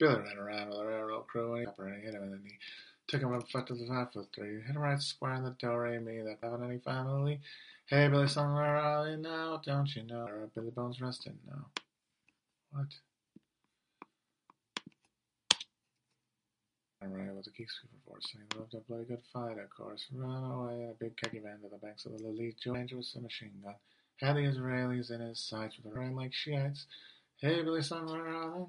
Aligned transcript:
Billy 0.00 0.16
ran 0.16 0.38
around 0.38 0.70
with 0.70 0.78
a 0.78 0.86
railroad 0.86 1.26
crew 1.26 1.54
and 1.54 1.68
he, 1.68 1.82
and 1.84 1.94
he 1.94 2.00
hit 2.00 2.14
him 2.14 2.22
in 2.22 2.30
the 2.30 2.38
knee. 2.38 2.58
Took 3.06 3.22
him 3.22 3.28
from 3.28 3.42
foot 3.42 3.66
to 3.66 3.74
the 3.74 3.86
five 3.86 4.12
foot 4.12 4.28
three. 4.34 4.62
Hit 4.62 4.74
him 4.74 4.78
right 4.78 5.00
square 5.00 5.34
in 5.34 5.44
the 5.44 5.50
door, 5.50 5.88
me 6.00 6.22
that 6.22 6.38
having 6.42 6.64
any 6.64 6.78
family. 6.78 7.40
Hey, 7.86 8.08
Billy, 8.08 8.26
somewhere 8.26 8.76
are 8.76 9.10
you 9.10 9.18
now? 9.18 9.60
Don't 9.64 9.94
you 9.94 10.04
know? 10.04 10.26
Are 10.26 10.48
Billy 10.54 10.70
Bones 10.70 11.00
resting 11.00 11.38
now? 11.46 11.66
What? 12.72 12.86
I'm 17.02 17.12
right 17.12 17.34
with 17.34 17.44
the 17.44 17.50
key 17.50 17.64
scooper 17.64 18.00
force. 18.06 18.26
He 18.32 18.58
loved 18.58 18.74
a 18.74 18.80
bloody 18.80 19.04
good 19.04 19.22
fight, 19.32 19.58
of 19.58 19.70
course. 19.70 20.06
Run 20.12 20.44
away 20.44 20.82
in 20.82 20.90
a 20.90 20.94
big 20.94 21.16
khaki 21.16 21.40
van 21.40 21.58
to 21.62 21.68
the 21.68 21.78
banks 21.78 22.06
of 22.06 22.12
the 22.12 22.22
Lily. 22.22 22.54
Joe 22.62 22.74
Dangerous 22.74 23.14
a 23.16 23.20
machine 23.20 23.52
gun. 23.62 23.74
Had 24.18 24.36
the 24.36 24.40
Israelis 24.40 25.10
in 25.10 25.20
his 25.20 25.40
sights 25.40 25.76
with 25.76 25.92
a 25.92 25.98
rain 25.98 26.14
like 26.14 26.32
Shiites. 26.32 26.86
Hey, 27.42 27.62
Billy, 27.62 27.80
on 27.90 28.04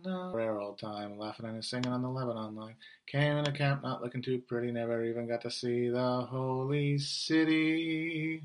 the 0.01 0.31
railroad 0.33 0.79
time, 0.79 1.17
laughing 1.19 1.45
and 1.45 1.65
singing 1.65 1.91
on 1.91 2.01
the 2.01 2.07
Lebanon 2.07 2.55
line. 2.55 2.77
Came 3.05 3.35
in 3.35 3.45
a 3.45 3.51
camp 3.51 3.83
not 3.83 4.01
looking 4.01 4.21
too 4.21 4.39
pretty, 4.47 4.71
never 4.71 5.03
even 5.03 5.27
got 5.27 5.41
to 5.41 5.51
see 5.51 5.89
the 5.89 6.21
holy 6.21 6.97
city. 6.97 8.43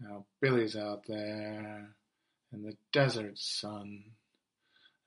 Now 0.00 0.24
Billy's 0.40 0.74
out 0.74 1.04
there 1.06 1.94
in 2.52 2.62
the 2.64 2.76
desert 2.92 3.38
sun, 3.38 4.02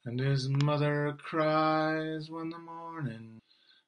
and 0.06 0.18
his 0.18 0.48
mother 0.48 1.18
cries 1.22 2.30
when 2.30 2.50
the 2.50 2.60
morning, 2.60 3.42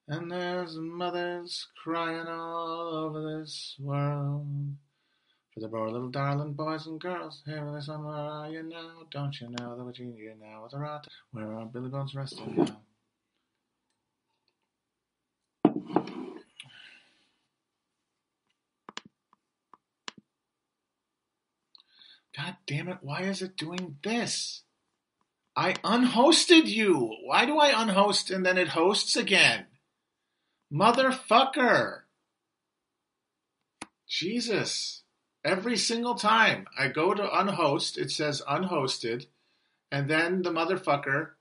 and 0.09 0.29
there's 0.29 0.75
mothers 0.75 1.65
crying 1.81 2.27
all 2.27 2.93
over 2.93 3.39
this 3.39 3.77
world. 3.79 4.75
For 5.55 5.61
the 5.61 5.69
poor 5.69 5.89
little 5.89 6.09
darling 6.09 6.51
boys 6.51 6.85
and 6.85 6.99
girls, 6.99 7.41
here 7.45 7.71
they 7.73 7.79
somewhere 7.79 8.13
are 8.13 8.49
you 8.49 8.61
now? 8.61 9.03
Don't 9.09 9.39
you 9.39 9.47
know 9.47 9.77
that 9.77 9.83
Virginia 9.85 10.33
now 10.37 10.65
is 10.65 10.73
a 10.73 10.79
rat? 10.79 11.07
Where 11.31 11.53
are 11.53 11.65
Billy 11.65 11.87
Bones 11.87 12.13
resting 12.13 12.57
now? 12.57 12.81
God 22.35 22.57
damn 22.67 22.89
it, 22.89 22.97
why 22.99 23.21
is 23.21 23.41
it 23.41 23.55
doing 23.55 23.95
this? 24.03 24.63
I 25.55 25.75
unhosted 25.85 26.67
you. 26.67 27.15
Why 27.23 27.45
do 27.45 27.57
I 27.57 27.81
unhost 27.81 28.29
and 28.29 28.45
then 28.45 28.57
it 28.57 28.67
hosts 28.67 29.15
again? 29.15 29.67
Motherfucker. 30.69 32.01
Jesus. 34.05 35.04
Every 35.45 35.77
single 35.77 36.15
time 36.15 36.65
I 36.75 36.87
go 36.87 37.13
to 37.13 37.39
unhost, 37.39 37.99
it 37.99 38.09
says 38.09 38.41
unhosted, 38.49 39.27
and 39.91 40.09
then 40.09 40.41
the 40.41 40.49
motherfucker 40.49 41.33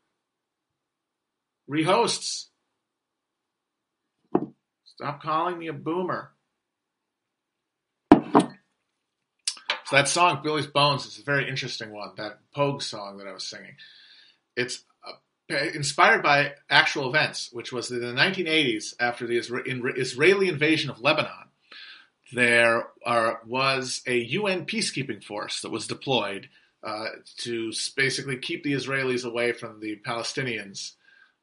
rehosts. 1.68 2.48
Stop 4.84 5.22
calling 5.22 5.58
me 5.58 5.68
a 5.68 5.72
boomer. 5.72 6.32
So 9.86 9.96
that 9.96 10.08
song, 10.08 10.40
Billy's 10.42 10.66
Bones, 10.66 11.06
is 11.06 11.18
a 11.18 11.22
very 11.22 11.48
interesting 11.48 11.90
one. 11.90 12.10
That 12.18 12.40
Pogue 12.54 12.82
song 12.82 13.16
that 13.16 13.26
I 13.26 13.32
was 13.32 13.44
singing. 13.44 13.76
It's 14.54 14.84
uh, 15.06 15.56
inspired 15.74 16.22
by 16.22 16.52
actual 16.68 17.08
events, 17.08 17.48
which 17.52 17.72
was 17.72 17.90
in 17.90 18.00
the 18.00 18.12
1980s 18.12 18.94
after 19.00 19.26
the 19.26 19.38
Israeli 19.38 20.48
invasion 20.48 20.90
of 20.90 21.00
Lebanon. 21.00 21.43
There 22.32 22.88
are, 23.04 23.40
was 23.46 24.02
a 24.06 24.16
UN 24.16 24.66
peacekeeping 24.66 25.22
force 25.22 25.60
that 25.60 25.70
was 25.70 25.86
deployed 25.86 26.48
uh, 26.82 27.06
to 27.38 27.72
basically 27.96 28.38
keep 28.38 28.62
the 28.62 28.72
Israelis 28.72 29.24
away 29.24 29.52
from 29.52 29.80
the 29.80 30.00
Palestinians 30.06 30.92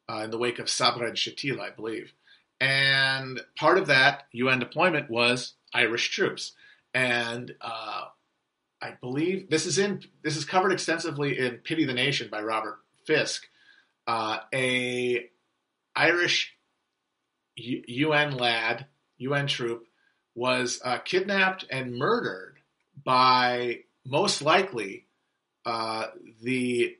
uh, 0.09 0.21
in 0.23 0.31
the 0.31 0.37
wake 0.37 0.59
of 0.59 0.69
Sabra 0.69 1.07
and 1.07 1.17
Shatila, 1.17 1.59
I 1.61 1.69
believe. 1.71 2.13
And 2.59 3.41
part 3.57 3.77
of 3.77 3.87
that 3.87 4.23
UN 4.33 4.59
deployment 4.59 5.09
was 5.09 5.53
Irish 5.73 6.11
troops. 6.11 6.53
And 6.93 7.55
uh, 7.61 8.05
I 8.81 8.93
believe 9.01 9.49
this 9.49 9.65
is 9.65 9.77
in 9.77 10.03
this 10.23 10.37
is 10.37 10.45
covered 10.45 10.71
extensively 10.71 11.39
in 11.39 11.57
Pity 11.57 11.85
the 11.85 11.93
Nation 11.93 12.29
by 12.31 12.41
Robert 12.41 12.79
Fisk. 13.05 13.47
Uh, 14.05 14.39
a 14.53 15.29
Irish 15.95 16.55
U- 17.55 17.83
UN 17.87 18.37
lad, 18.37 18.87
UN 19.17 19.47
troop, 19.47 19.85
was 20.35 20.79
uh, 20.83 20.97
kidnapped 20.99 21.65
and 21.69 21.97
murdered 21.97 22.57
by 23.03 23.79
most 24.05 24.41
likely 24.41 25.05
uh, 25.65 26.07
the 26.41 26.97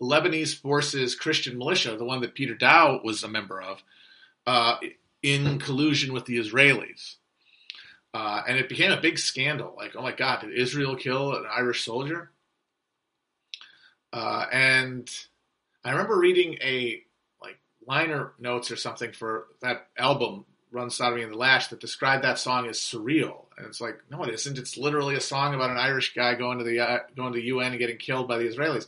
Lebanese 0.00 0.56
forces 0.56 1.14
Christian 1.14 1.58
militia, 1.58 1.96
the 1.96 2.04
one 2.04 2.20
that 2.20 2.34
Peter 2.34 2.54
Daou 2.54 3.02
was 3.04 3.22
a 3.22 3.28
member 3.28 3.60
of, 3.60 3.82
uh, 4.46 4.76
in 5.22 5.58
collusion 5.58 6.12
with 6.12 6.24
the 6.26 6.38
Israelis. 6.38 7.16
Uh, 8.14 8.42
and 8.48 8.56
it 8.56 8.68
became 8.68 8.90
a 8.90 9.00
big 9.00 9.18
scandal. 9.18 9.74
Like, 9.76 9.94
oh 9.94 10.02
my 10.02 10.12
God, 10.12 10.40
did 10.40 10.52
Israel 10.52 10.96
kill 10.96 11.34
an 11.34 11.44
Irish 11.50 11.84
soldier? 11.84 12.30
Uh, 14.12 14.46
and 14.50 15.10
I 15.84 15.90
remember 15.90 16.18
reading 16.18 16.54
a 16.62 17.02
like 17.42 17.58
liner 17.86 18.32
notes 18.38 18.70
or 18.70 18.76
something 18.76 19.12
for 19.12 19.48
that 19.60 19.88
album, 19.98 20.46
Rum 20.70 20.90
Sodomy 20.90 21.22
and 21.22 21.32
the 21.32 21.36
Lash, 21.36 21.68
that 21.68 21.80
described 21.80 22.24
that 22.24 22.38
song 22.38 22.66
as 22.66 22.78
surreal. 22.78 23.46
And 23.56 23.66
it's 23.66 23.80
like, 23.80 23.98
no, 24.10 24.22
it 24.22 24.34
isn't. 24.34 24.58
It's 24.58 24.76
literally 24.76 25.14
a 25.14 25.20
song 25.20 25.54
about 25.54 25.70
an 25.70 25.76
Irish 25.78 26.14
guy 26.14 26.34
going 26.34 26.58
to 26.58 26.64
the 26.64 26.80
uh, 26.80 26.98
going 27.16 27.32
to 27.32 27.42
UN 27.42 27.72
and 27.72 27.78
getting 27.78 27.96
killed 27.96 28.28
by 28.28 28.38
the 28.38 28.48
Israelis. 28.48 28.86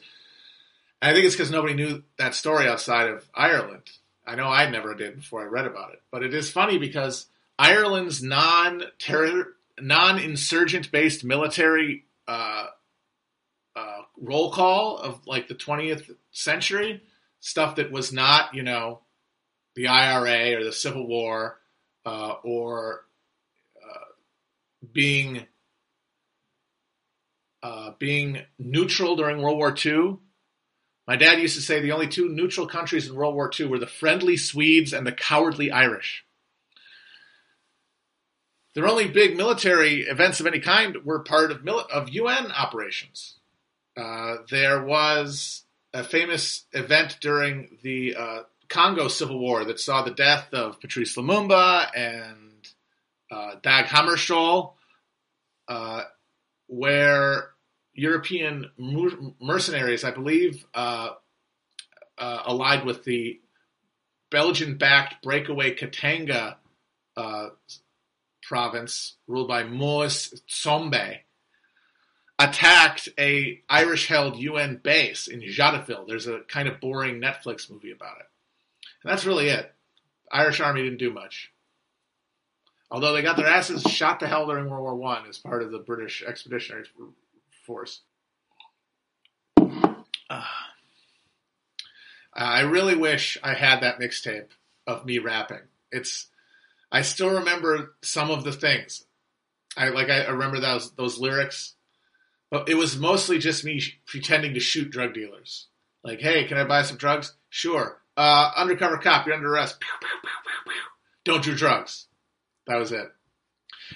And 1.02 1.10
I 1.10 1.12
think 1.12 1.26
it's 1.26 1.34
because 1.34 1.50
nobody 1.50 1.74
knew 1.74 2.02
that 2.18 2.34
story 2.34 2.68
outside 2.68 3.08
of 3.08 3.28
Ireland. 3.34 3.90
I 4.26 4.34
know 4.34 4.48
I 4.48 4.68
never 4.70 4.94
did 4.94 5.16
before 5.16 5.42
I 5.42 5.46
read 5.46 5.66
about 5.66 5.92
it. 5.92 6.02
But 6.10 6.22
it 6.22 6.34
is 6.34 6.50
funny 6.50 6.78
because 6.78 7.26
Ireland's 7.58 8.22
non 8.22 8.84
non 9.80 10.18
insurgent 10.18 10.92
based 10.92 11.24
military 11.24 12.04
uh, 12.28 12.66
uh, 13.74 14.02
roll 14.20 14.52
call 14.52 14.98
of 14.98 15.26
like 15.26 15.48
the 15.48 15.54
20th 15.54 16.14
century 16.32 17.02
stuff 17.40 17.76
that 17.76 17.90
was 17.90 18.12
not 18.12 18.54
you 18.54 18.62
know 18.62 19.00
the 19.74 19.88
IRA 19.88 20.56
or 20.58 20.64
the 20.64 20.72
Civil 20.72 21.06
War 21.06 21.59
uh, 22.04 22.34
or 22.42 23.04
uh, 23.76 24.04
being 24.92 25.46
uh, 27.62 27.92
being 27.98 28.40
neutral 28.58 29.16
during 29.16 29.42
World 29.42 29.58
War 29.58 29.74
II. 29.84 30.16
My 31.06 31.16
dad 31.16 31.40
used 31.40 31.56
to 31.56 31.62
say 31.62 31.80
the 31.80 31.92
only 31.92 32.06
two 32.06 32.28
neutral 32.28 32.66
countries 32.66 33.08
in 33.08 33.14
World 33.14 33.34
War 33.34 33.50
II 33.58 33.66
were 33.66 33.78
the 33.78 33.86
friendly 33.86 34.36
Swedes 34.36 34.92
and 34.92 35.06
the 35.06 35.12
cowardly 35.12 35.70
Irish. 35.70 36.24
Their 38.74 38.86
only 38.86 39.08
big 39.08 39.36
military 39.36 40.02
events 40.02 40.38
of 40.38 40.46
any 40.46 40.60
kind 40.60 40.98
were 41.04 41.18
part 41.20 41.50
of, 41.50 41.62
mili- 41.62 41.90
of 41.90 42.08
UN 42.10 42.52
operations. 42.52 43.34
Uh, 43.96 44.36
there 44.48 44.82
was 44.82 45.64
a 45.92 46.04
famous 46.04 46.64
event 46.72 47.18
during 47.20 47.78
the 47.82 48.14
uh, 48.14 48.42
Congo 48.70 49.08
Civil 49.08 49.38
War 49.38 49.64
that 49.64 49.80
saw 49.80 50.02
the 50.02 50.12
death 50.12 50.54
of 50.54 50.80
Patrice 50.80 51.16
Lumumba 51.16 51.88
and 51.94 52.68
uh, 53.30 53.56
Dag 53.62 53.86
Hammarskjöld, 53.86 54.72
uh, 55.68 56.02
where 56.68 57.50
European 57.94 58.70
mercenaries, 59.40 60.04
I 60.04 60.12
believe, 60.12 60.64
uh, 60.72 61.10
uh, 62.16 62.42
allied 62.46 62.86
with 62.86 63.04
the 63.04 63.40
Belgian-backed 64.30 65.22
breakaway 65.22 65.74
Katanga 65.74 66.56
province 68.42 69.16
ruled 69.26 69.48
by 69.48 69.64
Moise 69.64 70.42
Tshombe 70.48 71.20
attacked 72.38 73.08
a 73.18 73.60
Irish-held 73.68 74.36
UN 74.36 74.80
base 74.82 75.28
in 75.28 75.40
Jadotville. 75.40 76.06
There's 76.06 76.26
a 76.26 76.40
kind 76.48 76.68
of 76.68 76.80
boring 76.80 77.20
Netflix 77.20 77.70
movie 77.70 77.90
about 77.90 78.18
it. 78.20 78.26
And 79.02 79.10
that's 79.10 79.24
really 79.26 79.48
it. 79.48 79.72
Irish 80.30 80.60
Army 80.60 80.82
didn't 80.82 80.98
do 80.98 81.12
much. 81.12 81.52
Although 82.90 83.12
they 83.12 83.22
got 83.22 83.36
their 83.36 83.46
asses 83.46 83.82
shot 83.82 84.20
to 84.20 84.26
hell 84.26 84.46
during 84.46 84.68
World 84.68 84.82
War 84.82 84.96
One 84.96 85.26
as 85.28 85.38
part 85.38 85.62
of 85.62 85.70
the 85.70 85.78
British 85.78 86.22
Expeditionary 86.26 86.84
Force. 87.64 88.00
Uh, 89.56 90.42
I 92.32 92.60
really 92.60 92.96
wish 92.96 93.38
I 93.42 93.54
had 93.54 93.80
that 93.80 93.98
mixtape 93.98 94.48
of 94.86 95.04
me 95.04 95.18
rapping. 95.18 95.62
It's 95.92 96.26
I 96.90 97.02
still 97.02 97.30
remember 97.30 97.94
some 98.02 98.30
of 98.30 98.44
the 98.44 98.52
things. 98.52 99.04
I 99.76 99.88
like 99.90 100.10
I 100.10 100.26
remember 100.28 100.60
those 100.60 100.92
those 100.92 101.18
lyrics, 101.18 101.74
but 102.50 102.68
it 102.68 102.74
was 102.74 102.96
mostly 102.96 103.38
just 103.38 103.64
me 103.64 103.80
sh- 103.80 103.98
pretending 104.06 104.54
to 104.54 104.60
shoot 104.60 104.90
drug 104.90 105.14
dealers. 105.14 105.66
Like, 106.02 106.20
hey, 106.20 106.44
can 106.44 106.58
I 106.58 106.64
buy 106.64 106.82
some 106.82 106.96
drugs? 106.96 107.34
Sure. 107.48 107.99
Uh, 108.20 108.52
undercover 108.54 108.98
cop, 108.98 109.24
you're 109.24 109.34
under 109.34 109.50
arrest. 109.50 109.80
Pew, 109.80 109.88
pew, 109.98 110.30
pew, 110.66 110.72
Don't 111.24 111.42
do 111.42 111.56
drugs. 111.56 112.06
That 112.66 112.76
was 112.76 112.92
it. 112.92 113.10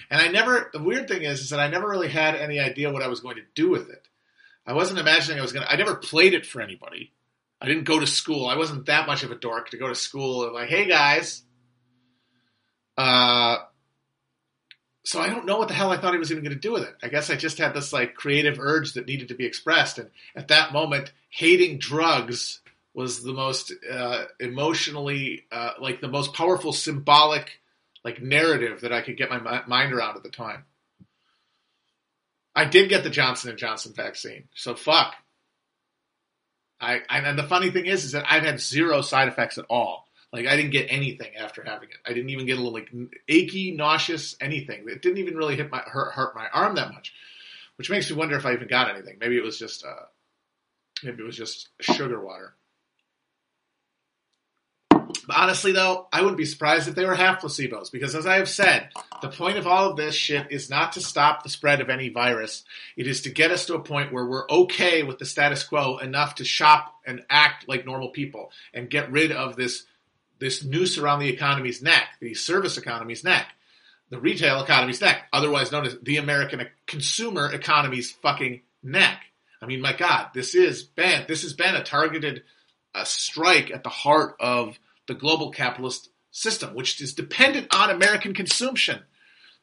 And 0.09 0.19
I 0.19 0.29
never. 0.29 0.71
The 0.73 0.81
weird 0.81 1.07
thing 1.07 1.21
is, 1.21 1.41
is 1.41 1.51
that 1.51 1.59
I 1.59 1.67
never 1.67 1.87
really 1.87 2.09
had 2.09 2.33
any 2.33 2.59
idea 2.59 2.91
what 2.91 3.03
I 3.03 3.07
was 3.07 3.19
going 3.19 3.35
to 3.35 3.43
do 3.53 3.69
with 3.69 3.87
it. 3.91 4.07
I 4.65 4.73
wasn't 4.73 4.97
imagining 4.97 5.37
I 5.37 5.43
was 5.43 5.53
going 5.53 5.63
to. 5.63 5.71
I 5.71 5.75
never 5.75 5.93
played 5.93 6.33
it 6.33 6.47
for 6.47 6.59
anybody. 6.59 7.13
I 7.61 7.67
didn't 7.67 7.83
go 7.83 7.99
to 7.99 8.07
school. 8.07 8.47
I 8.47 8.57
wasn't 8.57 8.87
that 8.87 9.05
much 9.05 9.21
of 9.21 9.29
a 9.29 9.35
dork 9.35 9.69
to 9.69 9.77
go 9.77 9.89
to 9.89 9.95
school 9.95 10.45
and 10.45 10.55
like, 10.55 10.69
hey 10.69 10.87
guys. 10.87 11.43
Uh, 12.97 13.57
so 15.03 15.21
I 15.21 15.29
don't 15.29 15.45
know 15.45 15.59
what 15.59 15.67
the 15.67 15.75
hell 15.75 15.91
I 15.91 15.97
thought 15.97 16.13
he 16.13 16.19
was 16.19 16.31
even 16.31 16.43
going 16.43 16.55
to 16.55 16.59
do 16.59 16.71
with 16.71 16.81
it. 16.81 16.95
I 17.03 17.09
guess 17.09 17.29
I 17.29 17.35
just 17.35 17.59
had 17.59 17.75
this 17.75 17.93
like 17.93 18.15
creative 18.15 18.57
urge 18.59 18.93
that 18.93 19.05
needed 19.05 19.27
to 19.27 19.35
be 19.35 19.45
expressed, 19.45 19.99
and 19.99 20.09
at 20.35 20.47
that 20.47 20.73
moment, 20.73 21.13
hating 21.29 21.77
drugs 21.77 22.61
was 22.95 23.21
the 23.21 23.33
most 23.33 23.73
uh, 23.91 24.23
emotionally, 24.39 25.43
uh, 25.51 25.71
like 25.79 25.99
the 25.99 26.07
most 26.07 26.33
powerful 26.33 26.71
symbolic, 26.71 27.59
like 28.05 28.21
narrative 28.21 28.81
that 28.81 28.93
I 28.93 29.01
could 29.01 29.17
get 29.17 29.29
my 29.29 29.63
mind 29.67 29.93
around 29.93 30.15
at 30.15 30.23
the 30.23 30.29
time. 30.29 30.63
I 32.55 32.63
did 32.63 32.87
get 32.87 33.03
the 33.03 33.09
Johnson 33.09 33.49
and 33.49 33.59
Johnson 33.59 33.93
vaccine, 33.93 34.45
so 34.55 34.75
fuck. 34.75 35.13
I 36.79 37.01
and 37.09 37.37
the 37.37 37.43
funny 37.43 37.69
thing 37.69 37.85
is, 37.85 38.05
is 38.05 38.13
that 38.13 38.25
I've 38.29 38.43
had 38.43 38.61
zero 38.61 39.01
side 39.01 39.27
effects 39.27 39.57
at 39.57 39.65
all. 39.69 40.07
Like 40.31 40.47
I 40.47 40.55
didn't 40.55 40.71
get 40.71 40.87
anything 40.89 41.35
after 41.35 41.63
having 41.63 41.89
it. 41.89 41.97
I 42.05 42.13
didn't 42.13 42.29
even 42.29 42.45
get 42.45 42.57
a 42.57 42.61
little 42.61 42.73
like 42.73 42.91
achy, 43.27 43.71
nauseous, 43.71 44.35
anything. 44.39 44.85
It 44.87 45.01
didn't 45.01 45.17
even 45.17 45.35
really 45.35 45.55
hit 45.55 45.71
my 45.71 45.79
hurt, 45.79 46.13
hurt 46.13 46.35
my 46.35 46.47
arm 46.53 46.75
that 46.75 46.93
much, 46.93 47.13
which 47.77 47.89
makes 47.89 48.09
me 48.09 48.15
wonder 48.15 48.37
if 48.37 48.45
I 48.45 48.53
even 48.53 48.67
got 48.67 48.89
anything. 48.89 49.17
Maybe 49.19 49.37
it 49.37 49.43
was 49.43 49.59
just 49.59 49.85
uh, 49.85 50.05
maybe 51.03 51.23
it 51.23 51.25
was 51.25 51.37
just 51.37 51.69
sugar 51.81 52.21
water. 52.21 52.53
Honestly, 55.29 55.71
though, 55.71 56.07
I 56.11 56.21
wouldn't 56.21 56.37
be 56.37 56.45
surprised 56.45 56.87
if 56.87 56.95
they 56.95 57.05
were 57.05 57.15
half 57.15 57.41
placebos 57.41 57.91
because, 57.91 58.15
as 58.15 58.25
I 58.25 58.37
have 58.37 58.49
said, 58.49 58.89
the 59.21 59.29
point 59.29 59.57
of 59.57 59.67
all 59.67 59.89
of 59.89 59.97
this 59.97 60.15
shit 60.15 60.51
is 60.51 60.69
not 60.69 60.93
to 60.93 61.01
stop 61.01 61.43
the 61.43 61.49
spread 61.49 61.81
of 61.81 61.89
any 61.89 62.09
virus. 62.09 62.63
It 62.95 63.07
is 63.07 63.21
to 63.21 63.29
get 63.29 63.51
us 63.51 63.65
to 63.65 63.75
a 63.75 63.79
point 63.79 64.13
where 64.13 64.25
we're 64.25 64.49
okay 64.49 65.03
with 65.03 65.19
the 65.19 65.25
status 65.25 65.63
quo 65.63 65.97
enough 65.97 66.35
to 66.35 66.45
shop 66.45 66.93
and 67.05 67.23
act 67.29 67.67
like 67.67 67.85
normal 67.85 68.09
people 68.09 68.51
and 68.73 68.89
get 68.89 69.11
rid 69.11 69.31
of 69.31 69.55
this 69.55 69.83
this 70.37 70.63
noose 70.63 70.97
around 70.97 71.19
the 71.19 71.29
economy's 71.29 71.81
neck, 71.81 72.07
the 72.19 72.33
service 72.33 72.77
economy's 72.77 73.23
neck, 73.23 73.47
the 74.09 74.19
retail 74.19 74.61
economy's 74.61 74.99
neck, 74.99 75.23
otherwise 75.31 75.71
known 75.71 75.85
as 75.85 75.97
the 76.03 76.17
American 76.17 76.67
consumer 76.87 77.51
economy's 77.51 78.11
fucking 78.11 78.61
neck. 78.83 79.21
I 79.61 79.65
mean, 79.65 79.81
my 79.81 79.93
God, 79.93 80.27
this 80.33 80.53
is 80.53 80.83
been 80.83 81.25
this 81.27 81.43
has 81.43 81.53
been 81.53 81.75
a 81.75 81.83
targeted 81.83 82.43
uh, 82.93 83.03
strike 83.03 83.71
at 83.71 83.83
the 83.83 83.89
heart 83.89 84.35
of 84.39 84.77
the 85.07 85.13
global 85.13 85.51
capitalist 85.51 86.09
system, 86.31 86.75
which 86.75 86.99
is 87.01 87.13
dependent 87.13 87.73
on 87.73 87.89
American 87.89 88.33
consumption. 88.33 88.99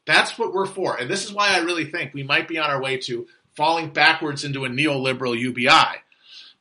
That's 0.06 0.38
what 0.38 0.52
we're 0.52 0.66
for. 0.66 0.96
And 0.96 1.08
this 1.08 1.24
is 1.24 1.32
why 1.32 1.54
I 1.54 1.58
really 1.58 1.84
think 1.84 2.12
we 2.12 2.22
might 2.22 2.48
be 2.48 2.58
on 2.58 2.70
our 2.70 2.80
way 2.80 2.96
to 2.98 3.26
falling 3.54 3.90
backwards 3.90 4.44
into 4.44 4.64
a 4.64 4.68
neoliberal 4.68 5.38
UBI. 5.38 6.00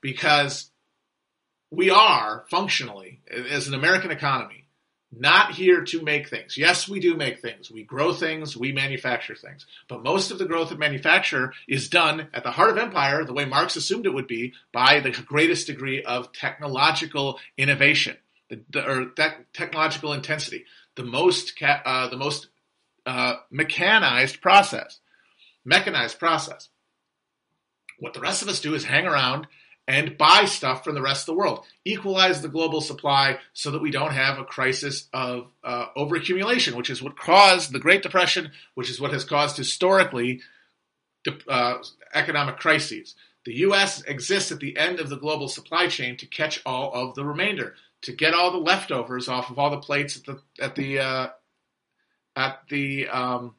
Because 0.02 0.70
we 1.70 1.90
are 1.90 2.44
functionally, 2.50 3.22
as 3.30 3.68
an 3.68 3.74
American 3.74 4.12
economy, 4.12 4.66
not 5.12 5.54
here 5.54 5.84
to 5.84 6.02
make 6.02 6.30
things. 6.30 6.58
Yes, 6.58 6.88
we 6.88 7.00
do 7.00 7.16
make 7.16 7.42
things. 7.42 7.70
We 7.70 7.84
grow 7.84 8.14
things, 8.14 8.56
we 8.56 8.72
manufacture 8.72 9.36
things. 9.36 9.66
But 9.88 10.04
most 10.04 10.32
of 10.32 10.40
the 10.40 10.46
growth 10.46 10.72
of 10.72 10.80
manufacture 10.80 11.54
is 11.68 11.90
done 11.90 12.28
at 12.34 12.44
the 12.44 12.52
heart 12.52 12.72
of 12.72 12.78
empire, 12.78 13.26
the 13.26 13.34
way 13.34 13.46
Marx 13.46 13.76
assumed 13.76 14.06
it 14.06 14.14
would 14.14 14.28
be, 14.28 14.54
by 14.72 15.02
the 15.02 15.12
greatest 15.12 15.68
degree 15.68 16.02
of 16.04 16.32
technological 16.32 17.40
innovation 17.58 18.16
the, 18.52 18.62
the, 18.70 18.88
or 18.88 19.06
that 19.16 19.54
technological 19.54 20.14
intensity, 20.14 20.66
the 20.96 21.04
most 21.04 21.58
ca- 21.58 21.82
uh, 21.86 22.10
the 22.10 22.18
most 22.18 22.50
uh, 23.06 23.36
mechanized 23.50 24.42
process, 24.42 25.00
mechanized 25.64 26.20
process. 26.20 26.70
What 27.98 28.14
the 28.14 28.20
rest 28.20 28.42
of 28.42 28.50
us 28.50 28.60
do 28.60 28.76
is 28.76 28.84
hang 28.84 29.08
around 29.08 29.48
and 29.88 30.18
buy 30.18 30.46
stuff 30.46 30.84
from 30.84 30.96
the 30.96 31.02
rest 31.02 31.24
of 31.24 31.28
the 31.28 31.40
world, 31.40 31.66
equalize 31.86 32.42
the 32.42 32.50
global 32.50 32.82
supply 32.82 33.40
so 33.54 33.72
that 33.72 33.82
we 33.82 33.90
don't 33.90 34.12
have 34.12 34.38
a 34.38 34.44
crisis 34.44 35.08
of 35.14 35.52
uh, 35.64 35.86
overaccumulation, 35.98 36.74
which 36.74 36.90
is 36.90 37.02
what 37.02 37.18
caused 37.18 37.72
the 37.72 37.80
Great 37.80 38.04
Depression, 38.04 38.52
which 38.76 38.90
is 38.90 39.00
what 39.00 39.14
has 39.14 39.24
caused 39.24 39.58
historically 39.58 40.42
uh, 41.48 41.76
economic 42.14 42.58
crises. 42.58 43.16
The 43.46 43.56
U.S. 43.60 44.02
exists 44.04 44.52
at 44.52 44.60
the 44.60 44.78
end 44.78 45.00
of 45.00 45.10
the 45.10 45.18
global 45.18 45.48
supply 45.48 45.88
chain 45.88 46.18
to 46.18 46.26
catch 46.28 46.62
all 46.66 46.92
of 46.94 47.16
the 47.16 47.26
remainder 47.26 47.76
to 48.04 48.12
get 48.12 48.34
all 48.34 48.52
the 48.52 48.58
leftovers 48.58 49.28
off 49.28 49.50
of 49.50 49.60
all 49.60 49.70
the 49.70 49.78
plates 49.78 50.18
at 50.18 50.26
the 50.26 50.42
at 50.60 50.76
the 50.76 51.00
uh, 51.00 51.28
at 52.36 52.60
the 52.70 53.08
um, 53.08 53.56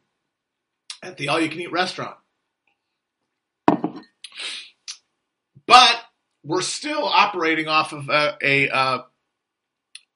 at 1.02 1.16
the 1.16 1.28
all 1.28 1.40
you 1.40 1.48
can 1.48 1.60
eat 1.60 1.72
restaurant. 1.72 2.16
But 5.66 5.96
we're 6.44 6.62
still 6.62 7.04
operating 7.04 7.68
off 7.68 7.92
of 7.92 8.08
a, 8.08 8.36
a, 8.42 8.68
a, 8.68 9.04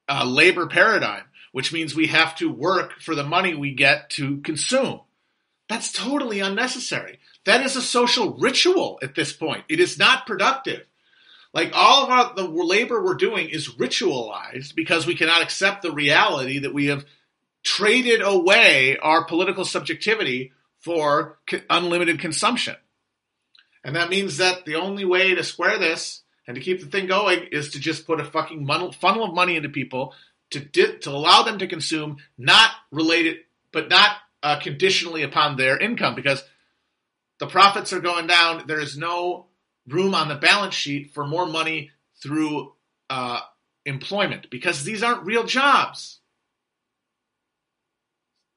a 0.08 0.26
labor 0.26 0.67
paradigm, 0.67 1.25
which 1.52 1.72
means 1.72 1.94
we 1.94 2.08
have 2.08 2.34
to 2.37 2.50
work 2.50 3.00
for 3.00 3.14
the 3.14 3.25
money 3.25 3.55
we 3.55 3.75
get 3.75 4.11
to 4.11 4.38
consume. 4.38 5.00
That's 5.69 5.93
totally 5.93 6.40
unnecessary. 6.40 7.19
That 7.44 7.64
is 7.64 7.76
a 7.76 7.82
social 7.82 8.34
ritual 8.34 8.99
at 9.02 9.14
this 9.14 9.32
point. 9.32 9.64
It 9.69 9.81
is 9.81 9.99
not 9.99 10.26
productive. 10.26 10.84
Like 11.56 11.70
all 11.73 12.05
of 12.05 12.11
our, 12.11 12.35
the 12.35 12.47
labor 12.47 13.03
we're 13.03 13.14
doing 13.14 13.49
is 13.49 13.76
ritualized 13.76 14.75
because 14.75 15.06
we 15.06 15.14
cannot 15.14 15.41
accept 15.41 15.81
the 15.81 15.91
reality 15.91 16.58
that 16.58 16.75
we 16.75 16.88
have 16.88 17.06
traded 17.64 18.20
away 18.20 18.99
our 18.99 19.25
political 19.25 19.64
subjectivity 19.64 20.53
for 20.81 21.38
unlimited 21.70 22.20
consumption. 22.20 22.76
And 23.82 23.97
that 23.97 24.11
means 24.11 24.37
that 24.37 24.67
the 24.67 24.75
only 24.75 25.06
way 25.06 25.35
to 25.35 25.43
square 25.43 25.79
this 25.79 26.25
and 26.47 26.56
to 26.56 26.61
keep 26.61 26.81
the 26.81 26.91
thing 26.91 27.06
going 27.06 27.49
is 27.50 27.70
to 27.70 27.81
just 27.81 28.06
put 28.06 28.20
a 28.20 28.25
fucking 28.26 28.67
funnel 28.67 29.25
of 29.25 29.35
money 29.35 29.56
into 29.56 29.70
people 29.70 30.12
to 30.50 30.61
di- 30.61 30.99
to 30.99 31.11
allow 31.11 31.43
them 31.43 31.58
to 31.61 31.67
consume, 31.67 32.19
not 32.37 32.70
related, 32.91 33.38
but 33.73 33.88
not 33.88 34.19
uh, 34.43 34.61
conditionally 34.61 35.23
upon 35.23 35.56
their 35.56 35.79
income, 35.79 36.14
because 36.14 36.44
the 37.38 37.47
profits 37.47 37.94
are 37.94 38.00
going 38.00 38.26
down. 38.26 38.67
There 38.67 38.79
is 38.79 38.99
no 38.99 39.47
room 39.88 40.14
on 40.14 40.28
the 40.28 40.34
balance 40.34 40.74
sheet 40.74 41.12
for 41.12 41.26
more 41.26 41.46
money 41.46 41.90
through 42.22 42.72
uh, 43.10 43.40
employment 43.84 44.48
because 44.50 44.84
these 44.84 45.02
aren't 45.02 45.26
real 45.26 45.44
jobs. 45.44 46.20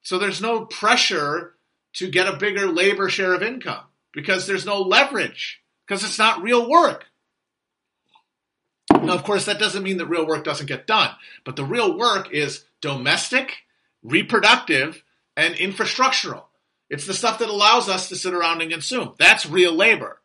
So 0.02 0.18
there's 0.18 0.42
no 0.42 0.66
pressure 0.66 1.54
to 1.94 2.10
get 2.10 2.28
a 2.28 2.38
bigger 2.38 2.68
labor 2.68 3.10
share 3.10 3.34
of 3.34 3.44
income 3.44 3.84
because 4.14 4.48
there's 4.48 4.66
no 4.66 4.82
leverage 4.82 5.62
because 5.86 6.04
it's 6.04 6.20
not 6.20 6.42
real 6.42 6.70
work. 6.70 7.06
Now, 8.92 9.14
of 9.14 9.24
course, 9.24 9.46
that 9.46 9.60
doesn't 9.60 9.84
mean 9.84 9.98
that 9.98 10.08
real 10.08 10.26
work 10.26 10.44
doesn't 10.44 10.66
get 10.66 10.88
done, 10.88 11.12
but 11.46 11.56
the 11.56 11.64
real 11.64 11.98
work 11.98 12.32
is 12.34 12.66
domestic, 12.82 13.58
reproductive, 14.04 15.04
and 15.38 15.54
infrastructural. 15.56 16.44
It's 16.90 17.06
the 17.06 17.14
stuff 17.14 17.40
that 17.40 17.50
allows 17.50 17.88
us 17.88 18.10
to 18.10 18.16
sit 18.16 18.34
around 18.34 18.62
and 18.62 18.72
consume. 18.72 19.14
That's 19.20 19.46
real 19.46 19.74
labor 19.74 20.19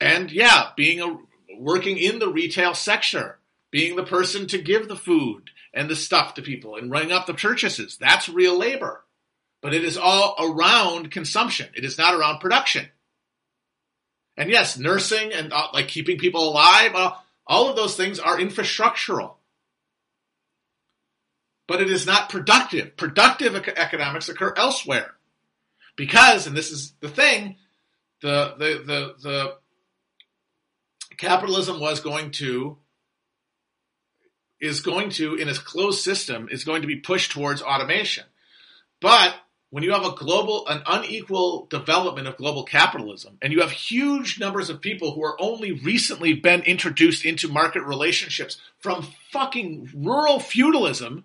and 0.00 0.30
yeah, 0.30 0.70
being 0.76 1.00
a 1.00 1.18
working 1.58 1.96
in 1.96 2.18
the 2.18 2.28
retail 2.28 2.74
sector, 2.74 3.38
being 3.70 3.96
the 3.96 4.04
person 4.04 4.46
to 4.48 4.58
give 4.58 4.88
the 4.88 4.96
food 4.96 5.50
and 5.72 5.88
the 5.88 5.96
stuff 5.96 6.34
to 6.34 6.42
people 6.42 6.76
and 6.76 6.90
running 6.90 7.12
up 7.12 7.26
the 7.26 7.34
purchases. 7.34 7.96
That's 7.98 8.28
real 8.28 8.58
labor. 8.58 9.04
But 9.62 9.74
it 9.74 9.84
is 9.84 9.96
all 9.96 10.36
around 10.38 11.10
consumption. 11.10 11.68
It 11.74 11.84
is 11.84 11.98
not 11.98 12.14
around 12.14 12.40
production. 12.40 12.88
And 14.36 14.50
yes, 14.50 14.78
nursing 14.78 15.32
and 15.32 15.52
uh, 15.52 15.68
like 15.72 15.88
keeping 15.88 16.18
people 16.18 16.48
alive, 16.50 16.94
uh, 16.94 17.12
all 17.46 17.68
of 17.68 17.76
those 17.76 17.96
things 17.96 18.18
are 18.18 18.38
infrastructural. 18.38 19.34
But 21.66 21.80
it 21.80 21.90
is 21.90 22.06
not 22.06 22.28
productive. 22.28 22.96
Productive 22.96 23.54
economics 23.54 24.28
occur 24.28 24.54
elsewhere. 24.56 25.14
Because, 25.96 26.46
and 26.46 26.56
this 26.56 26.70
is 26.70 26.92
the 27.00 27.08
thing, 27.08 27.56
the, 28.20 28.54
the, 28.58 28.82
the, 28.84 29.14
the 29.22 29.56
capitalism 31.16 31.80
was 31.80 32.00
going 32.00 32.30
to 32.32 32.78
is 34.60 34.80
going 34.80 35.10
to 35.10 35.34
in 35.34 35.48
a 35.48 35.54
closed 35.54 36.02
system 36.02 36.48
is 36.50 36.64
going 36.64 36.82
to 36.82 36.88
be 36.88 36.96
pushed 36.96 37.30
towards 37.32 37.62
automation. 37.62 38.24
But 39.00 39.34
when 39.70 39.82
you 39.82 39.92
have 39.92 40.04
a 40.04 40.12
global 40.12 40.66
an 40.68 40.82
unequal 40.86 41.66
development 41.66 42.26
of 42.26 42.36
global 42.36 42.64
capitalism 42.64 43.36
and 43.42 43.52
you 43.52 43.60
have 43.60 43.70
huge 43.70 44.38
numbers 44.38 44.70
of 44.70 44.80
people 44.80 45.12
who 45.12 45.22
are 45.24 45.40
only 45.40 45.72
recently 45.72 46.32
been 46.34 46.62
introduced 46.62 47.24
into 47.24 47.48
market 47.48 47.82
relationships 47.82 48.58
from 48.78 49.06
fucking 49.32 49.90
rural 49.94 50.38
feudalism 50.38 51.24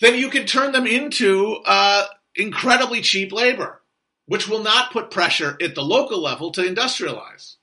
then 0.00 0.14
you 0.14 0.30
can 0.30 0.46
turn 0.46 0.72
them 0.72 0.86
into 0.86 1.58
uh, 1.66 2.06
incredibly 2.34 3.00
cheap 3.00 3.32
labor 3.32 3.80
which 4.26 4.48
will 4.48 4.62
not 4.62 4.92
put 4.92 5.10
pressure 5.10 5.56
at 5.62 5.74
the 5.74 5.82
local 5.82 6.20
level 6.20 6.50
to 6.52 6.62
industrialize 6.62 7.56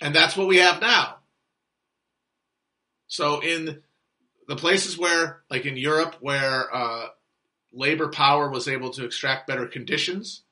and 0.00 0.14
that's 0.14 0.36
what 0.36 0.48
we 0.48 0.58
have 0.58 0.80
now. 0.80 1.16
So 3.06 3.40
in 3.40 3.82
the 4.48 4.56
places 4.56 4.98
where, 4.98 5.42
like 5.50 5.66
in 5.66 5.76
Europe, 5.76 6.16
where 6.20 6.74
uh, 6.74 7.06
labor 7.72 8.08
power 8.08 8.50
was 8.50 8.68
able 8.68 8.90
to 8.90 9.04
extract 9.04 9.46
better 9.46 9.66
conditions, 9.66 10.42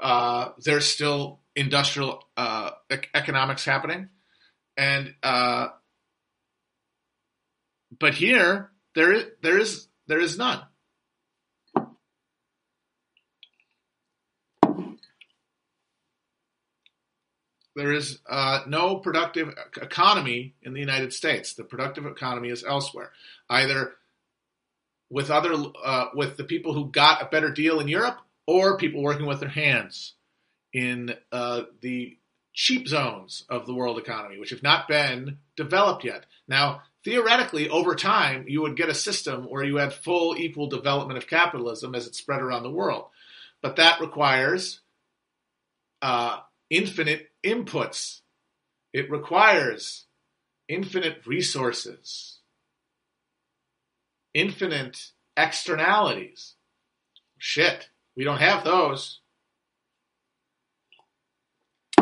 uh, 0.00 0.50
there's 0.58 0.86
still 0.86 1.40
industrial 1.54 2.22
uh, 2.36 2.70
economics 3.14 3.64
happening, 3.64 4.08
and 4.76 5.14
uh, 5.22 5.68
but 7.98 8.14
here 8.14 8.70
there 8.94 9.12
is 9.12 9.26
there 9.42 9.58
is 9.58 9.86
there 10.06 10.20
is 10.20 10.36
none. 10.36 10.60
There 17.76 17.92
is 17.92 18.18
uh, 18.28 18.60
no 18.68 18.96
productive 18.96 19.52
economy 19.80 20.54
in 20.62 20.74
the 20.74 20.80
United 20.80 21.12
States. 21.12 21.54
The 21.54 21.64
productive 21.64 22.06
economy 22.06 22.50
is 22.50 22.64
elsewhere, 22.64 23.10
either 23.50 23.94
with 25.10 25.30
other 25.30 25.54
uh, 25.84 26.06
with 26.14 26.36
the 26.36 26.44
people 26.44 26.72
who 26.72 26.90
got 26.90 27.22
a 27.22 27.26
better 27.26 27.50
deal 27.50 27.80
in 27.80 27.88
Europe, 27.88 28.18
or 28.46 28.78
people 28.78 29.02
working 29.02 29.26
with 29.26 29.40
their 29.40 29.48
hands 29.48 30.14
in 30.72 31.14
uh, 31.32 31.62
the 31.80 32.16
cheap 32.52 32.86
zones 32.86 33.44
of 33.48 33.66
the 33.66 33.74
world 33.74 33.98
economy, 33.98 34.38
which 34.38 34.50
have 34.50 34.62
not 34.62 34.86
been 34.86 35.38
developed 35.56 36.04
yet. 36.04 36.26
Now, 36.46 36.82
theoretically, 37.04 37.68
over 37.68 37.94
time, 37.96 38.46
you 38.48 38.62
would 38.62 38.76
get 38.76 38.88
a 38.88 38.94
system 38.94 39.44
where 39.44 39.64
you 39.64 39.76
had 39.76 39.92
full 39.92 40.36
equal 40.36 40.68
development 40.68 41.18
of 41.18 41.26
capitalism 41.26 41.94
as 41.94 42.06
it 42.06 42.14
spread 42.14 42.40
around 42.40 42.62
the 42.62 42.70
world. 42.70 43.06
But 43.60 43.76
that 43.76 44.00
requires 44.00 44.80
uh, 46.02 46.40
infinite 46.70 47.28
inputs, 47.44 48.20
it 48.92 49.10
requires 49.10 50.06
infinite 50.68 51.26
resources, 51.26 52.38
infinite 54.32 55.10
externalities. 55.36 56.54
Shit, 57.38 57.88
we 58.16 58.24
don't 58.24 58.40
have 58.40 58.64
those. 58.64 59.20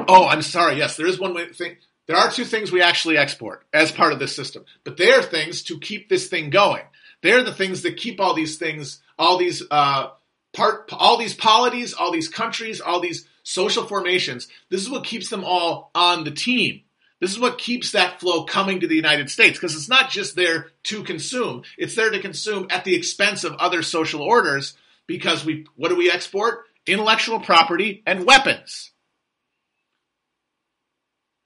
Oh, 0.08 0.26
I'm 0.26 0.42
sorry. 0.42 0.76
Yes, 0.76 0.96
there 0.96 1.06
is 1.06 1.18
one 1.18 1.34
thing. 1.54 1.76
There 2.06 2.16
are 2.16 2.30
two 2.30 2.44
things 2.44 2.72
we 2.72 2.82
actually 2.82 3.16
export 3.16 3.64
as 3.72 3.92
part 3.92 4.12
of 4.12 4.18
this 4.18 4.34
system, 4.34 4.64
but 4.84 4.96
they 4.96 5.12
are 5.12 5.22
things 5.22 5.62
to 5.64 5.78
keep 5.78 6.08
this 6.08 6.28
thing 6.28 6.50
going. 6.50 6.82
They're 7.22 7.44
the 7.44 7.54
things 7.54 7.82
that 7.82 7.96
keep 7.96 8.20
all 8.20 8.34
these 8.34 8.58
things, 8.58 9.00
all 9.18 9.38
these 9.38 9.62
uh, 9.70 10.08
part, 10.52 10.92
all 10.92 11.16
these 11.16 11.34
polities, 11.34 11.94
all 11.94 12.10
these 12.10 12.28
countries, 12.28 12.80
all 12.80 13.00
these 13.00 13.28
social 13.42 13.84
formations. 13.84 14.48
This 14.68 14.82
is 14.82 14.90
what 14.90 15.04
keeps 15.04 15.28
them 15.28 15.44
all 15.44 15.90
on 15.94 16.24
the 16.24 16.30
team. 16.30 16.82
This 17.20 17.30
is 17.30 17.38
what 17.38 17.58
keeps 17.58 17.92
that 17.92 18.18
flow 18.18 18.44
coming 18.44 18.80
to 18.80 18.88
the 18.88 18.96
United 18.96 19.30
States 19.30 19.58
because 19.58 19.76
it's 19.76 19.88
not 19.88 20.10
just 20.10 20.34
there 20.34 20.70
to 20.84 21.04
consume; 21.04 21.62
it's 21.78 21.94
there 21.94 22.10
to 22.10 22.18
consume 22.18 22.66
at 22.70 22.84
the 22.84 22.96
expense 22.96 23.44
of 23.44 23.54
other 23.54 23.82
social 23.82 24.22
orders. 24.22 24.74
Because 25.06 25.44
we, 25.44 25.66
what 25.76 25.88
do 25.88 25.96
we 25.96 26.10
export? 26.10 26.64
Intellectual 26.86 27.40
property 27.40 28.02
and 28.06 28.24
weapons. 28.24 28.92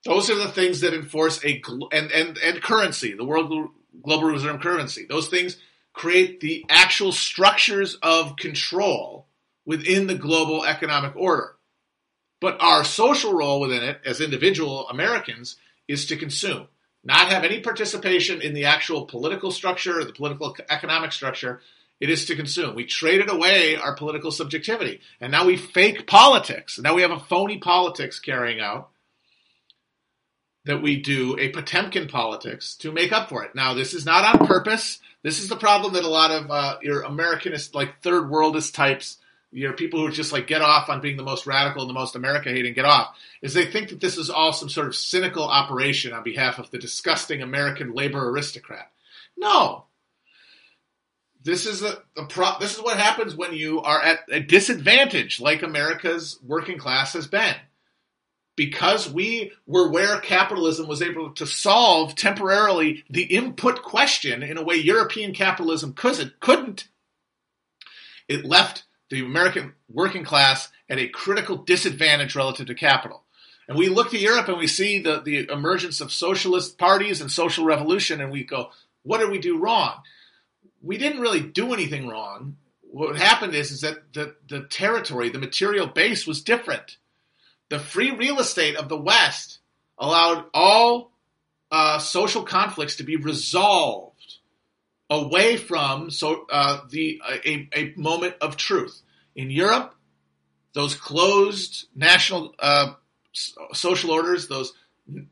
Those 0.05 0.31
are 0.31 0.37
the 0.37 0.49
things 0.49 0.83
that 0.83 0.95
enforce 0.95 1.45
a 1.45 1.61
and 1.93 2.13
and 2.13 2.39
and 2.39 2.63
currency, 2.63 3.15
the 3.15 3.25
world 3.25 3.71
global 4.03 4.29
reserve 4.29 4.61
currency. 4.61 5.05
Those 5.09 5.29
things 5.29 5.57
create 5.93 6.41
the 6.41 6.65
actual 6.69 7.11
structures 7.11 7.97
of 8.03 8.37
control 8.37 9.27
within 9.65 10.07
the 10.07 10.15
global 10.15 10.65
economic 10.65 11.17
order. 11.17 11.56
But 12.41 12.61
our 12.61 12.85
social 12.85 13.33
role 13.33 13.61
within 13.61 13.83
it 13.83 14.01
as 14.05 14.21
individual 14.21 14.89
Americans 14.89 15.57
is 15.89 16.07
to 16.07 16.17
consume, 16.17 16.69
not 17.03 17.29
have 17.31 17.45
any 17.45 17.61
participation 17.61 18.43
in 18.43 18.53
the 18.53 18.67
actual 18.67 19.07
political 19.07 19.51
structure 19.51 19.99
or 19.99 20.05
the 20.05 20.13
political 20.13 20.55
economic 20.69 21.13
structure. 21.13 21.61
It 21.99 22.11
is 22.11 22.27
to 22.27 22.37
consume. 22.37 22.75
We 22.75 22.85
traded 22.85 23.31
away 23.31 23.77
our 23.77 23.95
political 23.95 24.31
subjectivity, 24.31 25.01
and 25.19 25.33
now 25.33 25.47
we 25.47 25.57
fake 25.57 26.07
politics. 26.07 26.79
Now 26.79 26.95
we 26.95 27.03
have 27.03 27.11
a 27.11 27.19
phony 27.19 27.57
politics 27.57 28.21
carrying 28.21 28.61
out 28.61 28.91
that 30.67 30.83
we 30.83 31.01
do 31.01 31.39
a 31.39 31.49
Potemkin 31.49 32.09
politics 32.09 32.75
to 32.75 32.93
make 32.93 33.13
up 33.13 33.29
for 33.29 33.45
it. 33.45 33.55
Now, 33.55 33.73
this 33.73 33.95
is 33.95 34.05
not 34.05 34.25
on 34.25 34.47
purpose. 34.47 34.99
This 35.23 35.39
is 35.39 35.49
the 35.49 35.57
problem 35.57 35.95
that 35.95 36.05
a 36.05 36.09
lot 36.09 36.33
of 36.33 36.51
uh, 36.51 36.79
your 36.83 37.05
Americanist, 37.05 37.75
like 37.75 38.03
third 38.03 38.25
worldist 38.25 38.75
types, 38.75 39.19
you 39.53 39.69
know, 39.69 39.75
people 39.75 40.01
who 40.01 40.13
just 40.13 40.33
like 40.33 40.47
get 40.47 40.63
off 40.63 40.89
on 40.89 41.01
being 41.01 41.17
the 41.17 41.23
most 41.23 41.47
radical 41.47 41.83
and 41.83 41.89
the 41.89 41.95
most 41.95 42.17
America 42.17 42.51
hating 42.51 42.75
get 42.75 42.85
off, 42.85 43.17
is 43.43 43.55
they 43.55 43.67
think 43.67 43.91
that 43.91 44.01
this 44.01 44.19
is 44.19 44.31
all 44.31 44.53
some 44.53 44.69
sort 44.69 44.87
of 44.87 44.97
cynical 44.97 45.45
operation 45.45 46.13
on 46.13 46.23
behalf 46.23 46.59
of 46.59 46.71
the 46.71 46.79
disgusting 46.79 47.43
American 47.43 47.95
labor 47.95 48.29
aristocrat. 48.29 48.91
No. 49.37 49.85
This 51.43 51.67
is 51.67 51.83
a, 51.83 52.03
a 52.17 52.25
pro- 52.25 52.59
this 52.59 52.77
is 52.77 52.83
what 52.83 52.99
happens 52.99 53.37
when 53.37 53.53
you 53.53 53.81
are 53.83 54.03
at 54.03 54.21
a 54.31 54.41
disadvantage, 54.41 55.41
like 55.41 55.63
America's 55.63 56.39
working 56.43 56.77
class 56.77 57.13
has 57.13 57.29
been 57.29 57.55
because 58.57 59.09
we 59.11 59.53
were 59.67 59.91
where 59.91 60.19
capitalism 60.19 60.89
was 60.89 61.03
able 61.03 61.31
to 61.33 61.47
solve 61.47 62.15
temporarily 62.17 63.05
the 63.11 63.23
input 63.23 63.83
question 63.83 64.43
in 64.43 64.57
a 64.57 64.63
way 64.63 64.77
European 64.77 65.35
capitalism 65.35 65.93
couldn't, 65.93 66.89
it 68.29 68.45
left 68.45 68.86
the 69.11 69.21
American 69.21 69.75
working 69.89 70.25
class 70.25 70.69
at 70.89 70.99
a 70.99 71.09
critical 71.09 71.57
disadvantage 71.57 72.35
relative 72.35 72.67
to 72.67 72.75
capital. 72.75 73.23
And 73.69 73.77
we 73.77 73.89
look 73.89 74.11
to 74.11 74.19
Europe 74.19 74.49
and 74.49 74.59
we 74.59 74.67
see 74.67 75.01
the, 75.01 75.21
the 75.21 75.49
emergence 75.51 76.01
of 76.01 76.13
socialist 76.13 76.79
parties 76.79 77.21
and 77.21 77.31
social 77.31 77.65
revolution, 77.65 78.21
and 78.21 78.31
we 78.31 78.45
go, 78.45 78.71
what 79.03 79.19
did 79.19 79.31
we 79.31 79.39
do 79.39 79.59
wrong? 79.59 79.95
We 80.83 80.99
didn't 80.99 81.21
really 81.21 81.41
do 81.41 81.73
anything 81.73 82.07
wrong. 82.07 82.57
What 82.83 83.17
happened 83.17 83.55
is, 83.55 83.73
is 83.73 83.81
that 83.81 84.13
the, 84.13 84.37
the 84.49 84.63
territory, 84.63 85.29
the 85.31 85.39
material 85.39 85.87
base 85.87 86.27
was 86.27 86.43
different 86.43 86.97
the 87.69 87.79
free 87.79 88.11
real 88.11 88.39
estate 88.39 88.77
of 88.77 88.89
the 88.89 88.97
West 88.97 89.59
allowed 89.99 90.45
all 90.55 91.11
uh, 91.71 91.99
social 91.99 92.43
conflicts 92.43 92.97
to 92.97 93.03
be 93.03 93.17
resolved 93.17 94.16
away 95.11 95.57
from 95.57 96.11
so 96.11 96.47
uh, 96.51 96.81
the 96.91 97.21
a, 97.29 97.69
a, 97.73 97.95
moment 97.97 98.35
of 98.41 98.57
truth. 98.57 99.03
In 99.35 99.51
Europe, 99.51 99.95
those 100.73 100.95
closed 100.95 101.87
national 101.95 102.55
uh, 102.59 102.95
social 103.73 104.11
orders, 104.11 104.49
those 104.49 104.73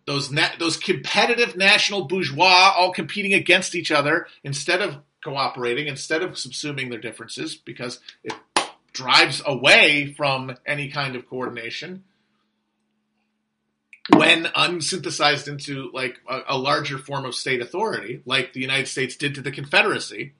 those 0.07 0.31
na- 0.31 0.55
those 0.59 0.77
competitive 0.77 1.57
national 1.57 2.05
bourgeois, 2.05 2.73
all 2.77 2.93
competing 2.93 3.35
against 3.35 3.75
each 3.75 3.91
other 3.91 4.27
instead 4.45 4.81
of 4.81 4.99
cooperating, 5.25 5.87
instead 5.87 6.23
of 6.23 6.33
subsuming 6.33 6.91
their 6.91 7.01
differences, 7.01 7.57
because 7.57 8.01
it 8.23 8.35
drives 8.93 9.43
away 9.45 10.13
from 10.17 10.57
any 10.65 10.89
kind 10.89 11.17
of 11.17 11.29
coordination 11.29 12.05
when 14.11 14.45
unsynthesized 14.45 15.49
into 15.49 15.91
like 15.93 16.21
a, 16.29 16.41
a, 16.49 16.59
larger 16.59 16.99
form 16.99 17.25
of 17.25 17.35
state 17.35 17.63
authority, 17.63 18.23
like 18.27 18.53
the 18.53 18.61
United 18.61 18.87
States 18.87 19.17
did 19.17 19.35
to 19.35 19.41
the 19.41 19.51
Confederacy, 19.51 20.35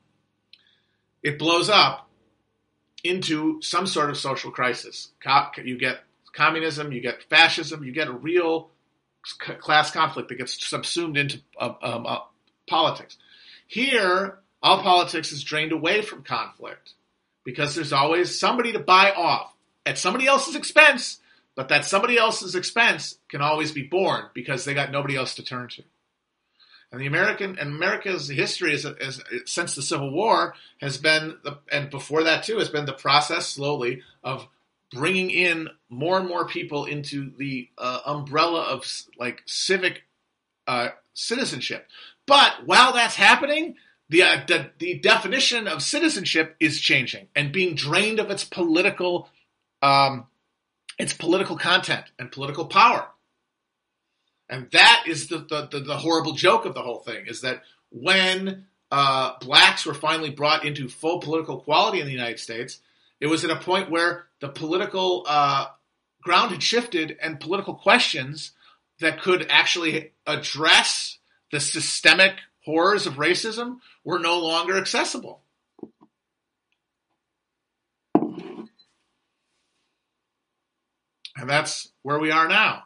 it 1.23 1.39
blows 1.39 1.71
up 1.71 2.11
into 3.03 3.63
some 3.63 3.87
sort 3.87 4.11
of 4.11 4.19
social 4.19 4.51
crisis. 4.51 5.13
You 5.63 5.79
get 5.79 6.01
communism, 6.35 6.93
you 6.93 7.01
get 7.01 7.23
fascism, 7.25 7.85
you 7.85 7.93
get 7.93 8.09
a 8.09 8.13
real 8.13 8.71
class 9.61 9.91
conflict 9.91 10.29
that 10.29 10.37
gets 10.37 10.67
subsumed 10.67 11.17
into 11.17 11.41
uh, 11.59 11.73
um, 11.83 12.07
uh, 12.07 12.19
politics. 12.69 13.17
Here, 13.67 14.39
all 14.63 14.83
politics 14.83 15.33
is 15.33 15.43
drained 15.43 15.73
away 15.73 16.03
from 16.03 16.23
conflict 16.23 16.93
because 17.45 17.75
there's 17.75 17.93
always 17.93 18.39
somebody 18.39 18.73
to 18.73 18.79
buy 18.79 19.13
off 19.13 19.55
at 19.87 19.99
somebody 19.99 20.27
else's 20.27 20.57
expense 20.57 21.21
but 21.57 21.69
that 21.69 21.85
somebody 21.85 22.19
else's 22.19 22.55
expense 22.55 23.19
can 23.29 23.41
always 23.41 23.73
be 23.73 23.83
borne 23.83 24.25
because 24.35 24.65
they 24.65 24.75
got 24.75 24.91
nobody 24.91 25.17
else 25.17 25.35
to 25.37 25.45
turn 25.45 25.69
to. 25.69 25.83
And 26.91 27.01
the 27.01 27.07
American 27.07 27.59
and 27.59 27.71
America's 27.75 28.29
history 28.29 28.73
is, 28.73 28.85
is, 28.85 29.21
since 29.47 29.75
the 29.75 29.83
Civil 29.83 30.13
War 30.13 30.55
has 30.81 30.97
been, 30.97 31.37
the, 31.43 31.59
and 31.73 31.91
before 31.91 32.23
that 32.25 32.45
too, 32.45 32.59
has 32.59 32.69
been 32.69 32.87
the 32.87 32.93
process 32.93 33.49
slowly 33.49 34.03
of 34.23 34.47
bringing 34.93 35.31
in 35.31 35.69
more 35.89 36.19
and 36.19 36.29
more 36.29 36.47
people 36.47 36.85
into 36.85 37.33
the 37.37 37.69
uh, 37.79 38.01
umbrella 38.07 38.63
of 38.63 38.87
like 39.19 39.43
civic 39.45 40.05
uh, 40.69 40.89
citizenship. 41.15 41.89
But 42.27 42.65
while 42.65 42.93
that's 42.93 43.17
happening, 43.17 43.75
the, 44.09 44.23
uh, 44.23 44.45
the, 44.47 44.71
the 44.79 44.99
definition 44.99 45.67
of 45.67 45.83
citizenship 45.83 46.55
is 46.61 46.81
changing 46.81 47.27
and 47.35 47.53
being 47.53 47.75
drained 47.75 48.21
of 48.21 48.31
its 48.31 48.45
political 48.45 49.29
um, 49.83 50.27
it's 50.99 51.13
political 51.13 51.57
content 51.57 52.05
and 52.19 52.31
political 52.31 52.67
power. 52.67 53.09
And 54.49 54.71
that 54.73 55.05
is 55.07 55.29
the, 55.29 55.39
the, 55.39 55.69
the, 55.71 55.81
the 55.81 55.97
horrible 55.97 56.33
joke 56.33 56.65
of 56.65 56.75
the 56.75 56.83
whole 56.83 56.99
thing 56.99 57.27
is 57.27 57.41
that 57.41 57.63
when 57.91 58.67
uh, 58.91 59.33
blacks 59.41 59.87
were 59.87 59.95
finally 59.95 60.31
brought 60.31 60.65
into 60.65 60.89
full 60.89 61.21
political 61.21 61.61
equality 61.61 62.01
in 62.01 62.07
the 62.07 62.13
United 62.13 62.39
States, 62.39 62.81
it 63.21 63.27
was 63.27 63.45
at 63.45 63.51
a 63.51 63.57
point 63.57 63.91
where 63.91 64.27
the 64.41 64.49
political 64.49 65.25
uh, 65.27 65.67
ground 66.23 66.51
had 66.51 66.63
shifted 66.63 67.17
and 67.21 67.41
political 67.41 67.75
questions 67.75 68.53
that 69.01 69.23
could 69.23 69.47
actually 69.49 70.13
address 70.27 71.19
the 71.51 71.61
systemic 71.61 72.35
horrors 72.65 73.07
of 73.07 73.15
racism 73.15 73.79
were 74.05 74.19
no 74.19 74.39
longer 74.39 74.77
accessible. 74.77 75.44
And 81.37 81.49
that's 81.49 81.91
where 82.03 82.19
we 82.19 82.31
are 82.31 82.49
now. 82.49 82.85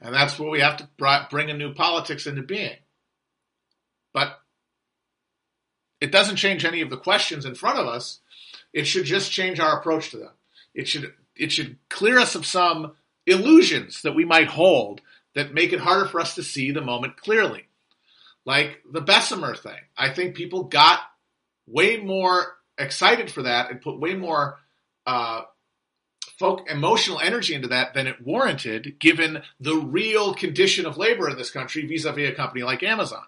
And 0.00 0.14
that's 0.14 0.38
where 0.38 0.50
we 0.50 0.60
have 0.60 0.78
to 0.78 0.88
bring 1.30 1.50
a 1.50 1.54
new 1.54 1.74
politics 1.74 2.26
into 2.26 2.42
being. 2.42 2.76
But 4.12 4.38
it 6.00 6.10
doesn't 6.10 6.36
change 6.36 6.64
any 6.64 6.80
of 6.80 6.90
the 6.90 6.96
questions 6.96 7.44
in 7.44 7.54
front 7.54 7.78
of 7.78 7.86
us. 7.86 8.20
It 8.72 8.84
should 8.84 9.04
just 9.04 9.30
change 9.30 9.60
our 9.60 9.78
approach 9.78 10.10
to 10.10 10.18
them. 10.18 10.32
It 10.74 10.88
should 10.88 11.12
it 11.36 11.52
should 11.52 11.78
clear 11.88 12.18
us 12.18 12.34
of 12.34 12.44
some 12.44 12.92
illusions 13.26 14.02
that 14.02 14.14
we 14.14 14.24
might 14.24 14.48
hold 14.48 15.00
that 15.34 15.54
make 15.54 15.72
it 15.72 15.80
harder 15.80 16.06
for 16.06 16.20
us 16.20 16.34
to 16.34 16.42
see 16.42 16.72
the 16.72 16.80
moment 16.80 17.16
clearly. 17.16 17.66
Like 18.44 18.80
the 18.90 19.00
Bessemer 19.00 19.54
thing. 19.54 19.78
I 19.96 20.10
think 20.10 20.34
people 20.34 20.64
got 20.64 21.00
way 21.66 21.98
more 21.98 22.56
excited 22.76 23.30
for 23.30 23.42
that 23.42 23.70
and 23.70 23.80
put 23.80 24.00
way 24.00 24.14
more 24.14 24.58
uh, 25.06 25.42
emotional 26.68 27.20
energy 27.20 27.54
into 27.54 27.68
that 27.68 27.94
than 27.94 28.06
it 28.06 28.24
warranted, 28.24 28.98
given 28.98 29.42
the 29.60 29.76
real 29.76 30.34
condition 30.34 30.86
of 30.86 30.96
labor 30.96 31.28
in 31.28 31.36
this 31.36 31.50
country 31.50 31.86
vis-a-vis 31.86 32.30
a 32.30 32.34
company 32.34 32.62
like 32.62 32.82
Amazon. 32.82 33.24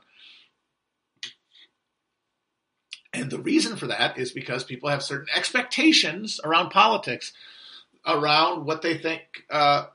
And 3.12 3.30
the 3.30 3.38
reason 3.38 3.76
for 3.76 3.86
that 3.86 4.18
is 4.18 4.32
because 4.32 4.64
people 4.64 4.88
have 4.88 5.02
certain 5.02 5.28
expectations 5.34 6.40
around 6.42 6.70
politics, 6.70 7.32
around 8.04 8.66
what 8.66 8.82
they 8.82 8.98
think 8.98 9.22
uh, 9.50 9.86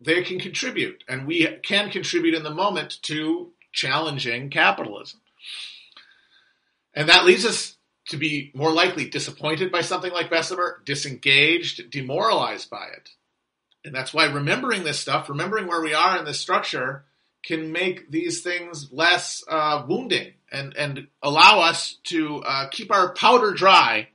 they 0.00 0.22
can 0.22 0.38
contribute. 0.38 1.02
And 1.08 1.26
we 1.26 1.46
can 1.64 1.90
contribute 1.90 2.34
in 2.34 2.44
the 2.44 2.54
moment 2.54 3.02
to 3.02 3.50
challenging 3.72 4.50
capitalism. 4.50 5.20
And 6.94 7.08
that 7.08 7.24
leads 7.24 7.44
us 7.44 7.76
to 8.08 8.16
be 8.16 8.50
more 8.54 8.72
likely 8.72 9.08
disappointed 9.08 9.70
by 9.70 9.82
something 9.82 10.12
like 10.12 10.30
Bessemer, 10.30 10.82
disengaged, 10.84 11.90
demoralized 11.90 12.70
by 12.70 12.86
it. 12.96 13.10
And 13.84 13.94
that's 13.94 14.12
why 14.12 14.26
remembering 14.26 14.84
this 14.84 14.98
stuff, 14.98 15.28
remembering 15.28 15.66
where 15.66 15.82
we 15.82 15.94
are 15.94 16.18
in 16.18 16.24
this 16.24 16.40
structure, 16.40 17.04
can 17.42 17.72
make 17.72 18.10
these 18.10 18.42
things 18.42 18.92
less 18.92 19.42
uh, 19.48 19.84
wounding 19.88 20.32
and, 20.52 20.76
and 20.76 21.06
allow 21.22 21.60
us 21.60 21.96
to 22.04 22.42
uh, 22.44 22.68
keep 22.68 22.92
our 22.92 23.14
powder 23.14 23.52
dry 23.52 24.08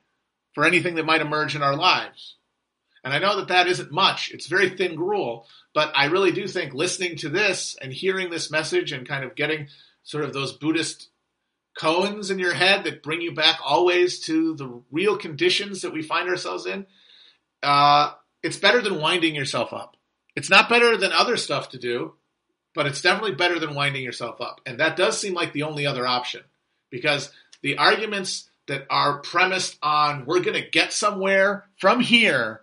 for 0.53 0.63
anything 0.65 0.95
that 0.95 1.05
might 1.05 1.21
emerge 1.21 1.55
in 1.55 1.63
our 1.63 1.75
lives. 1.75 2.35
And 3.03 3.13
I 3.13 3.19
know 3.19 3.37
that 3.37 3.49
that 3.49 3.67
isn't 3.67 3.91
much. 3.91 4.31
It's 4.31 4.47
very 4.47 4.69
thin 4.69 4.95
gruel, 4.95 5.47
but 5.73 5.91
I 5.95 6.05
really 6.05 6.31
do 6.31 6.47
think 6.47 6.73
listening 6.73 7.17
to 7.17 7.29
this 7.29 7.77
and 7.81 7.93
hearing 7.93 8.29
this 8.29 8.49
message 8.49 8.91
and 8.91 9.07
kind 9.07 9.23
of 9.23 9.35
getting 9.35 9.67
sort 10.03 10.23
of 10.23 10.33
those 10.33 10.53
Buddhist 10.53 11.09
koans 11.77 12.31
in 12.31 12.39
your 12.39 12.53
head 12.53 12.83
that 12.85 13.03
bring 13.03 13.21
you 13.21 13.33
back 13.33 13.59
always 13.63 14.19
to 14.21 14.55
the 14.55 14.81
real 14.91 15.17
conditions 15.17 15.81
that 15.81 15.93
we 15.93 16.01
find 16.01 16.29
ourselves 16.29 16.65
in, 16.65 16.85
uh, 17.61 18.13
it's 18.41 18.57
better 18.57 18.81
than 18.81 19.01
winding 19.01 19.35
yourself 19.35 19.73
up. 19.73 19.97
It's 20.35 20.49
not 20.49 20.69
better 20.69 20.97
than 20.97 21.11
other 21.11 21.37
stuff 21.37 21.69
to 21.69 21.79
do, 21.79 22.13
but 22.73 22.85
it's 22.85 23.01
definitely 23.01 23.35
better 23.35 23.59
than 23.59 23.75
winding 23.75 24.03
yourself 24.03 24.41
up. 24.41 24.61
And 24.65 24.79
that 24.79 24.97
does 24.97 25.19
seem 25.19 25.33
like 25.33 25.53
the 25.53 25.63
only 25.63 25.85
other 25.85 26.05
option 26.05 26.41
because 26.89 27.31
the 27.61 27.77
arguments 27.77 28.49
that 28.67 28.85
are 28.89 29.19
premised 29.19 29.77
on 29.81 30.25
we're 30.25 30.41
going 30.41 30.61
to 30.61 30.69
get 30.69 30.93
somewhere 30.93 31.65
from 31.77 31.99
here 31.99 32.61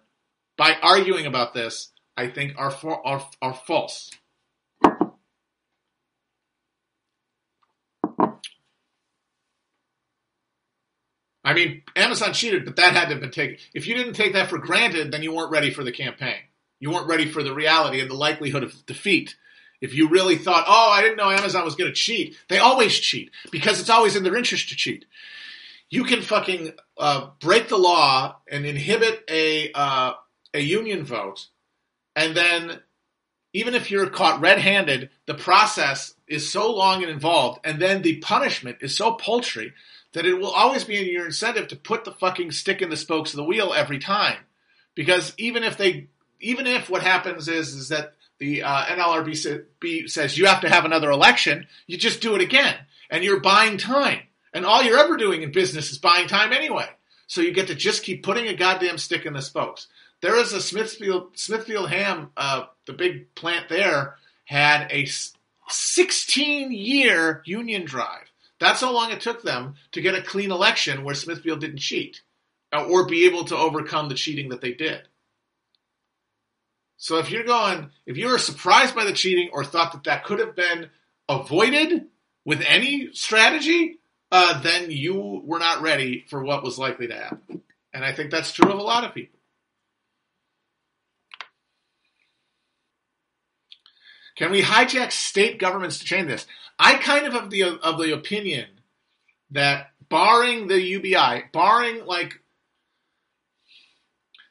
by 0.57 0.77
arguing 0.83 1.27
about 1.27 1.55
this, 1.55 1.91
I 2.17 2.29
think 2.29 2.55
are, 2.57 2.73
are, 3.05 3.27
are 3.41 3.55
false. 3.55 4.11
I 11.45 11.55
mean, 11.55 11.83
Amazon 11.97 12.33
cheated, 12.33 12.65
but 12.65 12.77
that 12.77 12.93
had 12.93 13.07
to 13.07 13.15
have 13.15 13.21
been 13.21 13.31
taken. 13.31 13.57
If 13.75 13.87
you 13.87 13.97
didn't 13.97 14.15
take 14.15 14.35
that 14.35 14.49
for 14.49 14.59
granted, 14.59 15.11
then 15.11 15.23
you 15.23 15.35
weren't 15.35 15.51
ready 15.51 15.71
for 15.71 15.83
the 15.83 15.93
campaign. 15.93 16.39
You 16.79 16.91
weren't 16.91 17.09
ready 17.09 17.31
for 17.31 17.43
the 17.43 17.55
reality 17.55 18.01
and 18.01 18.11
the 18.11 18.15
likelihood 18.15 18.63
of 18.63 18.87
defeat. 18.87 19.37
If 19.81 19.95
you 19.95 20.09
really 20.09 20.37
thought, 20.37 20.65
oh, 20.69 20.91
I 20.93 21.03
didn't 21.03 21.17
know 21.17 21.31
Amazon 21.31 21.65
was 21.65 21.75
going 21.75 21.91
to 21.91 21.95
cheat, 21.95 22.37
they 22.49 22.59
always 22.59 22.99
cheat 22.99 23.33
because 23.51 23.81
it's 23.81 23.91
always 23.91 24.15
in 24.15 24.23
their 24.23 24.37
interest 24.37 24.69
to 24.69 24.77
cheat. 24.77 25.05
You 25.91 26.05
can 26.05 26.23
fucking 26.23 26.73
uh, 26.97 27.31
break 27.41 27.69
the 27.69 27.77
law 27.77 28.37
and 28.49 28.65
inhibit 28.65 29.25
a 29.29 29.73
uh, 29.73 30.13
a 30.55 30.61
union 30.61 31.05
vote, 31.05 31.49
and 32.17 32.37
then 32.37 32.81
even 33.53 33.75
if 33.75 33.91
you're 33.91 34.09
caught 34.09 34.41
red-handed, 34.41 35.11
the 35.27 35.35
process 35.35 36.15
is 36.27 36.51
so 36.51 36.73
long 36.73 37.03
and 37.03 37.11
involved, 37.11 37.61
and 37.65 37.81
then 37.81 38.01
the 38.01 38.17
punishment 38.17 38.79
is 38.81 38.97
so 38.97 39.13
paltry 39.13 39.75
that 40.13 40.27
it 40.27 40.35
will 40.35 40.51
always 40.51 40.85
be 40.85 40.99
in 40.99 41.13
your 41.13 41.27
incentive 41.27 41.69
to 41.69 41.77
put 41.77 42.05
the 42.05 42.13
fucking 42.13 42.53
stick 42.53 42.83
in 42.83 42.91
the 42.91 42.97
spokes 42.97 43.33
of 43.33 43.39
the 43.39 43.45
wheel 43.45 43.73
every 43.73 43.99
time. 43.99 44.39
Because 44.95 45.33
even 45.39 45.65
if 45.65 45.77
they, 45.77 46.09
even 46.41 46.67
if 46.67 46.91
what 46.91 47.03
happens 47.03 47.49
is 47.49 47.75
is 47.75 47.89
that 47.89 48.15
the 48.39 48.63
uh, 48.63 48.85
NLRB 48.85 50.11
says 50.11 50.37
you 50.37 50.47
have 50.47 50.61
to 50.63 50.69
have 50.69 50.85
another 50.85 51.11
election, 51.11 51.67
you 51.87 51.97
just 51.97 52.21
do 52.21 52.35
it 52.35 52.41
again, 52.43 52.75
and 53.11 53.25
you're 53.25 53.41
buying 53.41 53.79
time. 53.79 54.21
And 54.53 54.67
all 54.67 54.83
you're 54.83 54.99
ever 54.99 55.17
doing 55.17 55.43
in 55.43 55.53
business 55.53 55.91
is 55.93 55.99
buying 55.99 56.29
time 56.29 56.53
anyway. 56.53 56.87
So 57.27 57.41
you 57.41 57.53
get 57.53 57.69
to 57.69 57.75
just 57.75 58.03
keep 58.03 58.23
putting 58.23 58.49
a 58.49 58.55
goddamn 58.55 58.99
stick 58.99 59.25
in 59.25 59.33
the 59.33 59.41
spokes. 59.41 59.87
There 60.21 60.37
is 60.37 60.53
a 60.53 60.61
Smithfield 60.61 61.39
Smithfield 61.39 61.89
Ham, 61.89 62.31
uh, 62.37 62.65
the 62.87 62.93
big 62.93 63.35
plant 63.35 63.69
there 63.69 64.17
had 64.45 64.89
a 64.91 65.09
16 65.69 66.73
year 66.73 67.43
union 67.47 67.87
drive 67.87 68.32
that's 68.63 68.81
how 68.81 68.93
long 68.93 69.11
it 69.11 69.21
took 69.21 69.43
them 69.43 69.75
to 69.93 70.01
get 70.01 70.15
a 70.15 70.23
clean 70.23 70.51
election 70.51 71.05
where 71.05 71.15
Smithfield 71.15 71.61
didn't 71.61 71.79
cheat 71.79 72.23
uh, 72.73 72.85
or 72.85 73.07
be 73.07 73.27
able 73.27 73.45
to 73.45 73.57
overcome 73.57 74.09
the 74.09 74.15
cheating 74.15 74.51
that 74.51 74.61
they 74.61 74.73
did. 74.73 75.03
So 76.97 77.19
if 77.19 77.31
you're 77.31 77.45
going, 77.45 77.91
if 78.07 78.17
you 78.17 78.29
were 78.29 78.39
surprised 78.39 78.95
by 78.95 79.05
the 79.05 79.13
cheating 79.13 79.51
or 79.53 79.65
thought 79.65 79.93
that 79.93 80.05
that 80.05 80.25
could 80.25 80.39
have 80.39 80.55
been 80.55 80.89
avoided 81.29 82.07
with 82.45 82.63
any 82.67 83.11
strategy, 83.13 83.99
uh, 84.31 84.63
then 84.63 84.91
you 84.91 85.43
were 85.45 85.59
not 85.59 85.83
ready 85.83 86.25
for 86.31 86.43
what 86.43 86.63
was 86.63 86.79
likely 86.79 87.09
to 87.09 87.15
happen. 87.15 87.63
And 87.93 88.05
I 88.05 88.15
think 88.15 88.31
that's 88.31 88.53
true 88.53 88.71
of 88.71 88.79
a 88.79 88.83
lot 88.83 89.05
of 89.05 89.15
people. 89.15 89.39
Can 94.43 94.51
we 94.51 94.61
hijack 94.61 95.13
state 95.13 95.61
governments 95.61 96.01
to 96.01 96.05
change 96.05 96.27
this? 96.27 96.49
I 96.77 96.95
kind 96.95 97.27
of 97.29 97.33
have 97.33 97.49
the 97.49 97.63
of 97.63 97.97
the 97.97 98.13
opinion 98.13 98.67
that 99.53 99.91
barring 100.09 100.67
the 100.67 100.81
UBI, 100.83 101.45
barring 101.53 102.05
like 102.07 102.41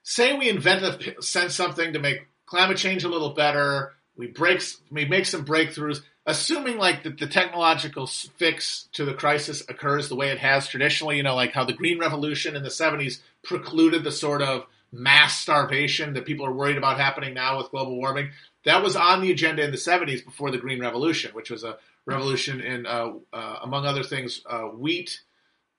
say 0.01 0.31
we 0.31 0.47
invent 0.47 0.85
a 0.85 1.21
send 1.21 1.51
something 1.51 1.91
to 1.91 1.99
make 1.99 2.19
climate 2.45 2.77
change 2.77 3.03
a 3.03 3.09
little 3.09 3.31
better, 3.31 3.91
we 4.15 4.27
break 4.27 4.63
we 4.89 5.03
make 5.03 5.25
some 5.25 5.43
breakthroughs, 5.43 6.01
assuming 6.25 6.77
like 6.77 7.03
that 7.03 7.17
the 7.17 7.27
technological 7.27 8.07
fix 8.07 8.87
to 8.93 9.03
the 9.03 9.13
crisis 9.13 9.61
occurs 9.67 10.07
the 10.07 10.15
way 10.15 10.29
it 10.29 10.39
has 10.39 10.69
traditionally, 10.69 11.17
you 11.17 11.23
know, 11.23 11.35
like 11.35 11.51
how 11.51 11.65
the 11.65 11.73
green 11.73 11.99
revolution 11.99 12.55
in 12.55 12.63
the 12.63 12.69
70s 12.69 13.19
precluded 13.43 14.05
the 14.05 14.11
sort 14.13 14.41
of 14.41 14.67
mass 14.93 15.37
starvation 15.37 16.13
that 16.13 16.25
people 16.25 16.45
are 16.45 16.53
worried 16.53 16.77
about 16.77 16.97
happening 16.97 17.33
now 17.33 17.57
with 17.57 17.71
global 17.71 17.97
warming. 17.97 18.29
That 18.63 18.83
was 18.83 18.95
on 18.95 19.21
the 19.21 19.31
agenda 19.31 19.63
in 19.63 19.71
the 19.71 19.77
70s 19.77 20.23
before 20.23 20.51
the 20.51 20.57
green 20.57 20.79
revolution, 20.79 21.33
which 21.33 21.49
was 21.49 21.63
a 21.63 21.77
revolution 22.05 22.61
in, 22.61 22.85
uh, 22.85 23.13
uh, 23.33 23.59
among 23.63 23.85
other 23.85 24.03
things, 24.03 24.41
uh, 24.47 24.63
wheat 24.63 25.21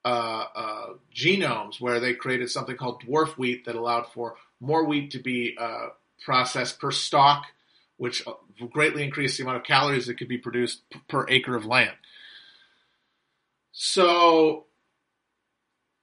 uh, 0.04 0.44
uh, 0.54 0.86
genomes, 1.14 1.80
where 1.80 2.00
they 2.00 2.14
created 2.14 2.50
something 2.50 2.76
called 2.76 3.02
dwarf 3.02 3.38
wheat 3.38 3.64
that 3.66 3.76
allowed 3.76 4.06
for 4.12 4.34
more 4.60 4.84
wheat 4.84 5.12
to 5.12 5.18
be 5.18 5.56
uh, 5.58 5.88
processed 6.24 6.80
per 6.80 6.90
stalk, 6.90 7.44
which 7.98 8.24
greatly 8.70 9.04
increased 9.04 9.36
the 9.36 9.44
amount 9.44 9.58
of 9.58 9.64
calories 9.64 10.06
that 10.06 10.18
could 10.18 10.28
be 10.28 10.38
produced 10.38 10.82
per 11.08 11.26
acre 11.28 11.54
of 11.54 11.66
land. 11.66 11.94
So 13.70 14.66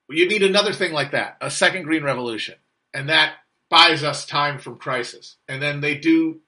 you 0.09 0.27
need 0.27 0.43
another 0.43 0.73
thing 0.73 0.93
like 0.93 1.11
that, 1.11 1.37
a 1.41 1.51
second 1.51 1.83
green 1.83 2.03
revolution, 2.03 2.55
and 2.93 3.09
that 3.09 3.33
buys 3.69 4.03
us 4.03 4.25
time 4.25 4.59
from 4.59 4.77
crisis. 4.77 5.35
And 5.47 5.61
then 5.61 5.81
they 5.81 5.95
do 5.95 6.39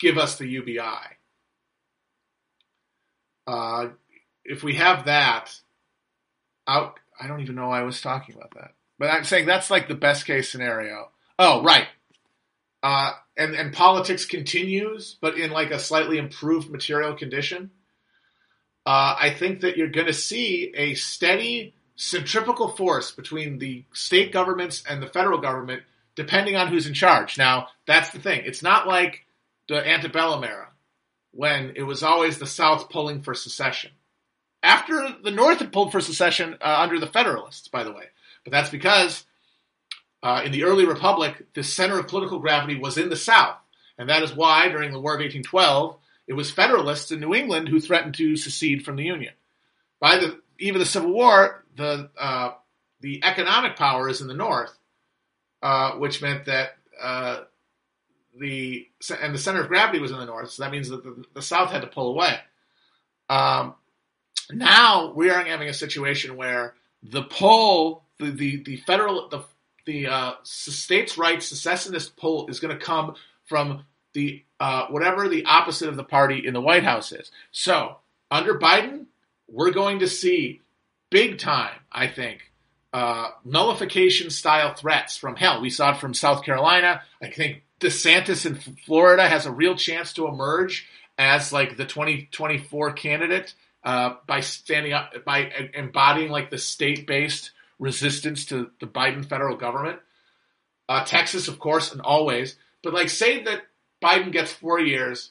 give 0.00 0.18
us 0.18 0.36
the 0.36 0.46
UBI. 0.46 0.80
Uh, 3.46 3.88
if 4.44 4.62
we 4.62 4.74
have 4.74 5.04
that 5.04 5.54
out, 6.66 6.98
I 7.20 7.26
don't 7.26 7.40
even 7.40 7.54
know 7.54 7.68
why 7.68 7.80
I 7.80 7.84
was 7.84 8.00
talking 8.00 8.34
about 8.34 8.54
that, 8.54 8.72
but 8.98 9.10
I'm 9.10 9.24
saying 9.24 9.46
that's 9.46 9.70
like 9.70 9.88
the 9.88 9.94
best 9.94 10.26
case 10.26 10.50
scenario. 10.50 11.10
Oh, 11.38 11.62
right. 11.62 11.86
Uh, 12.82 13.12
and 13.36 13.54
and 13.54 13.72
politics 13.72 14.24
continues, 14.24 15.16
but 15.20 15.36
in 15.36 15.50
like 15.50 15.70
a 15.70 15.78
slightly 15.78 16.18
improved 16.18 16.70
material 16.70 17.14
condition. 17.14 17.70
Uh, 18.86 19.14
I 19.18 19.30
think 19.30 19.60
that 19.60 19.76
you're 19.76 19.88
going 19.88 20.06
to 20.06 20.12
see 20.12 20.72
a 20.74 20.94
steady 20.94 21.74
centripetal 21.96 22.68
force 22.68 23.10
between 23.10 23.58
the 23.58 23.84
state 23.92 24.32
governments 24.32 24.82
and 24.88 25.02
the 25.02 25.06
federal 25.06 25.38
government, 25.38 25.82
depending 26.16 26.56
on 26.56 26.68
who's 26.68 26.86
in 26.86 26.94
charge. 26.94 27.36
Now, 27.36 27.68
that's 27.86 28.10
the 28.10 28.18
thing. 28.18 28.42
It's 28.46 28.62
not 28.62 28.86
like 28.86 29.26
the 29.70 29.88
antebellum 29.88 30.42
era 30.42 30.68
when 31.30 31.74
it 31.76 31.84
was 31.84 32.02
always 32.02 32.38
the 32.38 32.46
South 32.46 32.90
pulling 32.90 33.22
for 33.22 33.34
secession. 33.34 33.92
After 34.64 35.14
the 35.22 35.30
North 35.30 35.60
had 35.60 35.72
pulled 35.72 35.92
for 35.92 36.00
secession 36.00 36.58
uh, 36.60 36.78
under 36.80 36.98
the 36.98 37.06
Federalists, 37.06 37.68
by 37.68 37.84
the 37.84 37.92
way. 37.92 38.06
But 38.42 38.50
that's 38.50 38.68
because 38.68 39.24
uh, 40.24 40.42
in 40.44 40.50
the 40.50 40.64
early 40.64 40.86
Republic, 40.86 41.46
the 41.54 41.62
center 41.62 42.00
of 42.00 42.08
political 42.08 42.40
gravity 42.40 42.80
was 42.80 42.98
in 42.98 43.10
the 43.10 43.16
South. 43.16 43.56
And 43.96 44.08
that 44.08 44.24
is 44.24 44.34
why, 44.34 44.68
during 44.68 44.90
the 44.90 44.98
War 44.98 45.14
of 45.14 45.20
1812, 45.20 45.96
it 46.26 46.32
was 46.32 46.50
Federalists 46.50 47.12
in 47.12 47.20
New 47.20 47.32
England 47.32 47.68
who 47.68 47.80
threatened 47.80 48.14
to 48.16 48.36
secede 48.36 48.84
from 48.84 48.96
the 48.96 49.04
Union. 49.04 49.34
By 50.00 50.18
the 50.18 50.40
eve 50.58 50.74
of 50.74 50.80
the 50.80 50.84
Civil 50.86 51.12
War, 51.12 51.64
the 51.76 52.10
uh, 52.18 52.54
the 53.00 53.22
economic 53.22 53.76
power 53.76 54.08
is 54.08 54.20
in 54.20 54.26
the 54.26 54.34
North, 54.34 54.76
uh, 55.62 55.92
which 55.92 56.20
meant 56.20 56.46
that 56.46 56.76
uh, 57.00 57.40
the 58.38 58.88
and 59.20 59.34
the 59.34 59.38
center 59.38 59.62
of 59.62 59.68
gravity 59.68 59.98
was 59.98 60.10
in 60.10 60.18
the 60.18 60.26
North, 60.26 60.50
so 60.50 60.62
that 60.62 60.72
means 60.72 60.88
that 60.88 61.02
the, 61.02 61.24
the 61.34 61.42
South 61.42 61.70
had 61.70 61.82
to 61.82 61.88
pull 61.88 62.10
away. 62.10 62.36
Um, 63.28 63.74
now 64.52 65.12
we 65.14 65.30
are 65.30 65.42
having 65.42 65.68
a 65.68 65.74
situation 65.74 66.36
where 66.36 66.74
the 67.02 67.22
pull, 67.22 68.04
the 68.18 68.30
the, 68.30 68.62
the 68.62 68.76
federal, 68.78 69.28
the 69.28 69.44
the 69.86 70.06
uh, 70.06 70.32
states' 70.42 71.18
rights 71.18 71.46
secessionist 71.46 72.16
pull 72.16 72.48
is 72.48 72.60
going 72.60 72.76
to 72.76 72.84
come 72.84 73.14
from 73.44 73.84
the 74.12 74.44
uh, 74.58 74.86
whatever 74.88 75.28
the 75.28 75.44
opposite 75.46 75.88
of 75.88 75.96
the 75.96 76.04
party 76.04 76.46
in 76.46 76.54
the 76.54 76.60
White 76.60 76.84
House 76.84 77.12
is. 77.12 77.30
So 77.50 77.96
under 78.30 78.58
Biden, 78.58 79.06
we're 79.48 79.72
going 79.72 80.00
to 80.00 80.08
see 80.08 80.60
big 81.10 81.38
time, 81.38 81.74
I 81.90 82.06
think, 82.06 82.52
uh, 82.92 83.30
nullification 83.44 84.30
style 84.30 84.74
threats 84.74 85.16
from 85.16 85.36
hell. 85.36 85.60
We 85.60 85.70
saw 85.70 85.92
it 85.92 85.98
from 85.98 86.14
South 86.14 86.44
Carolina. 86.44 87.02
I 87.22 87.30
think 87.30 87.62
DeSantis 87.80 88.46
in 88.46 88.56
Florida 88.56 89.28
has 89.28 89.46
a 89.46 89.50
real 89.50 89.74
chance 89.74 90.12
to 90.14 90.26
emerge 90.26 90.86
as 91.18 91.52
like 91.52 91.76
the 91.76 91.84
2024 91.84 92.92
candidate 92.92 93.54
uh, 93.84 94.14
by 94.26 94.40
standing 94.40 94.92
up, 94.92 95.12
by 95.24 95.50
embodying 95.74 96.30
like 96.30 96.50
the 96.50 96.58
state 96.58 97.06
based 97.06 97.50
resistance 97.78 98.44
to 98.46 98.70
the 98.80 98.86
Biden 98.86 99.24
federal 99.24 99.56
government. 99.56 99.98
Uh, 100.88 101.04
Texas, 101.04 101.48
of 101.48 101.58
course, 101.58 101.92
and 101.92 102.00
always. 102.00 102.56
But 102.82 102.94
like, 102.94 103.08
say 103.08 103.42
that 103.44 103.62
Biden 104.02 104.32
gets 104.32 104.52
four 104.52 104.78
years, 104.78 105.30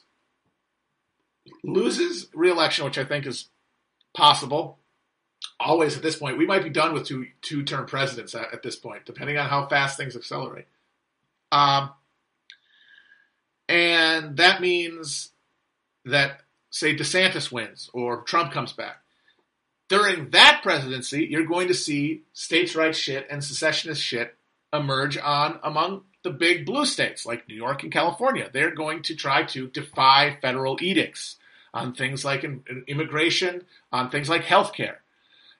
loses 1.62 2.28
reelection, 2.34 2.84
which 2.84 2.98
I 2.98 3.04
think 3.04 3.26
is 3.26 3.48
possible. 4.14 4.78
Always 5.58 5.96
at 5.96 6.02
this 6.02 6.16
point, 6.16 6.38
we 6.38 6.46
might 6.46 6.64
be 6.64 6.70
done 6.70 6.92
with 6.92 7.06
two 7.06 7.26
two 7.42 7.62
term 7.62 7.86
presidents 7.86 8.34
at, 8.34 8.52
at, 8.52 8.62
this 8.62 8.76
point, 8.76 9.04
depending 9.04 9.38
on 9.38 9.48
how 9.48 9.66
fast 9.66 9.96
things 9.96 10.16
accelerate. 10.16 10.66
Um, 11.52 11.90
and 13.70 14.36
that 14.38 14.60
means 14.60 15.30
that 16.04 16.40
say 16.70 16.96
DeSantis 16.96 17.52
wins 17.52 17.88
or 17.94 18.22
Trump 18.22 18.52
comes 18.52 18.72
back. 18.72 18.96
During 19.88 20.30
that 20.30 20.60
presidency, 20.62 21.26
you're 21.30 21.46
going 21.46 21.68
to 21.68 21.74
see 21.74 22.22
states' 22.32 22.74
rights 22.74 22.98
shit 22.98 23.28
and 23.30 23.42
secessionist 23.42 24.02
shit 24.02 24.36
emerge 24.72 25.16
on 25.16 25.60
among 25.62 26.02
the 26.22 26.30
big 26.30 26.66
blue 26.66 26.84
states 26.84 27.24
like 27.24 27.48
New 27.48 27.54
York 27.54 27.84
and 27.84 27.92
California. 27.92 28.50
They're 28.52 28.74
going 28.74 29.02
to 29.04 29.14
try 29.14 29.44
to 29.44 29.68
defy 29.68 30.36
federal 30.42 30.76
edicts 30.80 31.36
on 31.72 31.94
things 31.94 32.24
like 32.24 32.44
immigration, 32.88 33.64
on 33.92 34.10
things 34.10 34.28
like 34.28 34.42
healthcare. 34.42 34.96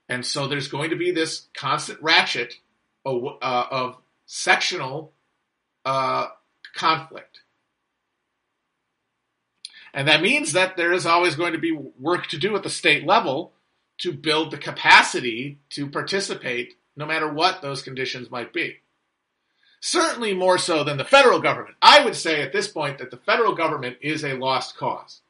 And 0.08 0.26
so 0.26 0.48
there's 0.48 0.68
going 0.68 0.90
to 0.90 0.96
be 0.96 1.12
this 1.12 1.46
constant 1.54 2.02
ratchet 2.02 2.54
of, 3.04 3.22
uh, 3.40 3.64
of 3.70 3.96
sectional 4.26 5.12
uh, 5.84 6.26
conflict. 6.74 7.40
And 9.92 10.08
that 10.08 10.22
means 10.22 10.52
that 10.52 10.76
there 10.76 10.92
is 10.92 11.06
always 11.06 11.34
going 11.34 11.52
to 11.52 11.58
be 11.58 11.72
work 11.72 12.28
to 12.28 12.38
do 12.38 12.54
at 12.56 12.62
the 12.62 12.70
state 12.70 13.06
level 13.06 13.52
to 13.98 14.12
build 14.12 14.50
the 14.50 14.58
capacity 14.58 15.58
to 15.70 15.88
participate 15.88 16.74
no 16.96 17.06
matter 17.06 17.32
what 17.32 17.62
those 17.62 17.82
conditions 17.82 18.30
might 18.30 18.52
be. 18.52 18.76
Certainly 19.80 20.34
more 20.34 20.58
so 20.58 20.84
than 20.84 20.98
the 20.98 21.04
federal 21.04 21.40
government. 21.40 21.76
I 21.80 22.04
would 22.04 22.14
say 22.14 22.42
at 22.42 22.52
this 22.52 22.68
point 22.68 22.98
that 22.98 23.10
the 23.10 23.16
federal 23.16 23.54
government 23.54 23.96
is 24.02 24.24
a 24.24 24.34
lost 24.34 24.76
cause. 24.76 25.22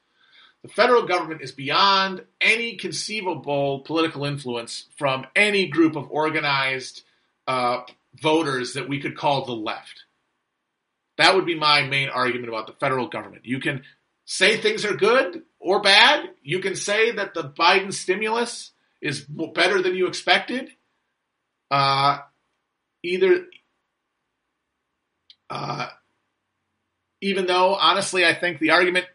The 0.61 0.67
federal 0.67 1.07
government 1.07 1.41
is 1.41 1.51
beyond 1.51 2.23
any 2.39 2.75
conceivable 2.75 3.79
political 3.79 4.25
influence 4.25 4.85
from 4.95 5.25
any 5.35 5.67
group 5.67 5.95
of 5.95 6.11
organized 6.11 7.03
uh, 7.47 7.81
voters 8.21 8.73
that 8.73 8.87
we 8.87 8.99
could 8.99 9.17
call 9.17 9.45
the 9.45 9.53
left. 9.53 10.03
That 11.17 11.35
would 11.35 11.45
be 11.45 11.57
my 11.57 11.83
main 11.83 12.09
argument 12.09 12.49
about 12.49 12.67
the 12.67 12.73
federal 12.73 13.07
government. 13.07 13.45
You 13.45 13.59
can 13.59 13.83
say 14.25 14.57
things 14.57 14.85
are 14.85 14.95
good 14.95 15.43
or 15.59 15.81
bad. 15.81 16.29
You 16.43 16.59
can 16.59 16.75
say 16.75 17.11
that 17.11 17.33
the 17.33 17.43
Biden 17.43 17.93
stimulus 17.93 18.71
is 19.01 19.21
better 19.21 19.81
than 19.81 19.95
you 19.95 20.07
expected. 20.07 20.69
Uh, 21.69 22.19
either, 23.03 23.45
uh, 25.49 25.87
even 27.21 27.45
though 27.45 27.75
honestly, 27.75 28.25
I 28.25 28.33
think 28.33 28.59
the 28.59 28.71
argument 28.71 29.05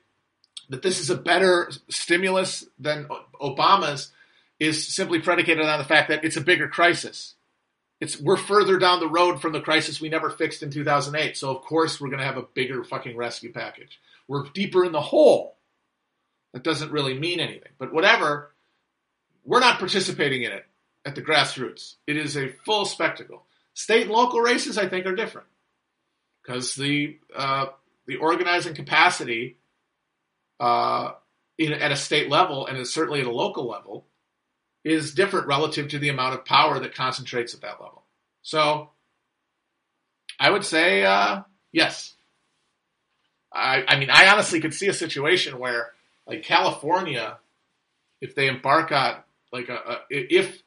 that 0.69 0.83
this 0.83 1.01
is 1.01 1.11
a 1.11 1.17
better 1.17 1.71
stimulus 1.89 2.65
than 2.79 3.09
Obama's 3.41 4.11
is 4.59 4.95
simply 4.95 5.21
predicated 5.21 5.65
on 5.65 5.79
the 5.79 5.85
fact 5.85 6.09
that 6.09 6.25
it's 6.25 6.37
a 6.37 6.41
bigger 6.41 6.69
crisis. 6.69 7.35
It's 8.01 8.21
we're 8.21 8.37
further 8.37 8.79
down 8.79 9.01
the 9.01 9.09
road 9.09 9.41
from 9.41 9.53
the 9.53 9.61
crisis 9.61 10.01
we 10.01 10.09
never 10.09 10.29
fixed 10.29 10.63
in 10.63 10.71
2008. 10.71 11.37
So 11.37 11.55
of 11.55 11.63
course 11.63 12.01
we're 12.01 12.09
going 12.09 12.21
to 12.21 12.27
have 12.27 12.37
a 12.37 12.43
bigger 12.43 12.85
fucking 12.85 13.17
rescue 13.17 13.53
package. 13.53 14.01
We're 14.29 14.45
deeper 14.55 14.85
in 14.85 14.93
the 14.93 15.01
hole. 15.01 15.57
That 16.53 16.63
doesn't 16.63 16.93
really 16.93 17.19
mean 17.19 17.41
anything. 17.41 17.73
But 17.79 17.93
whatever, 17.93 18.55
we're 19.45 19.61
not 19.61 19.79
participating 19.79 20.43
in 20.43 20.53
it 20.53 20.65
at 21.05 21.15
the 21.15 21.23
grassroots. 21.23 21.95
It 22.07 22.17
is 22.17 22.37
a 22.37 22.49
full 22.65 22.85
spectacle. 22.85 23.45
State 23.75 24.03
and 24.03 24.11
local 24.11 24.41
races, 24.41 24.79
I 24.79 24.89
think, 24.89 25.07
are 25.07 25.15
different 25.15 25.47
because 26.43 26.75
the 26.75 27.19
uh, 27.35 27.67
the 28.07 28.17
organizing 28.17 28.75
capacity 28.75 29.59
uh, 30.61 31.13
in, 31.59 31.73
at 31.73 31.93
a 31.93 31.97
state 31.97 32.31
level 32.31 32.67
and 32.67 32.87
certainly 32.87 33.21
at 33.21 33.27
a 33.27 33.33
local 33.33 33.69
level 33.69 34.07
is 34.85 35.15
different 35.15 35.47
relative 35.47 35.89
to 35.89 35.99
the 35.99 36.09
amount 36.09 36.35
of 36.35 36.45
power 36.45 36.79
that 36.79 36.95
concentrates 36.95 37.55
at 37.55 37.61
that 37.61 37.81
level. 37.81 38.05
So 38.43 38.91
I 40.39 40.51
would 40.51 40.65
say 40.65 41.05
uh, 41.05 41.43
yes. 41.73 42.16
I, 43.57 43.85
I 43.89 43.99
mean, 43.99 44.11
I 44.11 44.29
honestly 44.29 44.61
could 44.61 44.75
see 44.75 44.89
a 44.89 44.93
situation 44.93 45.59
where, 45.59 45.93
like 46.27 46.43
California, 46.43 47.39
if 48.21 48.35
they 48.35 48.49
embark 48.49 48.93
on 48.93 49.17
like 49.53 49.69
a, 49.69 49.75
a 49.75 50.01
if 50.11 50.63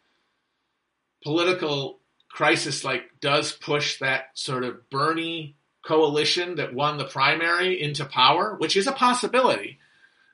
political 1.23 1.99
crisis 2.30 2.84
like 2.84 3.04
does 3.19 3.52
push 3.52 3.99
that 3.99 4.30
sort 4.34 4.63
of 4.63 4.89
Bernie 4.89 5.56
coalition 5.86 6.56
that 6.56 6.73
won 6.73 6.97
the 6.97 7.06
primary 7.06 7.82
into 7.82 8.06
power, 8.06 8.56
which 8.58 8.78
is 8.78 8.88
a 8.88 8.91
possibility, 8.91 9.80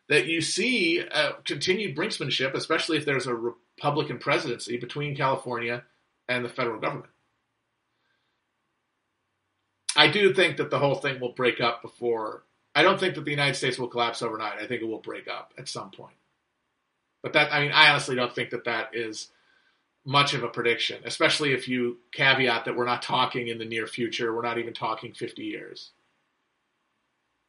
that 0.09 0.27
you 0.27 0.41
see 0.41 1.01
uh, 1.01 1.33
continued 1.43 1.95
brinksmanship, 1.95 2.53
especially 2.53 2.97
if 2.97 3.05
there's 3.05 3.27
a 3.27 3.33
Republican 3.33 4.19
presidency 4.19 4.77
between 4.77 5.15
California 5.15 5.83
and 6.27 6.43
the 6.43 6.49
federal 6.49 6.79
government. 6.79 7.09
I 9.95 10.09
do 10.09 10.33
think 10.33 10.57
that 10.57 10.69
the 10.69 10.79
whole 10.79 10.95
thing 10.95 11.19
will 11.19 11.31
break 11.31 11.61
up 11.61 11.81
before. 11.81 12.43
I 12.73 12.83
don't 12.83 12.99
think 12.99 13.15
that 13.15 13.23
the 13.25 13.31
United 13.31 13.55
States 13.55 13.79
will 13.79 13.87
collapse 13.87 14.21
overnight. 14.21 14.59
I 14.59 14.67
think 14.67 14.81
it 14.81 14.87
will 14.87 14.99
break 14.99 15.27
up 15.27 15.53
at 15.57 15.69
some 15.69 15.91
point. 15.91 16.15
But 17.23 17.33
that, 17.33 17.53
I 17.53 17.61
mean, 17.61 17.71
I 17.71 17.89
honestly 17.89 18.15
don't 18.15 18.33
think 18.35 18.49
that 18.51 18.65
that 18.65 18.89
is 18.93 19.29
much 20.05 20.33
of 20.33 20.43
a 20.43 20.47
prediction, 20.47 21.01
especially 21.05 21.53
if 21.53 21.67
you 21.67 21.97
caveat 22.11 22.65
that 22.65 22.75
we're 22.75 22.85
not 22.85 23.01
talking 23.01 23.47
in 23.47 23.57
the 23.57 23.65
near 23.65 23.87
future. 23.87 24.35
We're 24.35 24.43
not 24.43 24.59
even 24.59 24.73
talking 24.73 25.13
50 25.13 25.43
years. 25.43 25.91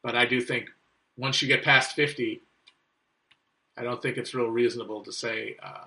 But 0.01 0.15
I 0.15 0.25
do 0.25 0.41
think 0.41 0.69
once 1.17 1.41
you 1.41 1.47
get 1.47 1.63
past 1.63 1.95
50, 1.95 2.41
I 3.77 3.83
don't 3.83 4.01
think 4.01 4.17
it's 4.17 4.33
real 4.33 4.47
reasonable 4.47 5.03
to 5.03 5.11
say 5.11 5.57
uh, 5.61 5.85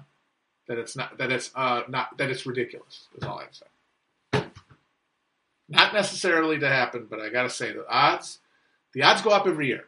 that 0.69 0.79
it's 0.79 0.95
not 0.95 1.19
that 1.19 1.33
it's 1.33 1.51
uh, 1.57 1.83
not 1.89 2.17
that 2.19 2.31
it's 2.31 2.47
ridiculous. 2.47 3.09
Is 3.17 3.25
all 3.25 3.41
I'm 3.41 3.49
saying. 3.51 3.71
Not 5.71 5.95
necessarily 5.95 6.59
to 6.59 6.69
happen, 6.69 7.07
but 7.09 7.21
I 7.21 7.31
got 7.31 7.45
to 7.45 7.51
say 7.51 7.73
the 7.73 7.89
odds 7.89 8.41
the 8.93 9.05
odds 9.05 9.23
go 9.23 9.31
up 9.31 9.47
every 9.47 9.69
year. 9.69 9.85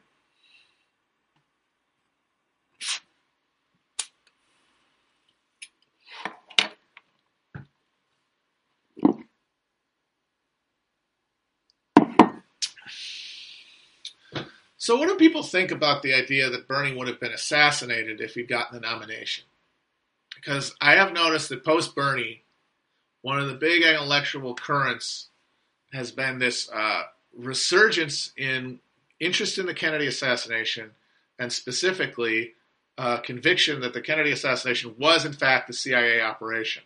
So, 14.77 14.97
what 14.97 15.09
do 15.09 15.17
people 15.17 15.45
think 15.45 15.71
about 15.71 16.03
the 16.03 16.13
idea 16.13 16.51
that 16.51 16.67
Bernie 16.67 16.97
would 16.97 17.07
have 17.07 17.21
been 17.21 17.33
assassinated 17.33 18.21
if 18.21 18.35
he'd 18.35 18.49
gotten 18.49 18.75
the 18.75 18.81
nomination? 18.81 19.45
Because 20.35 20.75
I 20.81 20.95
have 20.97 21.13
noticed 21.13 21.49
that 21.51 21.65
post 21.65 21.95
Bernie, 21.95 22.43
one 23.21 23.39
of 23.39 23.49
the 23.49 23.55
big 23.55 23.83
intellectual 23.83 24.57
currents 24.57 25.29
has 25.93 26.11
been 26.11 26.39
this 26.39 26.71
uh, 26.73 27.03
resurgence 27.37 28.33
in 28.37 28.81
interest 29.21 29.59
in 29.59 29.67
the 29.67 29.75
Kennedy 29.75 30.07
assassination, 30.07 30.91
and 31.39 31.53
specifically 31.53 32.53
uh, 32.99 33.19
conviction 33.19 33.81
that 33.81 33.95
the 33.95 34.01
Kennedy 34.01 34.33
assassination 34.33 34.95
was, 34.99 35.25
in 35.25 35.33
fact, 35.33 35.67
the 35.67 35.73
CIA 35.73 36.21
operation. 36.21 36.83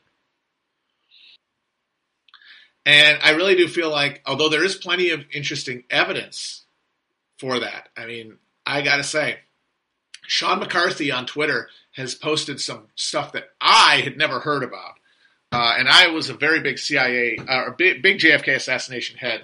And 2.84 3.18
I 3.22 3.30
really 3.30 3.56
do 3.56 3.66
feel 3.66 3.90
like, 3.90 4.22
although 4.26 4.48
there 4.48 4.64
is 4.64 4.76
plenty 4.76 5.10
of 5.10 5.24
interesting 5.32 5.82
evidence 5.90 6.64
for 7.38 7.58
that. 7.58 7.88
I 7.96 8.06
mean, 8.06 8.36
I 8.64 8.82
got 8.82 8.96
to 8.96 9.04
say, 9.04 9.38
Sean 10.26 10.60
McCarthy 10.60 11.10
on 11.10 11.26
Twitter 11.26 11.68
has 11.92 12.14
posted 12.14 12.60
some 12.60 12.86
stuff 12.94 13.32
that 13.32 13.50
I 13.60 14.02
had 14.04 14.16
never 14.16 14.40
heard 14.40 14.62
about. 14.62 14.94
Uh, 15.52 15.74
and 15.78 15.88
I 15.88 16.08
was 16.08 16.28
a 16.28 16.34
very 16.34 16.60
big 16.60 16.78
CIA 16.78 17.38
uh, 17.38 17.64
or 17.66 17.70
big, 17.72 18.02
big 18.02 18.18
JFK 18.18 18.56
assassination 18.56 19.16
head 19.16 19.42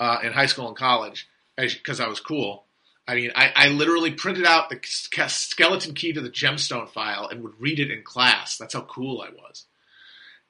uh, 0.00 0.18
in 0.22 0.32
high 0.32 0.46
school 0.46 0.68
and 0.68 0.76
college 0.76 1.28
because 1.56 2.00
I 2.00 2.08
was 2.08 2.20
cool. 2.20 2.64
I 3.06 3.14
mean, 3.14 3.32
I, 3.34 3.52
I, 3.54 3.68
literally 3.68 4.12
printed 4.12 4.46
out 4.46 4.70
the 4.70 4.80
skeleton 4.82 5.94
key 5.94 6.14
to 6.14 6.22
the 6.22 6.30
gemstone 6.30 6.88
file 6.88 7.28
and 7.28 7.42
would 7.42 7.60
read 7.60 7.78
it 7.78 7.90
in 7.90 8.02
class. 8.02 8.56
That's 8.56 8.72
how 8.72 8.80
cool 8.80 9.20
I 9.20 9.28
was. 9.28 9.66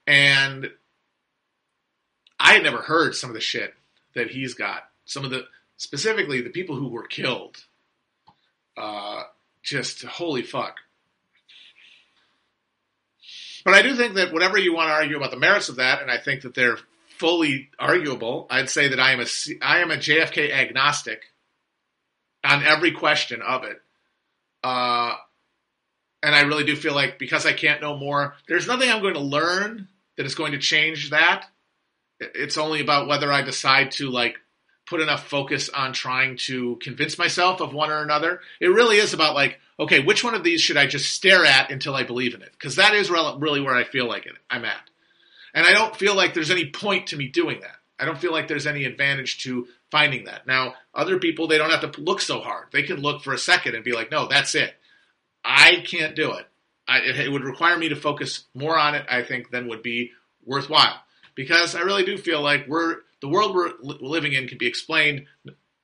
And 0.07 0.71
I 2.39 2.53
had 2.53 2.63
never 2.63 2.79
heard 2.79 3.17
some 3.17 3.29
of 3.29 3.35
the 3.35 3.41
shit 3.41 3.75
that 4.15 4.31
he's 4.31 4.55
got. 4.55 4.85
Some 5.05 5.25
of 5.25 5.31
the, 5.31 5.47
specifically 5.79 6.43
the 6.43 6.51
people 6.51 6.77
who 6.77 6.89
were 6.89 7.07
killed. 7.09 7.57
Uh, 8.77 9.25
just 9.63 10.05
holy 10.05 10.43
fuck. 10.43 10.77
But 13.65 13.75
I 13.75 13.83
do 13.83 13.97
think 13.97 14.15
that 14.15 14.33
whatever 14.33 14.59
you 14.59 14.75
want 14.75 14.89
to 14.89 14.93
argue 14.93 15.17
about 15.17 15.31
the 15.31 15.39
merits 15.39 15.69
of 15.69 15.77
that, 15.77 16.03
and 16.03 16.11
I 16.11 16.19
think 16.19 16.43
that 16.43 16.55
they're 16.55 16.79
fully 17.19 17.71
arguable, 17.79 18.47
I'd 18.51 18.69
say 18.69 18.89
that 18.89 19.01
I 19.01 19.13
am 19.13 19.21
a 19.21 19.27
I 19.63 19.79
am 19.79 19.91
a 19.91 19.97
JFK 19.97 20.53
agnostic 20.53 21.23
on 22.45 22.63
every 22.63 22.93
question 22.93 23.41
of 23.41 23.65
it. 23.65 23.81
Uh, 24.63 25.15
and 26.23 26.35
I 26.35 26.43
really 26.43 26.65
do 26.65 26.77
feel 26.77 26.95
like 26.95 27.19
because 27.19 27.47
I 27.47 27.53
can't 27.53 27.81
know 27.81 27.97
more, 27.97 28.35
there's 28.49 28.67
nothing 28.67 28.91
I'm 28.91 29.03
going 29.03 29.15
to 29.15 29.21
learn 29.21 29.89
that 30.17 30.27
is 30.27 30.35
going 30.35 30.53
to 30.53 30.59
change 30.59 31.11
that. 31.11 31.47
It's 32.21 32.59
only 32.59 32.81
about 32.81 33.09
whether 33.09 33.33
I 33.33 33.43
decide 33.43 33.93
to 33.93 34.11
like 34.11 34.39
put 34.87 35.01
enough 35.01 35.27
focus 35.27 35.69
on 35.69 35.93
trying 35.93 36.37
to 36.37 36.77
convince 36.77 37.19
myself 37.19 37.61
of 37.61 37.73
one 37.73 37.91
or 37.91 38.03
another. 38.03 38.41
It 38.61 38.69
really 38.69 38.99
is 38.99 39.15
about 39.15 39.35
like, 39.35 39.59
okay, 39.79 40.01
which 40.01 40.23
one 40.23 40.35
of 40.35 40.45
these 40.45 40.61
should 40.61 40.77
I 40.77 40.87
just 40.87 41.13
stare 41.13 41.45
at 41.45 41.71
until 41.71 41.95
I 41.95 42.03
believe 42.03 42.35
in 42.35 42.43
it? 42.43 42.53
Because 42.53 42.77
that 42.77 42.95
is 42.95 43.11
really 43.11 43.61
where 43.61 43.75
I 43.75 43.85
feel 43.85 44.07
like 44.07 44.27
it, 44.27 44.35
I'm 44.51 44.65
at. 44.65 44.91
And 45.55 45.67
I 45.67 45.73
don't 45.73 45.97
feel 45.97 46.15
like 46.15 46.35
there's 46.35 46.51
any 46.51 46.71
point 46.71 47.09
to 47.09 47.17
me 47.17 47.29
doing 47.29 47.61
that. 47.61 47.77
I 47.99 48.05
don't 48.05 48.19
feel 48.19 48.33
like 48.33 48.49
there's 48.49 48.67
any 48.67 48.85
advantage 48.85 49.45
to 49.45 49.69
finding 49.91 50.25
that. 50.25 50.47
Now, 50.47 50.75
other 50.93 51.19
people, 51.19 51.47
they 51.47 51.59
don't 51.59 51.71
have 51.71 51.93
to 51.93 52.01
look 52.01 52.21
so 52.21 52.41
hard. 52.41 52.67
They 52.73 52.83
can 52.83 53.01
look 53.01 53.23
for 53.23 53.33
a 53.33 53.39
second 53.39 53.77
and 53.77 53.85
be 53.85 53.93
like, 53.93 54.11
no, 54.11 54.27
that's 54.27 54.55
it. 54.55 54.75
I 55.45 55.85
can't 55.87 56.17
do 56.17 56.33
it. 56.33 56.47
I, 56.89 56.99
it, 56.99 57.19
it 57.19 57.33
would 57.33 57.45
require 57.45 57.79
me 57.79 57.89
to 57.91 57.97
focus 57.97 58.45
more 58.55 58.77
on 58.77 58.95
it, 58.95 59.07
I 59.09 59.23
think, 59.23 59.51
than 59.51 59.69
would 59.69 59.83
be 59.83 60.11
worthwhile. 60.45 61.01
Because 61.37 61.75
I 61.75 61.81
really 61.81 62.05
do 62.05 62.19
feel 62.19 62.43
like 62.43 62.67
we're 62.67 62.99
the 63.25 63.31
world 63.31 63.55
we're 63.55 63.73
living 63.81 64.35
in 64.35 64.47
can 64.47 64.59
be 64.59 64.67
explained 64.67 65.25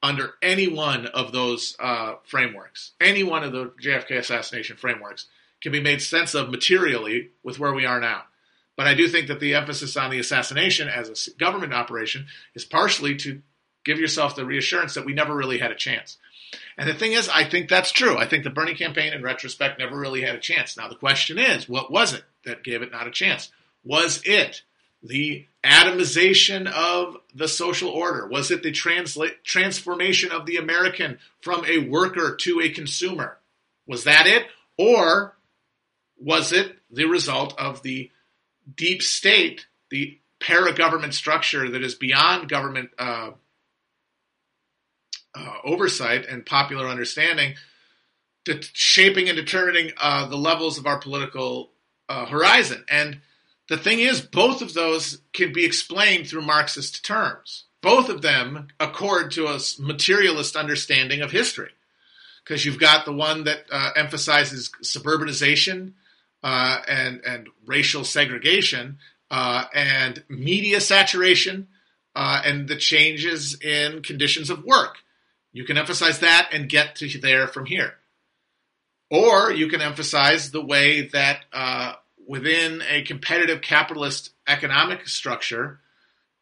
under 0.02 0.34
any 0.42 0.68
one 0.68 1.06
of 1.06 1.32
those 1.32 1.74
uh, 1.80 2.16
frameworks. 2.24 2.92
Any 3.00 3.22
one 3.22 3.42
of 3.42 3.52
the 3.52 3.72
JFK 3.82 4.18
assassination 4.18 4.76
frameworks 4.76 5.24
can 5.62 5.72
be 5.72 5.80
made 5.80 6.02
sense 6.02 6.34
of 6.34 6.50
materially 6.50 7.30
with 7.42 7.58
where 7.58 7.72
we 7.72 7.86
are 7.86 7.98
now. 7.98 8.24
But 8.76 8.88
I 8.88 8.92
do 8.92 9.08
think 9.08 9.28
that 9.28 9.40
the 9.40 9.54
emphasis 9.54 9.96
on 9.96 10.10
the 10.10 10.18
assassination 10.18 10.90
as 10.90 11.28
a 11.28 11.38
government 11.38 11.72
operation 11.72 12.26
is 12.54 12.66
partially 12.66 13.16
to 13.16 13.40
give 13.86 13.98
yourself 13.98 14.36
the 14.36 14.44
reassurance 14.44 14.92
that 14.92 15.06
we 15.06 15.14
never 15.14 15.34
really 15.34 15.60
had 15.60 15.70
a 15.70 15.74
chance. 15.74 16.18
And 16.76 16.86
the 16.86 16.94
thing 16.94 17.12
is, 17.12 17.30
I 17.30 17.44
think 17.44 17.70
that's 17.70 17.90
true. 17.90 18.18
I 18.18 18.28
think 18.28 18.44
the 18.44 18.50
Bernie 18.50 18.74
campaign, 18.74 19.14
in 19.14 19.22
retrospect, 19.22 19.78
never 19.78 19.98
really 19.98 20.20
had 20.20 20.34
a 20.34 20.40
chance. 20.40 20.76
Now, 20.76 20.88
the 20.88 20.94
question 20.94 21.38
is, 21.38 21.66
what 21.70 21.90
was 21.90 22.12
it 22.12 22.24
that 22.44 22.64
gave 22.64 22.82
it 22.82 22.92
not 22.92 23.06
a 23.06 23.10
chance? 23.10 23.50
Was 23.82 24.20
it 24.26 24.60
the 25.02 25.46
atomization 25.64 26.66
of 26.70 27.16
the 27.34 27.48
social 27.48 27.90
order? 27.90 28.26
Was 28.26 28.50
it 28.50 28.62
the 28.62 28.72
transla- 28.72 29.34
transformation 29.44 30.32
of 30.32 30.46
the 30.46 30.56
American 30.56 31.18
from 31.40 31.64
a 31.66 31.78
worker 31.78 32.36
to 32.36 32.60
a 32.60 32.70
consumer? 32.70 33.38
Was 33.86 34.04
that 34.04 34.26
it? 34.26 34.46
Or 34.78 35.36
was 36.16 36.52
it 36.52 36.76
the 36.90 37.06
result 37.06 37.58
of 37.58 37.82
the 37.82 38.10
deep 38.76 39.02
state, 39.02 39.66
the 39.90 40.18
para 40.38 40.72
government 40.74 41.14
structure 41.14 41.68
that 41.68 41.82
is 41.82 41.94
beyond 41.94 42.48
government 42.48 42.90
uh, 42.98 43.30
uh, 45.34 45.54
oversight 45.64 46.26
and 46.26 46.44
popular 46.46 46.86
understanding, 46.88 47.54
shaping 48.72 49.28
and 49.28 49.36
determining 49.36 49.92
uh, 49.98 50.26
the 50.26 50.36
levels 50.36 50.78
of 50.78 50.86
our 50.86 50.98
political 50.98 51.70
uh, 52.08 52.26
horizon? 52.26 52.84
And 52.88 53.20
the 53.70 53.78
thing 53.78 54.00
is, 54.00 54.20
both 54.20 54.62
of 54.62 54.74
those 54.74 55.22
can 55.32 55.52
be 55.52 55.64
explained 55.64 56.26
through 56.26 56.42
Marxist 56.42 57.04
terms. 57.04 57.66
Both 57.80 58.08
of 58.08 58.20
them 58.20 58.66
accord 58.80 59.30
to 59.32 59.46
a 59.46 59.60
materialist 59.78 60.56
understanding 60.56 61.22
of 61.22 61.30
history. 61.30 61.70
Because 62.42 62.64
you've 62.64 62.80
got 62.80 63.04
the 63.04 63.12
one 63.12 63.44
that 63.44 63.60
uh, 63.70 63.90
emphasizes 63.94 64.72
suburbanization 64.82 65.92
uh, 66.42 66.78
and, 66.88 67.20
and 67.24 67.48
racial 67.64 68.02
segregation 68.02 68.98
uh, 69.30 69.66
and 69.72 70.24
media 70.28 70.80
saturation 70.80 71.68
uh, 72.16 72.42
and 72.44 72.66
the 72.66 72.76
changes 72.76 73.56
in 73.60 74.02
conditions 74.02 74.50
of 74.50 74.64
work. 74.64 74.96
You 75.52 75.62
can 75.62 75.78
emphasize 75.78 76.18
that 76.18 76.48
and 76.52 76.68
get 76.68 76.96
to 76.96 77.20
there 77.20 77.46
from 77.46 77.66
here. 77.66 77.94
Or 79.12 79.52
you 79.52 79.68
can 79.68 79.80
emphasize 79.80 80.50
the 80.50 80.64
way 80.64 81.02
that 81.08 81.44
uh, 81.52 81.94
within 82.30 82.80
a 82.88 83.02
competitive 83.02 83.60
capitalist 83.60 84.30
economic 84.46 85.08
structure, 85.08 85.80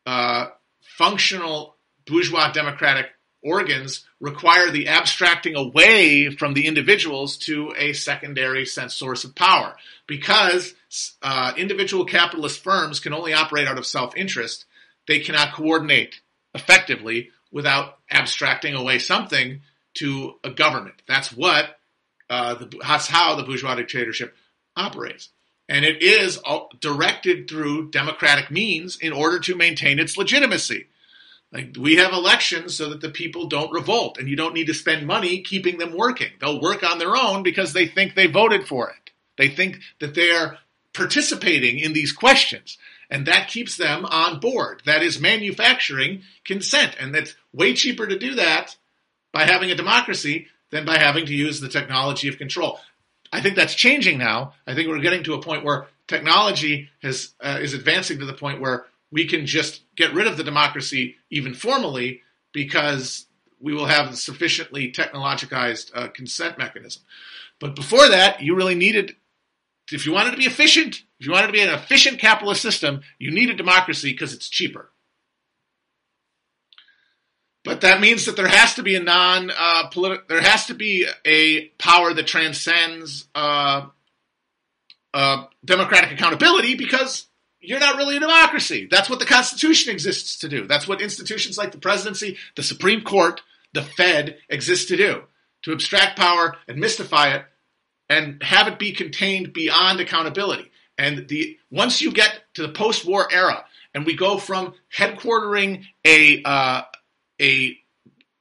uh, 0.04 0.48
functional 0.82 1.76
bourgeois 2.06 2.52
democratic 2.52 3.06
organs 3.42 4.04
require 4.20 4.70
the 4.70 4.88
abstracting 4.88 5.56
away 5.56 6.28
from 6.28 6.52
the 6.52 6.66
individuals 6.66 7.38
to 7.38 7.72
a 7.78 7.94
secondary 7.94 8.66
sense 8.66 8.94
source 8.94 9.24
of 9.24 9.34
power. 9.34 9.76
Because 10.06 10.74
uh, 11.22 11.54
individual 11.56 12.04
capitalist 12.04 12.62
firms 12.62 13.00
can 13.00 13.14
only 13.14 13.32
operate 13.32 13.66
out 13.66 13.78
of 13.78 13.86
self 13.86 14.14
interest, 14.14 14.66
they 15.06 15.20
cannot 15.20 15.54
coordinate 15.54 16.20
effectively 16.52 17.30
without 17.50 17.96
abstracting 18.10 18.74
away 18.74 18.98
something 18.98 19.62
to 19.94 20.34
a 20.44 20.50
government. 20.50 21.00
That's 21.08 21.32
what 21.32 21.78
uh, 22.28 22.56
the, 22.56 22.78
that's 22.86 23.06
how 23.06 23.36
the 23.36 23.42
bourgeois 23.44 23.76
dictatorship 23.76 24.36
operates 24.76 25.30
and 25.68 25.84
it 25.84 26.02
is 26.02 26.38
directed 26.80 27.48
through 27.48 27.90
democratic 27.90 28.50
means 28.50 28.96
in 28.96 29.12
order 29.12 29.38
to 29.40 29.54
maintain 29.54 29.98
its 29.98 30.16
legitimacy. 30.16 30.86
Like 31.52 31.76
we 31.78 31.96
have 31.96 32.12
elections 32.12 32.74
so 32.74 32.90
that 32.90 33.00
the 33.00 33.10
people 33.10 33.46
don't 33.46 33.72
revolt, 33.72 34.18
and 34.18 34.28
you 34.28 34.36
don't 34.36 34.54
need 34.54 34.66
to 34.66 34.74
spend 34.74 35.06
money 35.06 35.40
keeping 35.40 35.78
them 35.78 35.96
working. 35.96 36.30
They'll 36.40 36.60
work 36.60 36.82
on 36.82 36.98
their 36.98 37.16
own 37.16 37.42
because 37.42 37.72
they 37.72 37.86
think 37.86 38.14
they 38.14 38.26
voted 38.26 38.66
for 38.66 38.90
it. 38.90 39.10
They 39.36 39.48
think 39.48 39.78
that 40.00 40.14
they're 40.14 40.58
participating 40.92 41.78
in 41.78 41.92
these 41.92 42.12
questions, 42.12 42.76
and 43.08 43.26
that 43.26 43.48
keeps 43.48 43.76
them 43.76 44.04
on 44.04 44.40
board. 44.40 44.82
That 44.84 45.02
is 45.02 45.20
manufacturing 45.20 46.22
consent, 46.44 46.96
and 47.00 47.14
that's 47.14 47.34
way 47.52 47.72
cheaper 47.72 48.06
to 48.06 48.18
do 48.18 48.34
that 48.34 48.76
by 49.32 49.44
having 49.44 49.70
a 49.70 49.74
democracy 49.74 50.48
than 50.70 50.84
by 50.84 50.98
having 50.98 51.24
to 51.26 51.34
use 51.34 51.60
the 51.60 51.68
technology 51.68 52.28
of 52.28 52.36
control. 52.36 52.78
I 53.32 53.40
think 53.40 53.56
that's 53.56 53.74
changing 53.74 54.18
now. 54.18 54.54
I 54.66 54.74
think 54.74 54.88
we're 54.88 55.00
getting 55.00 55.24
to 55.24 55.34
a 55.34 55.42
point 55.42 55.64
where 55.64 55.88
technology 56.06 56.90
has 57.02 57.34
uh, 57.40 57.58
is 57.60 57.74
advancing 57.74 58.18
to 58.18 58.26
the 58.26 58.32
point 58.32 58.60
where 58.60 58.86
we 59.10 59.26
can 59.26 59.46
just 59.46 59.82
get 59.96 60.14
rid 60.14 60.26
of 60.26 60.36
the 60.36 60.44
democracy 60.44 61.16
even 61.30 61.54
formally 61.54 62.22
because 62.52 63.26
we 63.60 63.74
will 63.74 63.86
have 63.86 64.12
a 64.12 64.16
sufficiently 64.16 64.92
technologicized 64.92 65.90
uh, 65.94 66.08
consent 66.08 66.58
mechanism. 66.58 67.02
But 67.60 67.74
before 67.74 68.08
that, 68.08 68.42
you 68.42 68.54
really 68.54 68.74
needed, 68.74 69.16
if 69.90 70.06
you 70.06 70.12
wanted 70.12 70.32
to 70.32 70.36
be 70.36 70.44
efficient, 70.44 71.02
if 71.18 71.26
you 71.26 71.32
wanted 71.32 71.48
to 71.48 71.52
be 71.52 71.60
an 71.60 71.74
efficient 71.74 72.20
capitalist 72.20 72.62
system, 72.62 73.00
you 73.18 73.30
needed 73.30 73.56
democracy 73.56 74.12
because 74.12 74.32
it's 74.32 74.48
cheaper. 74.48 74.90
But 77.68 77.82
that 77.82 78.00
means 78.00 78.24
that 78.24 78.34
there 78.34 78.48
has 78.48 78.76
to 78.76 78.82
be 78.82 78.96
a 78.96 79.02
non 79.02 79.50
uh, 79.54 79.88
political. 79.88 80.24
There 80.26 80.40
has 80.40 80.64
to 80.66 80.74
be 80.74 81.06
a 81.26 81.66
power 81.78 82.14
that 82.14 82.26
transcends 82.26 83.28
uh, 83.34 83.88
uh, 85.12 85.44
democratic 85.62 86.12
accountability 86.12 86.76
because 86.76 87.26
you're 87.60 87.78
not 87.78 87.98
really 87.98 88.16
a 88.16 88.20
democracy. 88.20 88.88
That's 88.90 89.10
what 89.10 89.18
the 89.18 89.26
Constitution 89.26 89.92
exists 89.92 90.38
to 90.38 90.48
do. 90.48 90.66
That's 90.66 90.88
what 90.88 91.02
institutions 91.02 91.58
like 91.58 91.72
the 91.72 91.78
presidency, 91.78 92.38
the 92.56 92.62
Supreme 92.62 93.02
Court, 93.02 93.42
the 93.74 93.82
Fed 93.82 94.38
exist 94.48 94.88
to 94.88 94.96
do 94.96 95.24
to 95.64 95.72
abstract 95.72 96.18
power 96.18 96.56
and 96.68 96.78
mystify 96.78 97.34
it 97.34 97.44
and 98.08 98.42
have 98.42 98.66
it 98.68 98.78
be 98.78 98.92
contained 98.92 99.52
beyond 99.52 100.00
accountability. 100.00 100.70
And 100.96 101.28
the 101.28 101.58
once 101.70 102.00
you 102.00 102.12
get 102.12 102.44
to 102.54 102.62
the 102.62 102.72
post-war 102.72 103.28
era 103.30 103.66
and 103.92 104.06
we 104.06 104.16
go 104.16 104.38
from 104.38 104.72
headquartering 104.96 105.84
a 106.06 106.42
uh, 106.44 106.82
a 107.40 107.76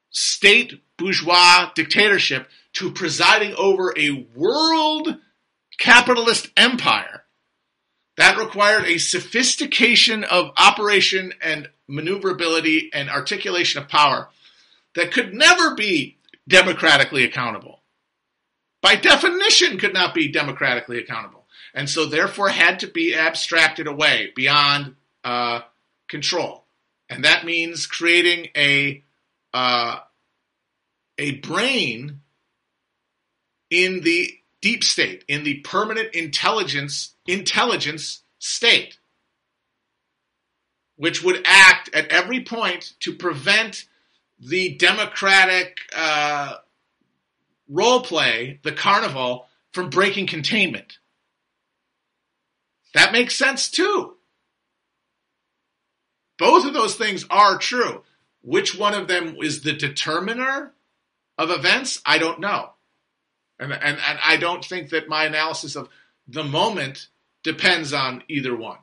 state 0.09 0.81
bourgeois 0.97 1.71
dictatorship 1.75 2.47
to 2.73 2.91
presiding 2.91 3.53
over 3.55 3.93
a 3.97 4.27
world 4.35 5.17
capitalist 5.77 6.49
empire. 6.57 7.23
That 8.17 8.37
required 8.37 8.85
a 8.85 8.97
sophistication 8.97 10.23
of 10.23 10.51
operation 10.57 11.33
and 11.41 11.69
maneuverability 11.87 12.89
and 12.93 13.09
articulation 13.09 13.81
of 13.81 13.89
power 13.89 14.29
that 14.95 15.11
could 15.11 15.33
never 15.33 15.75
be 15.75 16.17
democratically 16.47 17.23
accountable. 17.23 17.81
By 18.81 18.95
definition, 18.95 19.77
could 19.77 19.93
not 19.93 20.13
be 20.13 20.27
democratically 20.27 20.97
accountable. 20.99 21.45
And 21.73 21.89
so, 21.89 22.05
therefore, 22.05 22.49
had 22.49 22.79
to 22.79 22.87
be 22.87 23.13
abstracted 23.13 23.85
away 23.85 24.31
beyond 24.35 24.95
uh, 25.23 25.61
control. 26.07 26.66
And 27.09 27.23
that 27.23 27.45
means 27.45 27.87
creating 27.87 28.49
a, 28.55 29.03
uh, 29.53 29.99
a 31.17 31.31
brain 31.39 32.21
in 33.69 34.01
the 34.01 34.31
deep 34.61 34.83
state, 34.83 35.23
in 35.27 35.43
the 35.43 35.59
permanent 35.59 36.13
intelligence, 36.13 37.15
intelligence 37.25 38.23
state, 38.39 38.97
which 40.95 41.23
would 41.23 41.41
act 41.45 41.89
at 41.93 42.07
every 42.09 42.43
point 42.43 42.93
to 42.99 43.13
prevent 43.13 43.85
the 44.39 44.75
democratic 44.75 45.77
uh, 45.95 46.55
role 47.69 48.01
play, 48.01 48.59
the 48.63 48.71
carnival, 48.71 49.47
from 49.71 49.89
breaking 49.89 50.27
containment. 50.27 50.97
That 52.93 53.11
makes 53.11 53.35
sense 53.35 53.69
too. 53.69 54.16
Both 56.37 56.65
of 56.65 56.73
those 56.73 56.95
things 56.95 57.25
are 57.29 57.57
true. 57.57 58.03
Which 58.41 58.77
one 58.77 58.93
of 58.93 59.07
them 59.07 59.37
is 59.41 59.61
the 59.61 59.73
determiner 59.73 60.73
of 61.37 61.49
events? 61.49 62.01
I 62.05 62.17
don't 62.17 62.39
know. 62.39 62.71
And, 63.59 63.73
and, 63.73 63.83
and 63.83 64.19
I 64.23 64.37
don't 64.37 64.63
think 64.63 64.89
that 64.89 65.09
my 65.09 65.25
analysis 65.25 65.75
of 65.75 65.89
the 66.27 66.43
moment 66.43 67.07
depends 67.43 67.93
on 67.93 68.23
either 68.27 68.55
one. 68.55 68.77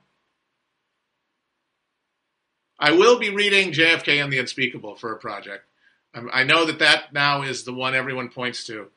I 2.78 2.92
will 2.92 3.18
be 3.18 3.30
reading 3.30 3.72
JFK 3.72 4.22
and 4.22 4.32
the 4.32 4.38
Unspeakable 4.38 4.96
for 4.96 5.12
a 5.12 5.18
project. 5.18 5.64
Um, 6.12 6.28
I 6.32 6.44
know 6.44 6.66
that 6.66 6.80
that 6.80 7.12
now 7.12 7.42
is 7.42 7.64
the 7.64 7.72
one 7.72 7.94
everyone 7.94 8.28
points 8.28 8.64
to. 8.64 8.88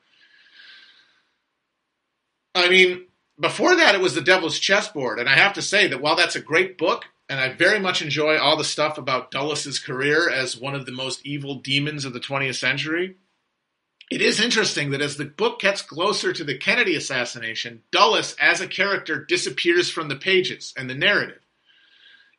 I 2.54 2.68
mean, 2.68 3.06
before 3.38 3.76
that, 3.76 3.94
it 3.94 4.00
was 4.00 4.14
The 4.14 4.20
Devil's 4.20 4.58
Chessboard. 4.58 5.18
And 5.20 5.28
I 5.28 5.36
have 5.36 5.54
to 5.54 5.62
say 5.62 5.86
that 5.88 6.00
while 6.00 6.16
that's 6.16 6.36
a 6.36 6.40
great 6.40 6.76
book, 6.76 7.04
and 7.28 7.38
I 7.38 7.50
very 7.50 7.78
much 7.78 8.00
enjoy 8.00 8.38
all 8.38 8.56
the 8.56 8.64
stuff 8.64 8.96
about 8.96 9.30
Dulles' 9.30 9.78
career 9.78 10.30
as 10.30 10.56
one 10.56 10.74
of 10.74 10.86
the 10.86 10.92
most 10.92 11.24
evil 11.26 11.56
demons 11.56 12.04
of 12.04 12.12
the 12.12 12.20
20th 12.20 12.56
century, 12.56 13.16
it 14.10 14.22
is 14.22 14.40
interesting 14.40 14.90
that 14.90 15.02
as 15.02 15.16
the 15.16 15.26
book 15.26 15.60
gets 15.60 15.82
closer 15.82 16.32
to 16.32 16.44
the 16.44 16.56
Kennedy 16.56 16.96
assassination, 16.96 17.82
Dulles 17.92 18.34
as 18.40 18.60
a 18.60 18.66
character 18.66 19.22
disappears 19.22 19.90
from 19.90 20.08
the 20.08 20.16
pages 20.16 20.72
and 20.76 20.88
the 20.88 20.94
narrative. 20.94 21.40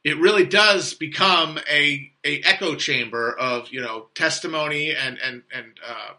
It 0.03 0.17
really 0.17 0.45
does 0.45 0.93
become 0.93 1.59
a, 1.69 2.11
a 2.23 2.41
echo 2.41 2.75
chamber 2.75 3.37
of 3.37 3.69
you 3.69 3.81
know 3.81 4.07
testimony 4.15 4.95
and 4.95 5.19
and 5.19 5.43
and 5.53 5.79
uh, 5.87 6.13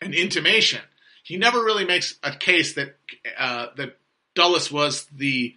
an 0.00 0.14
intimation. 0.14 0.80
He 1.24 1.36
never 1.36 1.58
really 1.62 1.84
makes 1.84 2.14
a 2.22 2.34
case 2.34 2.74
that 2.74 2.96
uh, 3.36 3.66
that 3.76 3.98
Dulles 4.34 4.70
was 4.70 5.06
the 5.06 5.56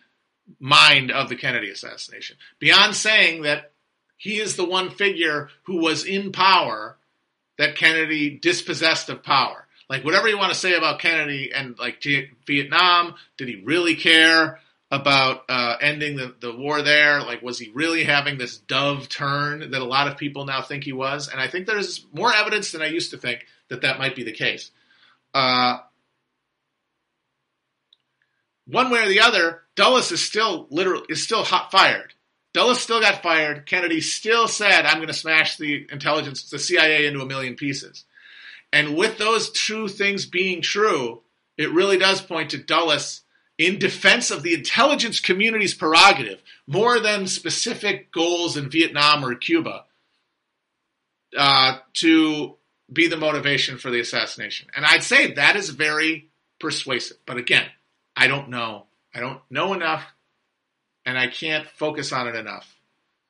mind 0.60 1.12
of 1.12 1.30
the 1.30 1.36
Kennedy 1.36 1.70
assassination. 1.70 2.38
Beyond 2.60 2.96
saying 2.96 3.44
that 3.44 3.72
he 4.18 4.40
is 4.40 4.56
the 4.56 4.66
one 4.66 4.90
figure 4.90 5.50
who 5.64 5.78
was 5.78 6.06
in 6.06 6.32
power 6.32 6.98
that 7.58 7.76
Kennedy 7.76 8.38
dispossessed 8.38 9.10
of 9.10 9.24
power. 9.24 9.68
Like 9.90 10.06
whatever 10.06 10.28
you 10.28 10.38
want 10.38 10.54
to 10.54 10.60
say 10.60 10.76
about 10.76 11.00
Kennedy 11.00 11.52
and 11.54 11.78
like 11.78 12.02
Vietnam, 12.48 13.16
did 13.38 13.48
he 13.48 13.62
really 13.64 13.96
care 13.96 14.60
about 14.90 15.44
uh, 15.50 15.76
ending 15.82 16.16
the, 16.16 16.36
the 16.40 16.56
war 16.56 16.82
there? 16.82 17.22
Like 17.22 17.42
was 17.42 17.60
he 17.60 17.72
really 17.74 18.04
having 18.04 18.38
this 18.38 18.58
dove 18.58 19.10
turn 19.10 19.72
that 19.72 19.82
a 19.82 19.86
lot 19.86 20.08
of 20.08 20.18
people 20.18 20.46
now 20.46 20.62
think 20.62 20.84
he 20.84 20.94
was? 20.94 21.28
And 21.28 21.42
I 21.42 21.48
think 21.48 21.68
there's 21.68 22.06
more 22.14 22.34
evidence 22.34 22.72
than 22.72 22.82
I 22.82 22.88
used 22.88 23.12
to 23.12 23.18
think 23.18 23.46
that 23.70 23.82
that 23.82 24.00
might 24.00 24.16
be 24.16 24.24
the 24.24 24.32
case. 24.32 24.72
Uh, 25.34 25.80
one 28.66 28.90
way 28.90 29.04
or 29.04 29.10
the 29.10 29.22
other, 29.22 29.62
Dulles 29.76 30.12
is 30.12 30.22
still 30.22 30.68
literally 30.70 31.06
is 31.10 31.24
still 31.24 31.44
hot 31.44 31.72
fired. 31.72 32.14
Dulles 32.54 32.80
still 32.80 33.02
got 33.02 33.24
fired. 33.24 33.66
Kennedy 33.66 34.00
still 34.00 34.48
said, 34.48 34.86
"I'm 34.86 34.98
going 34.98 35.08
to 35.08 35.14
smash 35.14 35.58
the 35.58 35.88
intelligence, 35.92 36.50
the 36.50 36.60
CIA, 36.60 37.08
into 37.08 37.22
a 37.22 37.26
million 37.26 37.56
pieces." 37.56 38.06
And 38.72 38.96
with 38.96 39.18
those 39.18 39.52
two 39.52 39.88
things 39.88 40.26
being 40.26 40.62
true, 40.62 41.22
it 41.58 41.72
really 41.72 41.98
does 41.98 42.22
point 42.22 42.52
to 42.52 42.58
Dulles 42.58 43.22
in 43.58 43.78
defense 43.78 44.32
of 44.32 44.42
the 44.42 44.54
intelligence 44.54 45.20
community's 45.20 45.76
prerogative, 45.76 46.42
more 46.66 47.00
than 47.00 47.28
specific 47.28 48.12
goals 48.12 48.58
in 48.58 48.70
Vietnam 48.70 49.24
or 49.24 49.36
Cuba, 49.36 49.86
uh, 51.38 51.78
to 51.94 52.56
be 52.92 53.08
the 53.08 53.18
motivation 53.18 53.78
for 53.78 53.92
the 53.92 54.00
assassination. 54.00 54.68
And 54.76 54.86
I'd 54.86 55.04
say 55.04 55.34
that 55.34 55.56
is 55.56 55.70
very 55.70 56.30
persuasive. 56.60 57.18
But 57.26 57.38
again, 57.38 57.66
I 58.16 58.28
don't 58.28 58.50
know. 58.50 58.86
I 59.14 59.20
don't 59.20 59.42
know 59.50 59.74
enough, 59.74 60.04
and 61.06 61.18
I 61.18 61.28
can't 61.28 61.68
focus 61.68 62.12
on 62.12 62.28
it 62.28 62.36
enough 62.36 62.76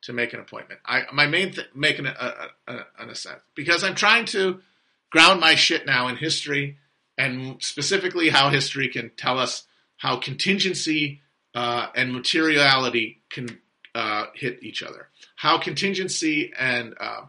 to 0.03 0.13
make 0.13 0.33
an 0.33 0.39
appointment. 0.39 0.79
I 0.85 1.03
my 1.13 1.27
main 1.27 1.53
th- 1.53 1.67
making 1.73 2.05
a, 2.05 2.49
a, 2.67 2.73
a, 2.73 2.85
an 2.99 3.13
because 3.55 3.83
I'm 3.83 3.95
trying 3.95 4.25
to 4.27 4.61
ground 5.09 5.39
my 5.39 5.55
shit 5.55 5.85
now 5.85 6.07
in 6.07 6.17
history 6.17 6.77
and 7.17 7.61
specifically 7.61 8.29
how 8.29 8.49
history 8.49 8.89
can 8.89 9.11
tell 9.15 9.39
us 9.39 9.65
how 9.97 10.17
contingency 10.17 11.21
uh, 11.55 11.87
and 11.95 12.11
materiality 12.11 13.21
can 13.29 13.59
uh, 13.95 14.25
hit 14.33 14.63
each 14.63 14.81
other, 14.83 15.07
how 15.35 15.57
contingency 15.59 16.51
and 16.57 16.95
uh, 16.99 17.21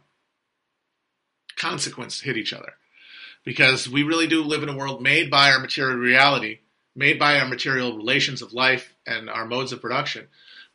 consequence 1.56 2.20
hit 2.20 2.36
each 2.36 2.52
other, 2.52 2.72
because 3.44 3.88
we 3.88 4.02
really 4.02 4.26
do 4.26 4.42
live 4.42 4.62
in 4.62 4.68
a 4.68 4.76
world 4.76 5.02
made 5.02 5.30
by 5.30 5.52
our 5.52 5.60
material 5.60 5.98
reality 5.98 6.60
made 6.94 7.18
by 7.18 7.38
our 7.38 7.48
material 7.48 7.96
relations 7.96 8.42
of 8.42 8.52
life 8.52 8.94
and 9.06 9.28
our 9.28 9.46
modes 9.46 9.72
of 9.72 9.80
production, 9.80 10.28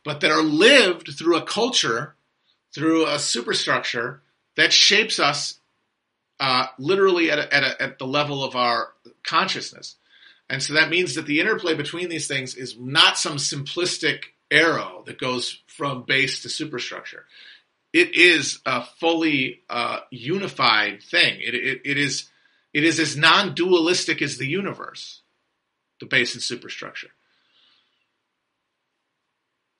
but 0.04 0.20
that 0.20 0.30
are 0.30 0.42
lived 0.42 1.08
through 1.16 1.36
a 1.36 1.42
culture, 1.42 2.14
through 2.74 3.06
a 3.06 3.18
superstructure 3.18 4.22
that 4.56 4.72
shapes 4.72 5.18
us 5.18 5.60
uh, 6.38 6.66
literally 6.78 7.30
at, 7.30 7.38
a, 7.38 7.54
at, 7.54 7.62
a, 7.62 7.82
at 7.82 7.98
the 7.98 8.06
level 8.06 8.42
of 8.42 8.56
our 8.56 8.88
consciousness. 9.24 9.96
And 10.48 10.62
so 10.62 10.74
that 10.74 10.90
means 10.90 11.14
that 11.14 11.26
the 11.26 11.40
interplay 11.40 11.74
between 11.74 12.08
these 12.08 12.26
things 12.26 12.54
is 12.54 12.76
not 12.78 13.18
some 13.18 13.36
simplistic 13.36 14.24
arrow 14.50 15.04
that 15.06 15.20
goes 15.20 15.62
from 15.66 16.02
base 16.02 16.42
to 16.42 16.48
superstructure. 16.48 17.24
It 17.92 18.14
is 18.14 18.60
a 18.66 18.82
fully 18.82 19.60
uh, 19.68 20.00
unified 20.10 21.02
thing. 21.02 21.40
It, 21.40 21.54
it, 21.54 21.80
it 21.84 21.98
is 21.98 22.28
it 22.72 22.84
is 22.84 23.00
as 23.00 23.16
non-dualistic 23.16 24.22
as 24.22 24.38
the 24.38 24.46
universe 24.46 25.22
the 26.00 26.06
base 26.06 26.34
and 26.34 26.42
superstructure. 26.42 27.10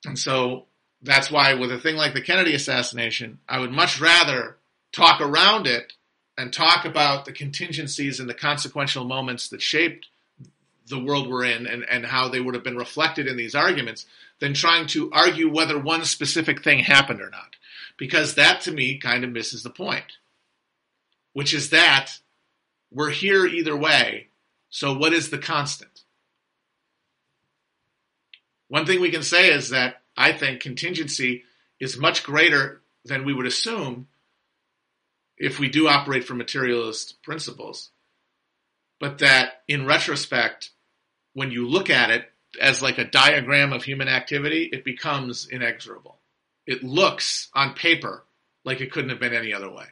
And 0.05 0.17
so 0.17 0.65
that's 1.01 1.31
why 1.31 1.53
with 1.53 1.71
a 1.71 1.79
thing 1.79 1.95
like 1.95 2.13
the 2.13 2.21
Kennedy 2.21 2.53
assassination, 2.53 3.39
I 3.47 3.59
would 3.59 3.71
much 3.71 3.99
rather 3.99 4.57
talk 4.91 5.21
around 5.21 5.67
it 5.67 5.93
and 6.37 6.51
talk 6.51 6.85
about 6.85 7.25
the 7.25 7.31
contingencies 7.31 8.19
and 8.19 8.29
the 8.29 8.33
consequential 8.33 9.03
moments 9.03 9.49
that 9.49 9.61
shaped 9.61 10.07
the 10.87 10.99
world 10.99 11.29
we're 11.29 11.45
in 11.45 11.67
and, 11.67 11.85
and 11.89 12.05
how 12.05 12.27
they 12.27 12.39
would 12.39 12.55
have 12.55 12.63
been 12.63 12.77
reflected 12.77 13.27
in 13.27 13.37
these 13.37 13.55
arguments 13.55 14.05
than 14.39 14.53
trying 14.53 14.87
to 14.87 15.11
argue 15.11 15.49
whether 15.51 15.79
one 15.79 16.03
specific 16.03 16.63
thing 16.63 16.79
happened 16.79 17.21
or 17.21 17.29
not. 17.29 17.55
Because 17.97 18.35
that 18.35 18.61
to 18.61 18.71
me 18.71 18.97
kind 18.97 19.23
of 19.23 19.31
misses 19.31 19.63
the 19.63 19.69
point, 19.69 20.17
which 21.33 21.53
is 21.53 21.69
that 21.69 22.17
we're 22.91 23.11
here 23.11 23.45
either 23.45 23.75
way. 23.75 24.27
So 24.69 24.97
what 24.97 25.13
is 25.13 25.29
the 25.29 25.37
constant? 25.37 25.90
One 28.71 28.85
thing 28.85 29.01
we 29.01 29.11
can 29.11 29.21
say 29.21 29.51
is 29.51 29.71
that 29.71 29.95
I 30.15 30.31
think 30.31 30.61
contingency 30.61 31.43
is 31.81 31.97
much 31.97 32.23
greater 32.23 32.81
than 33.03 33.25
we 33.25 33.33
would 33.33 33.45
assume 33.45 34.07
if 35.37 35.59
we 35.59 35.67
do 35.67 35.89
operate 35.89 36.23
from 36.23 36.37
materialist 36.37 37.21
principles. 37.21 37.89
But 38.97 39.17
that 39.17 39.63
in 39.67 39.85
retrospect, 39.85 40.69
when 41.33 41.51
you 41.51 41.67
look 41.67 41.89
at 41.89 42.11
it 42.11 42.31
as 42.61 42.81
like 42.81 42.97
a 42.97 43.03
diagram 43.03 43.73
of 43.73 43.83
human 43.83 44.07
activity, 44.07 44.69
it 44.71 44.85
becomes 44.85 45.49
inexorable. 45.49 46.21
It 46.65 46.81
looks 46.81 47.49
on 47.53 47.73
paper 47.73 48.23
like 48.63 48.79
it 48.79 48.93
couldn't 48.93 49.09
have 49.09 49.19
been 49.19 49.33
any 49.33 49.53
other 49.53 49.69
way. 49.69 49.87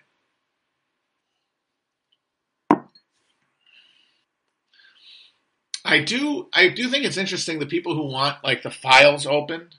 I 5.86 6.00
do 6.00 6.50
I 6.54 6.70
do 6.70 6.90
think 6.90 7.06
it's 7.06 7.18
interesting 7.18 7.60
the 7.60 7.66
people 7.66 7.96
who 7.96 8.12
want 8.12 8.44
like 8.44 8.64
the 8.64 8.72
files 8.72 9.26
opened 9.26 9.76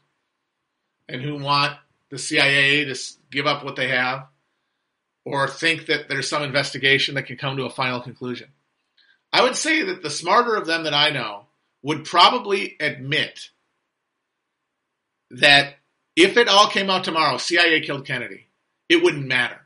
and 1.08 1.20
who 1.20 1.38
want 1.38 1.76
the 2.10 2.18
CIA 2.18 2.84
to 2.84 2.98
give 3.30 3.46
up 3.46 3.64
what 3.64 3.76
they 3.76 3.88
have 3.88 4.26
or 5.24 5.46
think 5.48 5.86
that 5.86 6.08
there's 6.08 6.28
some 6.28 6.42
investigation 6.42 7.14
that 7.14 7.26
can 7.26 7.36
come 7.36 7.56
to 7.56 7.64
a 7.64 7.70
final 7.70 8.00
conclusion. 8.00 8.48
I 9.32 9.42
would 9.42 9.56
say 9.56 9.82
that 9.82 10.02
the 10.02 10.10
smarter 10.10 10.56
of 10.56 10.66
them 10.66 10.84
that 10.84 10.94
I 10.94 11.10
know 11.10 11.46
would 11.82 12.04
probably 12.04 12.76
admit 12.80 13.50
that 15.30 15.74
if 16.16 16.36
it 16.36 16.48
all 16.48 16.68
came 16.68 16.90
out 16.90 17.04
tomorrow, 17.04 17.36
CIA 17.36 17.80
killed 17.80 18.06
Kennedy, 18.06 18.48
it 18.88 19.02
wouldn't 19.02 19.26
matter. 19.26 19.60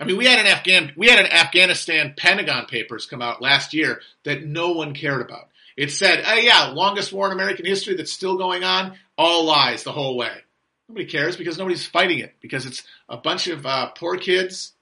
I 0.00 0.04
mean, 0.04 0.16
we 0.16 0.24
had 0.24 0.38
an 0.38 0.46
Afghan, 0.46 0.92
we 0.96 1.08
had 1.08 1.18
an 1.18 1.30
Afghanistan 1.30 2.14
Pentagon 2.16 2.64
papers 2.66 3.04
come 3.04 3.20
out 3.20 3.42
last 3.42 3.74
year 3.74 4.00
that 4.24 4.44
no 4.44 4.72
one 4.72 4.94
cared 4.94 5.20
about. 5.20 5.48
It 5.76 5.90
said, 5.90 6.24
"Oh 6.26 6.34
yeah, 6.34 6.72
longest 6.74 7.12
war 7.12 7.26
in 7.26 7.32
American 7.32 7.66
history 7.66 7.94
that's 7.94 8.12
still 8.12 8.36
going 8.36 8.64
on." 8.64 8.98
All 9.16 9.44
lies 9.44 9.82
the 9.84 9.92
whole 9.92 10.16
way. 10.16 10.32
Nobody 10.88 11.06
cares 11.06 11.36
because 11.36 11.58
nobody's 11.58 11.86
fighting 11.86 12.18
it 12.18 12.34
because 12.40 12.66
it's 12.66 12.82
a 13.08 13.16
bunch 13.16 13.46
of 13.46 13.64
uh, 13.64 13.90
poor 13.90 14.16
kids 14.16 14.72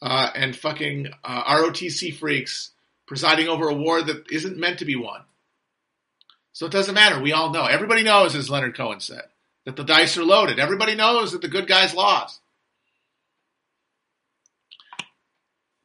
uh, 0.00 0.30
and 0.34 0.56
fucking 0.56 1.08
uh, 1.24 1.44
ROTC 1.44 2.16
freaks 2.16 2.70
presiding 3.06 3.48
over 3.48 3.68
a 3.68 3.74
war 3.74 4.00
that 4.00 4.24
isn't 4.30 4.56
meant 4.56 4.78
to 4.78 4.84
be 4.84 4.96
won. 4.96 5.22
So 6.52 6.66
it 6.66 6.72
doesn't 6.72 6.94
matter. 6.94 7.20
We 7.20 7.32
all 7.32 7.52
know. 7.52 7.66
Everybody 7.66 8.02
knows, 8.02 8.34
as 8.34 8.48
Leonard 8.48 8.76
Cohen 8.76 9.00
said, 9.00 9.24
that 9.64 9.76
the 9.76 9.84
dice 9.84 10.16
are 10.16 10.24
loaded. 10.24 10.58
Everybody 10.58 10.94
knows 10.94 11.32
that 11.32 11.42
the 11.42 11.48
good 11.48 11.66
guys 11.66 11.94
lost. 11.94 12.40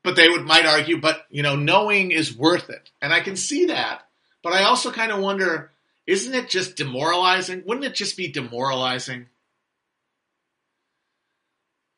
But 0.04 0.16
they 0.16 0.30
would 0.30 0.46
might 0.46 0.66
argue, 0.66 1.00
but 1.00 1.26
you 1.30 1.44
know, 1.44 1.56
knowing 1.56 2.12
is 2.12 2.36
worth 2.36 2.70
it, 2.70 2.90
and 3.02 3.14
I 3.14 3.20
can 3.20 3.36
see 3.36 3.66
that. 3.66 4.08
But 4.44 4.54
I 4.54 4.64
also 4.64 4.92
kind 4.92 5.12
of 5.12 5.20
wonder, 5.20 5.72
isn't 6.08 6.34
it 6.34 6.50
just 6.50 6.76
demoralizing? 6.76 7.64
Wouldn't 7.66 7.86
it 7.86 7.94
just 7.94 8.18
be 8.18 8.28
demoralizing? 8.28 9.28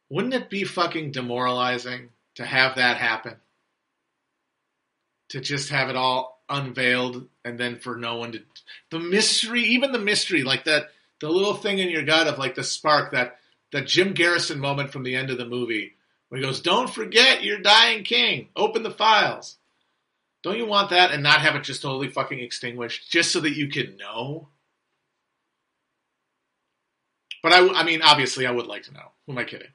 Wouldn't 0.10 0.34
it 0.34 0.50
be 0.50 0.64
fucking 0.64 1.12
demoralizing 1.12 2.10
to 2.36 2.46
have 2.46 2.76
that 2.76 2.98
happen? 2.98 3.36
To 5.30 5.40
just 5.40 5.70
have 5.70 5.90
it 5.90 5.96
all 5.96 6.44
unveiled 6.50 7.28
and 7.44 7.58
then 7.58 7.80
for 7.80 7.96
no 7.96 8.18
one 8.18 8.34
to 8.34 8.42
the 8.92 9.00
mystery, 9.00 9.64
even 9.64 9.92
the 9.92 10.00
mystery, 10.00 10.44
like 10.44 10.66
that 10.66 10.90
the 11.20 11.30
little 11.30 11.56
thing 11.56 11.80
in 11.80 11.90
your 11.90 12.04
gut 12.04 12.28
of 12.28 12.38
like 12.38 12.56
the 12.56 12.64
spark, 12.64 13.14
that 13.14 13.40
that 13.72 13.88
Jim 13.88 14.14
Garrison 14.14 14.60
moment 14.60 14.92
from 14.92 15.04
the 15.04 15.16
end 15.16 15.30
of 15.32 15.38
the 15.38 15.46
movie 15.46 15.94
he 16.40 16.42
goes, 16.42 16.62
Don't 16.62 16.90
forget 16.90 17.44
your 17.44 17.60
dying 17.60 18.04
king. 18.04 18.50
Open 18.56 18.84
the 18.84 18.92
files. 18.92 19.58
Don't 20.42 20.58
you 20.58 20.66
want 20.66 20.90
that 20.90 21.12
and 21.12 21.24
not 21.24 21.42
have 21.42 21.56
it 21.56 21.64
just 21.64 21.82
totally 21.82 22.10
fucking 22.10 22.40
extinguished 22.40 23.10
just 23.10 23.32
so 23.32 23.40
that 23.42 23.56
you 23.56 23.70
can 23.70 23.98
know? 23.98 24.50
But 27.42 27.54
I, 27.54 27.68
I 27.70 27.84
mean, 27.84 28.02
obviously, 28.02 28.46
I 28.46 28.52
would 28.52 28.68
like 28.68 28.84
to 28.84 28.94
know. 28.94 29.12
Who 29.26 29.34
am 29.34 29.38
I 29.38 29.44
kidding? 29.46 29.70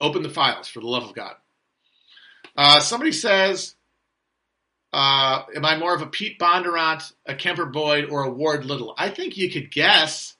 Open 0.00 0.22
the 0.22 0.28
files 0.28 0.68
for 0.68 0.80
the 0.80 0.86
love 0.86 1.04
of 1.04 1.14
God. 1.14 1.34
Uh, 2.56 2.80
somebody 2.80 3.12
says, 3.12 3.74
uh, 4.92 5.42
Am 5.54 5.64
I 5.64 5.78
more 5.78 5.94
of 5.94 6.02
a 6.02 6.06
Pete 6.06 6.38
Bondurant, 6.38 7.12
a 7.26 7.34
Kemper 7.34 7.66
Boyd, 7.66 8.10
or 8.10 8.24
a 8.24 8.30
Ward 8.30 8.64
Littell? 8.64 8.94
I 8.96 9.08
think 9.08 9.36
you 9.36 9.50
could 9.50 9.70
guess. 9.70 10.36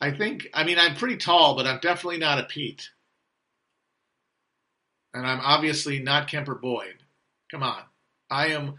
I 0.00 0.10
think, 0.10 0.48
I 0.52 0.64
mean, 0.64 0.78
I'm 0.78 0.96
pretty 0.96 1.16
tall, 1.16 1.56
but 1.56 1.66
I'm 1.66 1.80
definitely 1.80 2.18
not 2.18 2.38
a 2.38 2.44
Pete. 2.44 2.90
And 5.14 5.26
I'm 5.26 5.40
obviously 5.40 5.98
not 5.98 6.28
Kemper 6.28 6.54
Boyd. 6.54 7.02
Come 7.50 7.62
on. 7.62 7.82
I 8.30 8.48
am. 8.48 8.76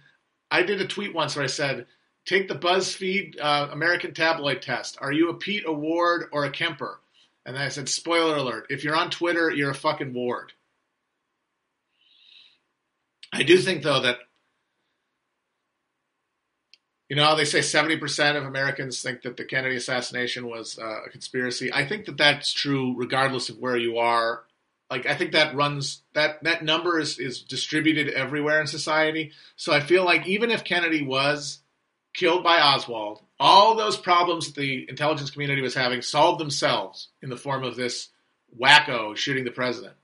I 0.50 0.64
did 0.64 0.82
a 0.82 0.88
tweet 0.88 1.14
once 1.14 1.36
where 1.36 1.44
I 1.44 1.48
said, 1.48 1.86
"Take 2.26 2.48
the 2.48 2.56
BuzzFeed 2.56 3.40
uh, 3.40 3.70
American 3.72 4.14
Tabloid 4.14 4.62
test. 4.62 4.98
Are 5.00 5.12
you 5.12 5.30
a 5.30 5.36
Pete, 5.36 5.64
a 5.66 5.72
Ward, 5.72 6.30
or 6.32 6.46
a 6.46 6.52
Kemper?" 6.52 7.00
And 7.46 7.56
then 7.56 7.64
I 7.64 7.70
said, 7.70 7.88
"Spoiler 7.88 8.38
alert: 8.38 8.68
If 8.70 8.84
you're 8.84 8.96
on 8.96 9.12
Twitter, 9.12 9.52
you're 9.52 9.72
a 9.72 9.76
fucking 9.76 10.14
Ward." 10.14 10.54
I 13.32 13.44
do 13.44 13.58
think 13.58 13.84
though 13.84 14.02
that 14.02 14.18
you 17.10 17.16
know 17.16 17.36
they 17.36 17.46
say 17.46 17.60
70% 17.60 18.38
of 18.38 18.44
Americans 18.44 19.02
think 19.02 19.24
that 19.24 19.38
the 19.38 19.44
Kennedy 19.44 19.76
assassination 19.76 20.48
was 20.48 20.80
uh, 20.80 21.04
a 21.06 21.10
conspiracy. 21.10 21.72
I 21.74 21.86
think 21.86 22.06
that 22.06 22.18
that's 22.18 22.54
true 22.54 22.96
regardless 22.96 23.50
of 23.50 23.58
where 23.58 23.78
you 23.78 23.98
are 23.98 24.44
like 24.94 25.08
I 25.08 25.16
think 25.16 25.32
that 25.32 25.56
runs 25.56 26.04
that 26.14 26.44
that 26.44 26.64
number 26.64 27.00
is 27.00 27.18
is 27.18 27.42
distributed 27.42 28.10
everywhere 28.10 28.62
in 28.62 28.68
society. 28.68 29.32
So 29.56 29.74
I 29.74 29.80
feel 29.80 30.06
like 30.06 30.28
even 30.28 30.52
if 30.52 30.64
Kennedy 30.64 31.02
was 31.02 31.62
killed 32.14 32.44
by 32.44 32.60
Oswald, 32.60 33.20
all 33.40 33.76
those 33.76 33.98
problems 33.98 34.46
that 34.46 34.62
the 34.62 34.86
intelligence 34.88 35.32
community 35.32 35.64
was 35.64 35.74
having 35.74 36.04
solved 36.04 36.40
themselves 36.40 37.08
in 37.24 37.32
the 37.32 37.38
form 37.38 37.64
of 37.64 37.76
this 37.76 38.10
wacko 38.62 39.18
shooting 39.18 39.46
the 39.46 39.52
president. 39.52 39.96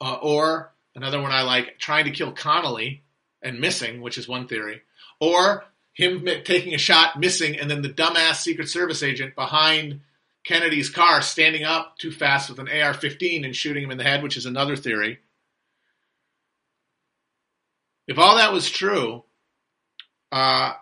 Uh, 0.00 0.14
or 0.22 0.72
another 0.94 1.20
one 1.20 1.30
I 1.30 1.42
like, 1.42 1.78
trying 1.78 2.06
to 2.06 2.10
kill 2.10 2.32
Connally 2.32 3.00
and 3.42 3.60
missing, 3.60 4.00
which 4.00 4.16
is 4.16 4.26
one 4.26 4.48
theory. 4.48 4.80
Or 5.20 5.64
him 5.92 6.26
taking 6.44 6.72
a 6.72 6.78
shot, 6.78 7.20
missing, 7.20 7.58
and 7.58 7.70
then 7.70 7.82
the 7.82 7.90
dumbass 7.90 8.36
Secret 8.36 8.70
Service 8.70 9.02
agent 9.02 9.34
behind 9.34 10.00
Kennedy's 10.44 10.90
car 10.90 11.22
standing 11.22 11.64
up 11.64 11.98
too 11.98 12.10
fast 12.10 12.50
with 12.50 12.58
an 12.58 12.68
AR 12.68 12.94
15 12.94 13.44
and 13.44 13.54
shooting 13.54 13.84
him 13.84 13.90
in 13.90 13.98
the 13.98 14.04
head, 14.04 14.22
which 14.22 14.36
is 14.36 14.46
another 14.46 14.76
theory. 14.76 15.20
If 18.08 18.18
all 18.18 18.36
that 18.36 18.52
was 18.52 18.68
true, 18.68 19.22
uh, 20.32 20.72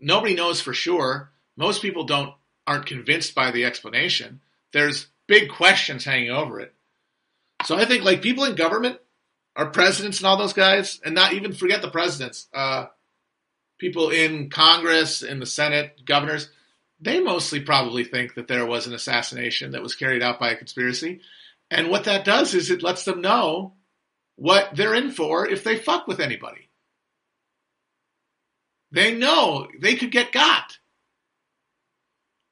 nobody 0.00 0.34
knows 0.34 0.60
for 0.60 0.72
sure. 0.72 1.30
Most 1.56 1.82
people 1.82 2.04
don't 2.04 2.32
aren't 2.66 2.86
convinced 2.86 3.34
by 3.34 3.50
the 3.50 3.64
explanation. 3.64 4.40
There's 4.72 5.06
big 5.26 5.50
questions 5.50 6.04
hanging 6.04 6.30
over 6.30 6.60
it. 6.60 6.74
So 7.64 7.76
I 7.76 7.84
think 7.84 8.04
like 8.04 8.22
people 8.22 8.44
in 8.44 8.54
government, 8.54 8.98
our 9.56 9.70
presidents 9.70 10.18
and 10.18 10.26
all 10.26 10.36
those 10.36 10.52
guys, 10.52 11.00
and 11.04 11.14
not 11.14 11.32
even 11.32 11.52
forget 11.52 11.82
the 11.82 11.90
presidents, 11.90 12.46
uh, 12.52 12.86
people 13.78 14.10
in 14.10 14.50
Congress, 14.50 15.22
in 15.22 15.40
the 15.40 15.46
Senate, 15.46 16.04
governors, 16.04 16.50
they 17.00 17.20
mostly 17.20 17.60
probably 17.60 18.04
think 18.04 18.34
that 18.34 18.48
there 18.48 18.66
was 18.66 18.86
an 18.86 18.94
assassination 18.94 19.72
that 19.72 19.82
was 19.82 19.94
carried 19.94 20.22
out 20.22 20.40
by 20.40 20.50
a 20.50 20.56
conspiracy. 20.56 21.20
And 21.70 21.90
what 21.90 22.04
that 22.04 22.24
does 22.24 22.54
is 22.54 22.70
it 22.70 22.82
lets 22.82 23.04
them 23.04 23.20
know 23.20 23.74
what 24.36 24.74
they're 24.74 24.94
in 24.94 25.10
for 25.10 25.46
if 25.46 25.64
they 25.64 25.76
fuck 25.76 26.06
with 26.06 26.20
anybody. 26.20 26.68
They 28.90 29.14
know 29.14 29.68
they 29.78 29.96
could 29.96 30.10
get 30.10 30.32
got. 30.32 30.78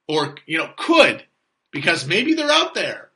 Or, 0.09 0.37
you 0.47 0.59
know, 0.59 0.71
could, 0.77 1.25
because 1.73 2.07
maybe 2.07 2.35
they're 2.35 2.51
out 2.51 2.75
there. 2.75 3.11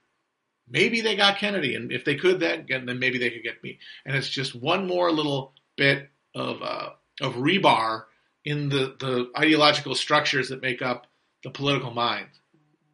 Maybe 0.68 1.00
they 1.00 1.16
got 1.16 1.38
Kennedy, 1.38 1.74
and 1.74 1.90
if 1.90 2.04
they 2.04 2.14
could, 2.14 2.38
then 2.38 2.66
then 2.68 2.98
maybe 3.00 3.18
they 3.18 3.30
could 3.30 3.42
get 3.42 3.62
me. 3.62 3.80
And 4.06 4.16
it's 4.16 4.28
just 4.28 4.54
one 4.54 4.86
more 4.86 5.10
little 5.10 5.52
bit 5.76 6.08
of 6.34 6.62
uh, 6.62 6.90
of 7.20 7.34
rebar 7.34 8.04
in 8.44 8.68
the 8.68 8.94
the 8.98 9.30
ideological 9.36 9.96
structures 9.96 10.50
that 10.50 10.62
make 10.62 10.80
up 10.80 11.08
the 11.42 11.50
political 11.50 11.90
mind 11.90 12.28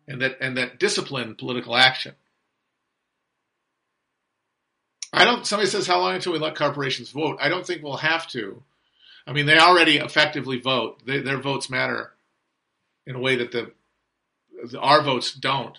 and 0.08 0.20
that 0.22 0.38
and 0.40 0.56
that 0.56 0.78
discipline 0.78 1.34
political 1.34 1.76
action. 1.76 2.14
I 5.12 5.24
don't. 5.24 5.46
Somebody 5.46 5.70
says, 5.70 5.86
"How 5.86 6.00
long 6.00 6.14
until 6.14 6.32
we 6.32 6.38
let 6.38 6.54
corporations 6.54 7.10
vote?" 7.10 7.38
I 7.40 7.48
don't 7.48 7.66
think 7.66 7.82
we'll 7.82 7.96
have 7.96 8.26
to. 8.28 8.62
I 9.26 9.32
mean, 9.32 9.46
they 9.46 9.58
already 9.58 9.96
effectively 9.96 10.60
vote. 10.60 11.04
They, 11.04 11.20
their 11.20 11.38
votes 11.38 11.68
matter 11.68 12.12
in 13.06 13.16
a 13.16 13.20
way 13.20 13.36
that 13.36 13.52
the, 13.52 13.72
the 14.70 14.78
our 14.78 15.02
votes 15.02 15.32
don't. 15.32 15.78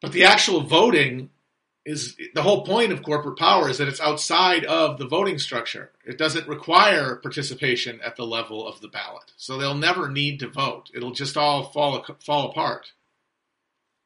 But 0.00 0.12
the 0.12 0.24
actual 0.24 0.60
voting 0.62 1.30
is 1.84 2.16
the 2.34 2.42
whole 2.42 2.64
point 2.64 2.92
of 2.92 3.02
corporate 3.02 3.38
power 3.38 3.68
is 3.68 3.78
that 3.78 3.88
it's 3.88 4.00
outside 4.00 4.64
of 4.64 4.98
the 4.98 5.06
voting 5.06 5.38
structure. 5.38 5.90
It 6.04 6.16
doesn't 6.16 6.46
require 6.46 7.16
participation 7.16 8.00
at 8.04 8.16
the 8.16 8.26
level 8.26 8.66
of 8.66 8.80
the 8.80 8.88
ballot. 8.88 9.32
So 9.36 9.58
they'll 9.58 9.74
never 9.74 10.08
need 10.08 10.40
to 10.40 10.48
vote. 10.48 10.90
It'll 10.94 11.12
just 11.12 11.36
all 11.36 11.64
fall 11.64 12.04
fall 12.24 12.50
apart. 12.50 12.92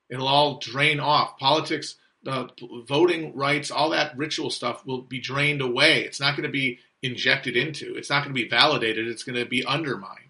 It'll 0.09 0.29
all 0.29 0.59
drain 0.59 1.01
off. 1.01 1.39
Politics, 1.39 1.97
the 2.23 2.49
voting 2.89 3.37
rights, 3.37 3.71
all 3.71 3.91
that 3.91 4.17
ritual 4.17 4.51
stuff 4.51 4.87
will 4.87 5.03
be 5.03 5.21
drained 5.21 5.61
away. 5.61 6.03
It's 6.03 6.21
not 6.21 6.37
going 6.37 6.47
to 6.47 6.53
be 6.53 6.79
injected 7.03 7.57
into. 7.57 7.95
It's 7.97 8.09
not 8.09 8.25
going 8.25 8.35
to 8.35 8.43
be 8.43 8.49
validated. 8.49 9.07
It's 9.09 9.25
going 9.25 9.39
to 9.39 9.45
be 9.45 9.67
undermined. 9.67 10.21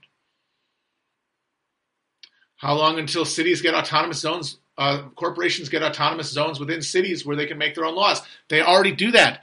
How 2.57 2.75
long 2.75 2.99
until 2.99 3.25
cities 3.25 3.63
get 3.63 3.75
autonomous 3.75 4.19
zones 4.19 4.59
uh, 4.79 5.03
corporations 5.15 5.69
get 5.69 5.83
autonomous 5.83 6.31
zones 6.31 6.61
within 6.61 6.83
cities 6.83 7.25
where 7.25 7.37
they 7.37 7.47
can 7.47 7.59
make 7.59 7.75
their 7.75 7.87
own 7.87 7.95
laws. 7.95 8.23
They 8.49 8.63
already 8.63 8.93
do 8.93 9.13
that. 9.13 9.41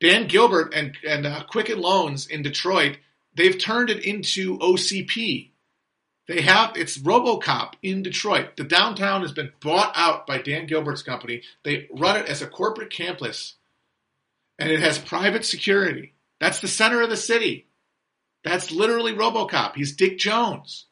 Dan 0.00 0.26
Gilbert 0.26 0.74
and, 0.74 0.96
and 1.06 1.26
uh, 1.26 1.44
Quicken 1.44 1.80
Loans 1.80 2.26
in 2.26 2.42
Detroit, 2.42 2.98
they've 3.34 3.58
turned 3.58 3.90
it 3.90 4.04
into 4.04 4.58
OCP. 4.58 5.50
They 6.26 6.40
have 6.40 6.76
it's 6.76 6.98
RoboCop 6.98 7.74
in 7.82 8.02
Detroit. 8.02 8.56
The 8.56 8.64
downtown 8.64 9.22
has 9.22 9.32
been 9.32 9.52
bought 9.60 9.92
out 9.94 10.26
by 10.26 10.38
Dan 10.38 10.66
Gilbert's 10.66 11.02
company. 11.02 11.42
They 11.64 11.86
run 11.92 12.16
it 12.16 12.26
as 12.26 12.40
a 12.40 12.46
corporate 12.46 12.90
campus, 12.90 13.54
and 14.58 14.70
it 14.70 14.80
has 14.80 14.98
private 14.98 15.44
security. 15.44 16.14
That's 16.40 16.60
the 16.60 16.68
center 16.68 17.02
of 17.02 17.10
the 17.10 17.16
city. 17.16 17.66
That's 18.42 18.70
literally 18.70 19.12
RoboCop. 19.12 19.74
He's 19.74 19.96
Dick 19.96 20.18
Jones. 20.18 20.86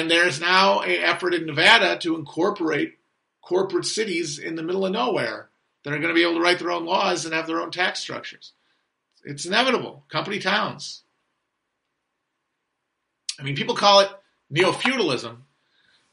And 0.00 0.10
there's 0.10 0.40
now 0.40 0.80
an 0.80 1.02
effort 1.02 1.34
in 1.34 1.44
Nevada 1.44 1.98
to 1.98 2.16
incorporate 2.16 2.94
corporate 3.42 3.84
cities 3.84 4.38
in 4.38 4.54
the 4.56 4.62
middle 4.62 4.86
of 4.86 4.92
nowhere 4.92 5.50
that 5.84 5.92
are 5.92 5.98
going 5.98 6.08
to 6.08 6.14
be 6.14 6.22
able 6.22 6.36
to 6.36 6.40
write 6.40 6.58
their 6.58 6.70
own 6.70 6.86
laws 6.86 7.26
and 7.26 7.34
have 7.34 7.46
their 7.46 7.60
own 7.60 7.70
tax 7.70 8.00
structures. 8.00 8.52
It's 9.24 9.44
inevitable. 9.44 10.06
Company 10.08 10.38
towns. 10.38 11.02
I 13.38 13.42
mean, 13.42 13.56
people 13.56 13.76
call 13.76 14.00
it 14.00 14.08
neo 14.48 14.72
feudalism, 14.72 15.44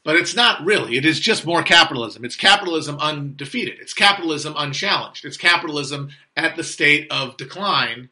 But 0.04 0.18
it's 0.18 0.36
not 0.36 0.66
really. 0.66 0.98
It 0.98 1.06
is 1.06 1.22
just 1.22 1.46
more 1.46 1.64
capitalism. 1.64 2.26
It's 2.26 2.36
capitalism 2.36 2.98
undefeated. 3.00 3.78
It's 3.80 3.94
capitalism 3.94 4.54
unchallenged. 4.58 5.24
It's 5.24 5.38
capitalism 5.38 6.10
at 6.36 6.58
the 6.58 6.64
state 6.66 7.10
of 7.10 7.38
decline, 7.38 8.10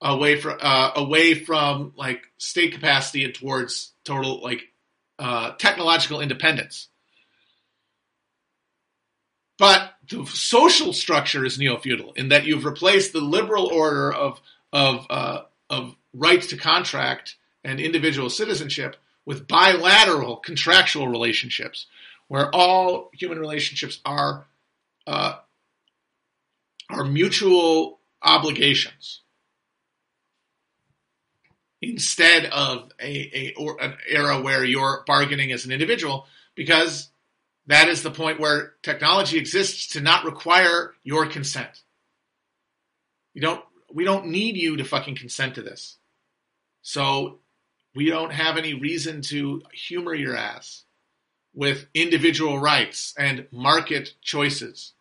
away 0.00 0.40
from 0.40 0.58
uh, 0.60 0.90
away 0.96 1.34
from 1.34 1.92
like 1.96 2.22
state 2.38 2.72
capacity 2.72 3.22
and 3.22 3.32
towards 3.32 3.92
total 4.02 4.42
like 4.42 4.72
uh, 5.18 5.52
technological 5.52 6.20
independence. 6.20 6.88
But 9.58 9.94
the 10.08 10.24
social 10.26 10.92
structure 10.92 11.44
is 11.44 11.58
neo-feudal 11.58 12.12
in 12.12 12.28
that 12.28 12.46
you've 12.46 12.64
replaced 12.64 13.12
the 13.12 13.20
liberal 13.20 13.66
order 13.66 14.12
of 14.12 14.40
of 14.72 15.06
uh, 15.10 15.42
of 15.68 15.96
rights 16.14 16.46
to 16.48 16.56
contract 16.56 17.36
and 17.64 17.80
individual 17.80 18.30
citizenship 18.30 18.96
with 19.26 19.48
bilateral 19.48 20.36
contractual 20.36 21.08
relationships, 21.08 21.86
where 22.28 22.54
all 22.54 23.10
human 23.12 23.38
relationships 23.38 24.00
are 24.04 24.46
uh, 25.06 25.34
are 26.88 27.04
mutual 27.04 27.98
obligations 28.22 29.22
instead 31.80 32.46
of 32.46 32.90
a, 33.00 33.06
a 33.06 33.54
or 33.56 33.80
an 33.80 33.96
era 34.08 34.40
where 34.40 34.64
you're 34.64 35.04
bargaining 35.06 35.52
as 35.52 35.64
an 35.64 35.72
individual 35.72 36.26
because 36.54 37.10
that 37.66 37.88
is 37.88 38.02
the 38.02 38.10
point 38.10 38.40
where 38.40 38.74
technology 38.82 39.38
exists 39.38 39.88
to 39.88 40.00
not 40.00 40.24
require 40.24 40.94
your 41.04 41.26
consent. 41.26 41.82
You 43.34 43.42
don't 43.42 43.64
we 43.92 44.04
don't 44.04 44.26
need 44.26 44.56
you 44.56 44.76
to 44.76 44.84
fucking 44.84 45.16
consent 45.16 45.54
to 45.54 45.62
this. 45.62 45.96
So 46.82 47.38
we 47.94 48.10
don't 48.10 48.32
have 48.32 48.56
any 48.56 48.74
reason 48.74 49.22
to 49.22 49.62
humor 49.72 50.14
your 50.14 50.36
ass 50.36 50.84
with 51.54 51.86
individual 51.94 52.58
rights 52.58 53.14
and 53.18 53.46
market 53.50 54.14
choices. 54.20 54.92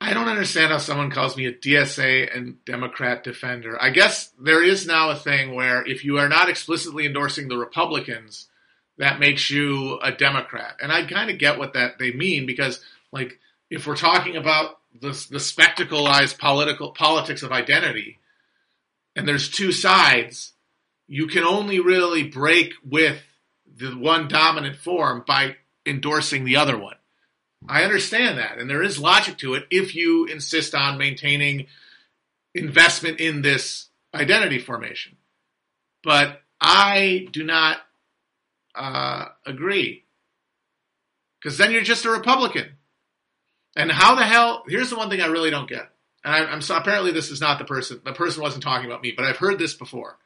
I 0.00 0.14
don't 0.14 0.28
understand 0.28 0.72
how 0.72 0.78
someone 0.78 1.10
calls 1.10 1.36
me 1.36 1.46
a 1.46 1.52
DSA 1.52 2.34
and 2.34 2.64
Democrat 2.64 3.22
defender. 3.22 3.80
I 3.80 3.90
guess 3.90 4.30
there 4.40 4.62
is 4.62 4.86
now 4.86 5.10
a 5.10 5.16
thing 5.16 5.54
where 5.54 5.86
if 5.86 6.04
you 6.04 6.18
are 6.18 6.28
not 6.28 6.48
explicitly 6.48 7.04
endorsing 7.04 7.48
the 7.48 7.58
Republicans, 7.58 8.48
that 8.96 9.20
makes 9.20 9.50
you 9.50 9.98
a 10.02 10.10
Democrat. 10.10 10.76
And 10.82 10.90
I 10.90 11.04
kind 11.04 11.30
of 11.30 11.38
get 11.38 11.58
what 11.58 11.74
that 11.74 11.98
they 11.98 12.12
mean 12.12 12.46
because 12.46 12.80
like 13.12 13.38
if 13.68 13.86
we're 13.86 13.96
talking 13.96 14.36
about 14.36 14.78
the, 14.98 15.10
the 15.30 15.38
spectacleized 15.38 16.38
political 16.38 16.92
politics 16.92 17.42
of 17.42 17.52
identity, 17.52 18.18
and 19.14 19.28
there's 19.28 19.50
two 19.50 19.70
sides, 19.70 20.52
you 21.08 21.26
can 21.26 21.44
only 21.44 21.78
really 21.80 22.24
break 22.24 22.72
with 22.88 23.20
the 23.76 23.90
one 23.90 24.28
dominant 24.28 24.76
form 24.76 25.24
by 25.26 25.56
endorsing 25.84 26.44
the 26.44 26.56
other 26.56 26.78
one. 26.78 26.96
I 27.68 27.84
understand 27.84 28.38
that, 28.38 28.58
and 28.58 28.70
there 28.70 28.82
is 28.82 28.98
logic 28.98 29.38
to 29.38 29.54
it 29.54 29.64
if 29.70 29.94
you 29.94 30.26
insist 30.26 30.74
on 30.74 30.98
maintaining 30.98 31.66
investment 32.54 33.20
in 33.20 33.42
this 33.42 33.88
identity 34.14 34.58
formation. 34.58 35.16
But 36.02 36.40
I 36.60 37.28
do 37.32 37.44
not 37.44 37.78
uh, 38.74 39.26
agree 39.46 40.04
because 41.40 41.58
then 41.58 41.72
you're 41.72 41.82
just 41.82 42.04
a 42.04 42.10
Republican. 42.10 42.76
And 43.76 43.90
how 43.90 44.14
the 44.14 44.24
hell? 44.24 44.64
Here's 44.66 44.90
the 44.90 44.96
one 44.96 45.10
thing 45.10 45.20
I 45.20 45.26
really 45.26 45.50
don't 45.50 45.68
get. 45.68 45.88
And 46.24 46.34
I, 46.34 46.52
am 46.52 46.60
so, 46.60 46.76
apparently 46.76 47.12
this 47.12 47.30
is 47.30 47.40
not 47.40 47.58
the 47.58 47.64
person. 47.64 48.00
The 48.04 48.12
person 48.12 48.42
wasn't 48.42 48.64
talking 48.64 48.86
about 48.86 49.02
me, 49.02 49.12
but 49.16 49.24
I've 49.24 49.36
heard 49.36 49.58
this 49.58 49.74
before. 49.74 50.18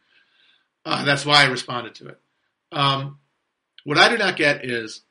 Uh, 0.84 1.04
that's 1.04 1.26
why 1.26 1.42
I 1.42 1.46
responded 1.46 1.94
to 1.96 2.08
it. 2.08 2.18
Um, 2.72 3.18
what 3.84 3.98
I 3.98 4.08
do 4.08 4.18
not 4.18 4.36
get 4.36 4.64
is 4.64 5.02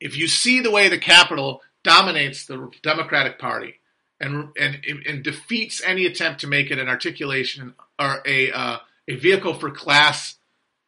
if 0.00 0.16
you 0.16 0.28
see 0.28 0.60
the 0.60 0.70
way 0.70 0.88
the 0.88 0.98
Capitol 0.98 1.62
dominates 1.84 2.46
the 2.46 2.70
Democratic 2.82 3.38
Party 3.38 3.76
and 4.20 4.48
and, 4.58 4.78
and 5.06 5.22
defeats 5.22 5.82
any 5.84 6.06
attempt 6.06 6.40
to 6.40 6.46
make 6.46 6.70
it 6.70 6.78
an 6.78 6.88
articulation 6.88 7.74
or 7.98 8.22
a 8.26 8.50
uh, 8.50 8.78
a 9.08 9.16
vehicle 9.16 9.54
for 9.54 9.70
class 9.70 10.36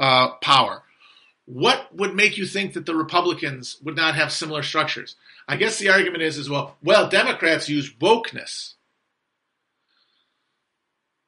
uh, 0.01 0.31
power, 0.43 0.83
what 1.45 1.95
would 1.95 2.15
make 2.15 2.37
you 2.37 2.47
think 2.47 2.75
that 2.75 2.87
the 2.87 2.95
Republicans 2.95 3.79
would 3.83 3.97
not 3.97 4.15
have 4.15 4.33
similar 4.33 4.63
structures? 4.63 5.17
I 5.47 5.57
guess 5.57 5.79
the 5.79 5.89
argument 5.89 6.23
is 6.23 6.37
as 6.37 6.51
well, 6.51 6.77
well, 6.83 7.09
Democrats 7.09 7.71
use 7.71 7.91
wokeness. 7.95 8.75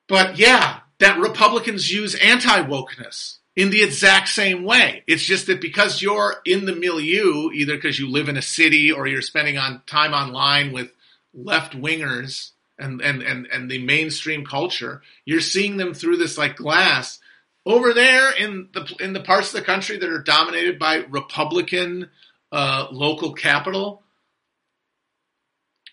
But 0.08 0.38
yeah, 0.38 0.80
that 0.98 1.18
Republicans 1.18 1.90
use 1.90 2.14
anti 2.16 2.62
wokeness 2.62 3.38
in 3.56 3.70
the 3.70 3.82
exact 3.82 4.28
same 4.28 4.64
way. 4.64 5.02
It's 5.06 5.24
just 5.24 5.46
that 5.46 5.60
because 5.60 6.02
you're 6.02 6.36
in 6.44 6.66
the 6.66 6.74
milieu, 6.74 7.50
either 7.52 7.74
because 7.74 7.98
you 7.98 8.08
live 8.08 8.28
in 8.28 8.36
a 8.36 8.42
city 8.42 8.92
or 8.92 9.06
you're 9.06 9.22
spending 9.22 9.58
on 9.58 9.82
time 9.86 10.12
online 10.12 10.72
with 10.72 10.90
left 11.34 11.74
wingers 11.74 12.52
and, 12.78 13.00
and, 13.00 13.22
and, 13.22 13.46
and 13.46 13.70
the 13.70 13.78
mainstream 13.78 14.44
culture, 14.44 15.02
you're 15.24 15.40
seeing 15.40 15.76
them 15.76 15.94
through 15.94 16.16
this 16.16 16.38
like 16.38 16.56
glass 16.56 17.18
over 17.66 17.92
there 17.92 18.32
in 18.32 18.68
the 18.72 18.94
in 19.00 19.12
the 19.12 19.20
parts 19.20 19.48
of 19.48 19.60
the 19.60 19.66
country 19.66 19.98
that 19.98 20.08
are 20.08 20.22
dominated 20.22 20.78
by 20.78 20.96
Republican 21.10 22.08
uh, 22.50 22.88
local 22.90 23.32
capital, 23.32 24.02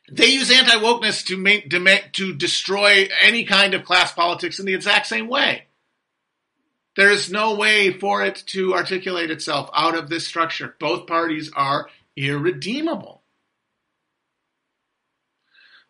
they 0.09 0.27
use 0.27 0.49
anti 0.49 0.75
wokeness 0.75 1.25
to 1.25 1.37
make 1.37 2.13
to 2.13 2.33
destroy 2.33 3.09
any 3.21 3.43
kind 3.43 3.73
of 3.73 3.83
class 3.83 4.13
politics 4.13 4.59
in 4.59 4.65
the 4.65 4.73
exact 4.73 5.07
same 5.07 5.27
way. 5.27 5.66
There 6.97 7.11
is 7.11 7.31
no 7.31 7.53
way 7.53 7.93
for 7.93 8.25
it 8.25 8.43
to 8.47 8.73
articulate 8.73 9.29
itself 9.29 9.69
out 9.75 9.95
of 9.95 10.09
this 10.09 10.25
structure. 10.25 10.75
Both 10.79 11.05
parties 11.05 11.51
are 11.55 11.87
irredeemable. 12.15 13.21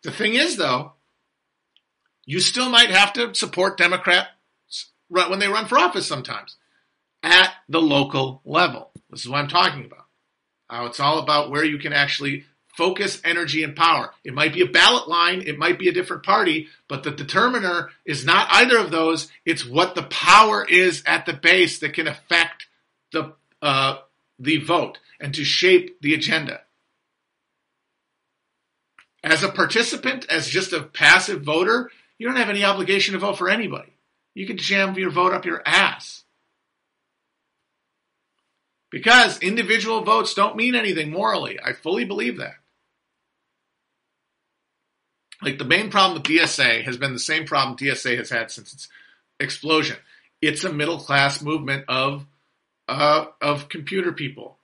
The 0.02 0.10
thing 0.10 0.34
is, 0.34 0.58
though, 0.58 0.92
you 2.26 2.40
still 2.40 2.68
might 2.68 2.90
have 2.90 3.14
to 3.14 3.34
support 3.34 3.78
Democrat 3.78 4.28
when 5.08 5.38
they 5.38 5.48
run 5.48 5.64
for 5.64 5.78
office 5.78 6.06
sometimes 6.06 6.56
at 7.22 7.54
the 7.70 7.80
local 7.80 8.42
level. 8.44 8.90
This 9.08 9.22
is 9.22 9.30
what 9.30 9.38
I'm 9.38 9.48
talking 9.48 9.86
about. 9.86 10.04
How 10.68 10.84
it's 10.84 11.00
all 11.00 11.20
about 11.20 11.50
where 11.50 11.64
you 11.64 11.78
can 11.78 11.94
actually 11.94 12.44
focus, 12.78 13.20
energy, 13.24 13.62
and 13.62 13.76
power. 13.76 14.10
It 14.24 14.32
might 14.32 14.54
be 14.54 14.62
a 14.62 14.66
ballot 14.66 15.06
line, 15.06 15.42
it 15.46 15.58
might 15.58 15.78
be 15.78 15.90
a 15.90 15.92
different 15.92 16.22
party, 16.22 16.68
but 16.88 17.02
the 17.02 17.10
determiner 17.10 17.90
is 18.06 18.24
not 18.24 18.48
either 18.50 18.78
of 18.78 18.90
those. 18.90 19.28
It's 19.44 19.66
what 19.66 19.94
the 19.94 20.04
power 20.04 20.64
is 20.66 21.02
at 21.04 21.26
the 21.26 21.34
base 21.34 21.80
that 21.80 21.92
can 21.92 22.08
affect 22.08 22.68
the 23.12 23.34
uh, 23.60 23.98
the 24.38 24.56
vote 24.58 24.98
and 25.20 25.34
to 25.34 25.44
shape 25.44 26.00
the 26.00 26.14
agenda. 26.14 26.62
As 29.22 29.42
a 29.42 29.50
participant, 29.50 30.24
as 30.30 30.48
just 30.48 30.72
a 30.72 30.82
passive 30.82 31.42
voter, 31.42 31.90
you 32.16 32.26
don't 32.26 32.36
have 32.36 32.48
any 32.48 32.64
obligation 32.64 33.12
to 33.12 33.18
vote 33.18 33.36
for 33.36 33.50
anybody 33.50 33.92
you 34.38 34.46
can 34.46 34.56
jam 34.56 34.94
your 34.94 35.10
vote 35.10 35.34
up 35.34 35.44
your 35.44 35.60
ass. 35.66 36.22
Because 38.88 39.40
individual 39.40 40.02
votes 40.02 40.32
don't 40.32 40.54
mean 40.54 40.76
anything 40.76 41.10
morally. 41.10 41.58
I 41.60 41.72
fully 41.72 42.04
believe 42.04 42.38
that. 42.38 42.54
Like 45.42 45.58
the 45.58 45.64
main 45.64 45.90
problem 45.90 46.14
with 46.14 46.24
DSA 46.24 46.84
has 46.84 46.96
been 46.96 47.12
the 47.12 47.18
same 47.18 47.44
problem 47.44 47.76
DSA 47.76 48.18
has 48.18 48.30
had 48.30 48.50
since 48.50 48.72
its 48.72 48.88
explosion. 49.38 49.96
It's 50.42 50.64
a 50.64 50.72
middle 50.72 50.98
class 50.98 51.42
movement 51.42 51.84
of 51.88 52.26
uh, 52.88 53.26
of 53.40 53.68
computer 53.68 54.12
people. 54.12 54.58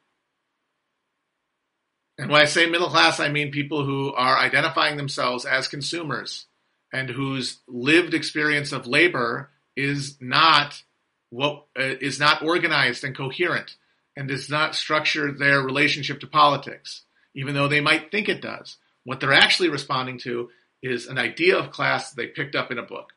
And 2.16 2.30
when 2.30 2.40
I 2.40 2.46
say 2.46 2.66
middle 2.66 2.88
class, 2.88 3.20
I 3.20 3.28
mean 3.28 3.50
people 3.50 3.84
who 3.84 4.12
are 4.14 4.38
identifying 4.38 4.96
themselves 4.96 5.44
as 5.44 5.68
consumers 5.68 6.46
and 6.92 7.10
whose 7.10 7.58
lived 7.66 8.14
experience 8.14 8.72
of 8.72 8.86
labor 8.86 9.50
is 9.76 10.16
not 10.20 10.82
what 11.30 11.66
uh, 11.78 11.82
is 12.00 12.20
not 12.20 12.42
organized 12.42 13.02
and 13.02 13.16
coherent 13.16 13.76
and 14.16 14.28
does 14.28 14.48
not 14.48 14.76
structure 14.76 15.32
their 15.32 15.60
relationship 15.60 16.20
to 16.20 16.26
politics, 16.26 17.02
even 17.34 17.54
though 17.54 17.66
they 17.66 17.80
might 17.80 18.10
think 18.10 18.28
it 18.28 18.40
does. 18.40 18.76
What 19.02 19.20
they're 19.20 19.32
actually 19.32 19.68
responding 19.68 20.18
to 20.20 20.50
is 20.84 21.06
an 21.06 21.18
idea 21.18 21.56
of 21.56 21.70
class 21.70 22.12
they 22.12 22.26
picked 22.26 22.54
up 22.54 22.70
in 22.70 22.78
a 22.78 22.82
book. 22.82 23.12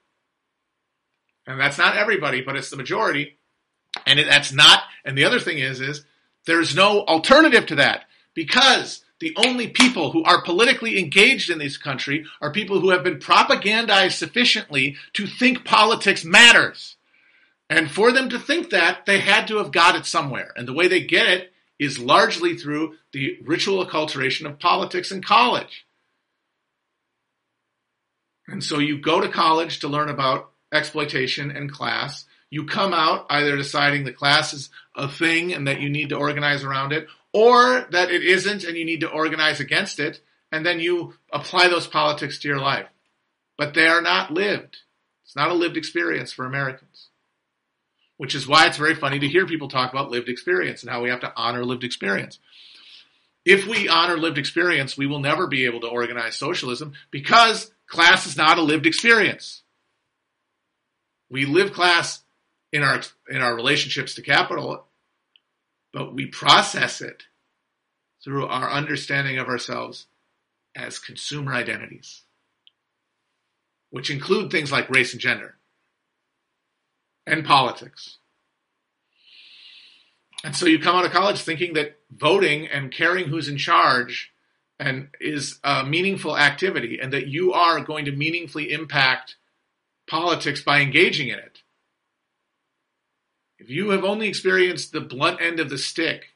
And 1.45 1.59
that's 1.59 1.77
not 1.77 1.97
everybody, 1.97 2.41
but 2.41 2.55
it's 2.55 2.69
the 2.69 2.77
majority. 2.77 3.37
And 4.05 4.19
it, 4.19 4.27
that's 4.27 4.53
not, 4.53 4.83
and 5.05 5.17
the 5.17 5.25
other 5.25 5.39
thing 5.39 5.59
is, 5.59 5.81
is 5.81 6.05
there's 6.45 6.75
no 6.75 7.03
alternative 7.05 7.65
to 7.67 7.75
that 7.75 8.05
because 8.33 9.03
the 9.19 9.35
only 9.45 9.67
people 9.67 10.11
who 10.11 10.23
are 10.23 10.43
politically 10.43 10.99
engaged 10.99 11.49
in 11.49 11.57
this 11.57 11.77
country 11.77 12.25
are 12.41 12.51
people 12.51 12.79
who 12.79 12.91
have 12.91 13.03
been 13.03 13.19
propagandized 13.19 14.13
sufficiently 14.13 14.95
to 15.13 15.25
think 15.25 15.65
politics 15.65 16.23
matters. 16.23 16.95
And 17.69 17.91
for 17.91 18.11
them 18.11 18.29
to 18.29 18.39
think 18.39 18.69
that, 18.69 19.05
they 19.05 19.19
had 19.19 19.47
to 19.47 19.57
have 19.57 19.71
got 19.71 19.95
it 19.95 20.05
somewhere. 20.05 20.53
And 20.55 20.67
the 20.67 20.73
way 20.73 20.87
they 20.87 21.01
get 21.01 21.27
it 21.27 21.51
is 21.79 21.99
largely 21.99 22.55
through 22.55 22.95
the 23.11 23.39
ritual 23.43 23.85
acculturation 23.85 24.45
of 24.45 24.59
politics 24.59 25.11
in 25.11 25.21
college. 25.21 25.86
And 28.47 28.63
so 28.63 28.79
you 28.79 28.99
go 28.99 29.19
to 29.19 29.27
college 29.27 29.79
to 29.79 29.87
learn 29.87 30.09
about 30.09 30.51
exploitation 30.71 31.51
and 31.51 31.71
class. 31.71 32.25
You 32.49 32.65
come 32.65 32.93
out 32.93 33.25
either 33.29 33.57
deciding 33.57 34.03
the 34.03 34.13
class 34.13 34.53
is 34.53 34.69
a 34.95 35.07
thing 35.07 35.53
and 35.53 35.67
that 35.67 35.81
you 35.81 35.89
need 35.89 36.09
to 36.09 36.17
organize 36.17 36.63
around 36.63 36.93
it, 36.93 37.07
or 37.33 37.87
that 37.91 38.09
it 38.09 38.23
isn't 38.23 38.63
and 38.63 38.77
you 38.77 38.85
need 38.85 39.01
to 39.01 39.09
organize 39.09 39.59
against 39.59 39.99
it, 39.99 40.21
and 40.51 40.65
then 40.65 40.79
you 40.79 41.13
apply 41.31 41.67
those 41.67 41.87
politics 41.87 42.39
to 42.39 42.47
your 42.47 42.59
life. 42.59 42.87
But 43.57 43.73
they 43.73 43.87
are 43.87 44.01
not 44.01 44.31
lived. 44.31 44.77
It's 45.25 45.35
not 45.35 45.51
a 45.51 45.53
lived 45.53 45.75
experience 45.75 46.31
for 46.31 46.45
Americans. 46.45 47.09
Which 48.15 48.33
is 48.33 48.47
why 48.47 48.65
it's 48.67 48.77
very 48.77 48.95
funny 48.95 49.19
to 49.19 49.27
hear 49.27 49.45
people 49.45 49.67
talk 49.67 49.91
about 49.91 50.09
lived 50.09 50.29
experience 50.29 50.81
and 50.81 50.89
how 50.89 51.03
we 51.03 51.09
have 51.09 51.19
to 51.19 51.33
honor 51.35 51.65
lived 51.65 51.83
experience. 51.83 52.39
If 53.45 53.67
we 53.67 53.87
honor 53.87 54.17
lived 54.17 54.37
experience, 54.37 54.97
we 54.97 55.05
will 55.05 55.19
never 55.19 55.47
be 55.47 55.65
able 55.65 55.81
to 55.81 55.87
organize 55.87 56.35
socialism 56.35 56.93
because 57.11 57.71
class 57.87 58.25
is 58.25 58.37
not 58.37 58.57
a 58.57 58.61
lived 58.61 58.85
experience. 58.85 59.63
We 61.29 61.45
live 61.45 61.73
class 61.73 62.23
in 62.71 62.83
our 62.83 63.01
in 63.29 63.41
our 63.41 63.55
relationships 63.55 64.15
to 64.15 64.21
capital, 64.21 64.85
but 65.93 66.13
we 66.13 66.27
process 66.27 67.01
it 67.01 67.23
through 68.23 68.47
our 68.47 68.69
understanding 68.69 69.37
of 69.37 69.47
ourselves 69.47 70.07
as 70.75 70.99
consumer 70.99 71.53
identities, 71.53 72.23
which 73.89 74.09
include 74.09 74.51
things 74.51 74.71
like 74.71 74.89
race 74.89 75.13
and 75.13 75.21
gender 75.21 75.55
and 77.25 77.45
politics. 77.45 78.17
And 80.43 80.55
so 80.55 80.65
you 80.65 80.79
come 80.79 80.95
out 80.95 81.05
of 81.05 81.11
college 81.11 81.41
thinking 81.41 81.73
that 81.73 81.99
voting 82.11 82.67
and 82.67 82.91
caring 82.91 83.27
who's 83.27 83.47
in 83.49 83.57
charge 83.57 84.31
and 84.79 85.09
is 85.19 85.59
a 85.63 85.83
meaningful 85.83 86.37
activity 86.37 86.99
and 87.01 87.11
that 87.13 87.27
you 87.27 87.53
are 87.53 87.79
going 87.81 88.05
to 88.05 88.11
meaningfully 88.11 88.71
impact 88.71 89.35
politics 90.07 90.61
by 90.61 90.81
engaging 90.81 91.29
in 91.29 91.39
it. 91.39 91.59
If 93.59 93.69
you 93.69 93.89
have 93.89 94.03
only 94.03 94.27
experienced 94.27 94.91
the 94.91 95.01
blunt 95.01 95.41
end 95.41 95.59
of 95.59 95.69
the 95.69 95.77
stick 95.77 96.35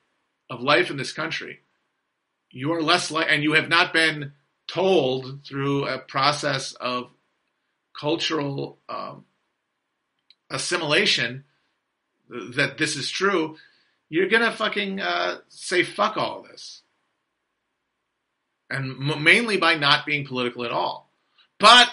of 0.49 0.61
life 0.61 0.89
in 0.89 0.97
this 0.97 1.13
country, 1.13 1.59
you 2.49 2.73
are 2.73 2.81
less 2.81 3.11
like, 3.11 3.27
and 3.29 3.43
you 3.43 3.53
have 3.53 3.69
not 3.69 3.93
been 3.93 4.33
told 4.67 5.45
through 5.45 5.87
a 5.87 5.99
process 5.99 6.73
of 6.73 7.11
cultural 7.99 8.79
um, 8.89 9.25
assimilation 10.49 11.43
that 12.29 12.77
this 12.77 12.95
is 12.95 13.09
true, 13.09 13.57
you're 14.09 14.29
gonna 14.29 14.51
fucking 14.51 14.99
uh, 14.99 15.37
say 15.47 15.83
fuck 15.83 16.17
all 16.17 16.43
this, 16.43 16.80
and 18.71 18.97
mainly 19.23 19.57
by 19.57 19.75
not 19.75 20.05
being 20.05 20.25
political 20.25 20.65
at 20.65 20.71
all. 20.71 21.09
But 21.59 21.89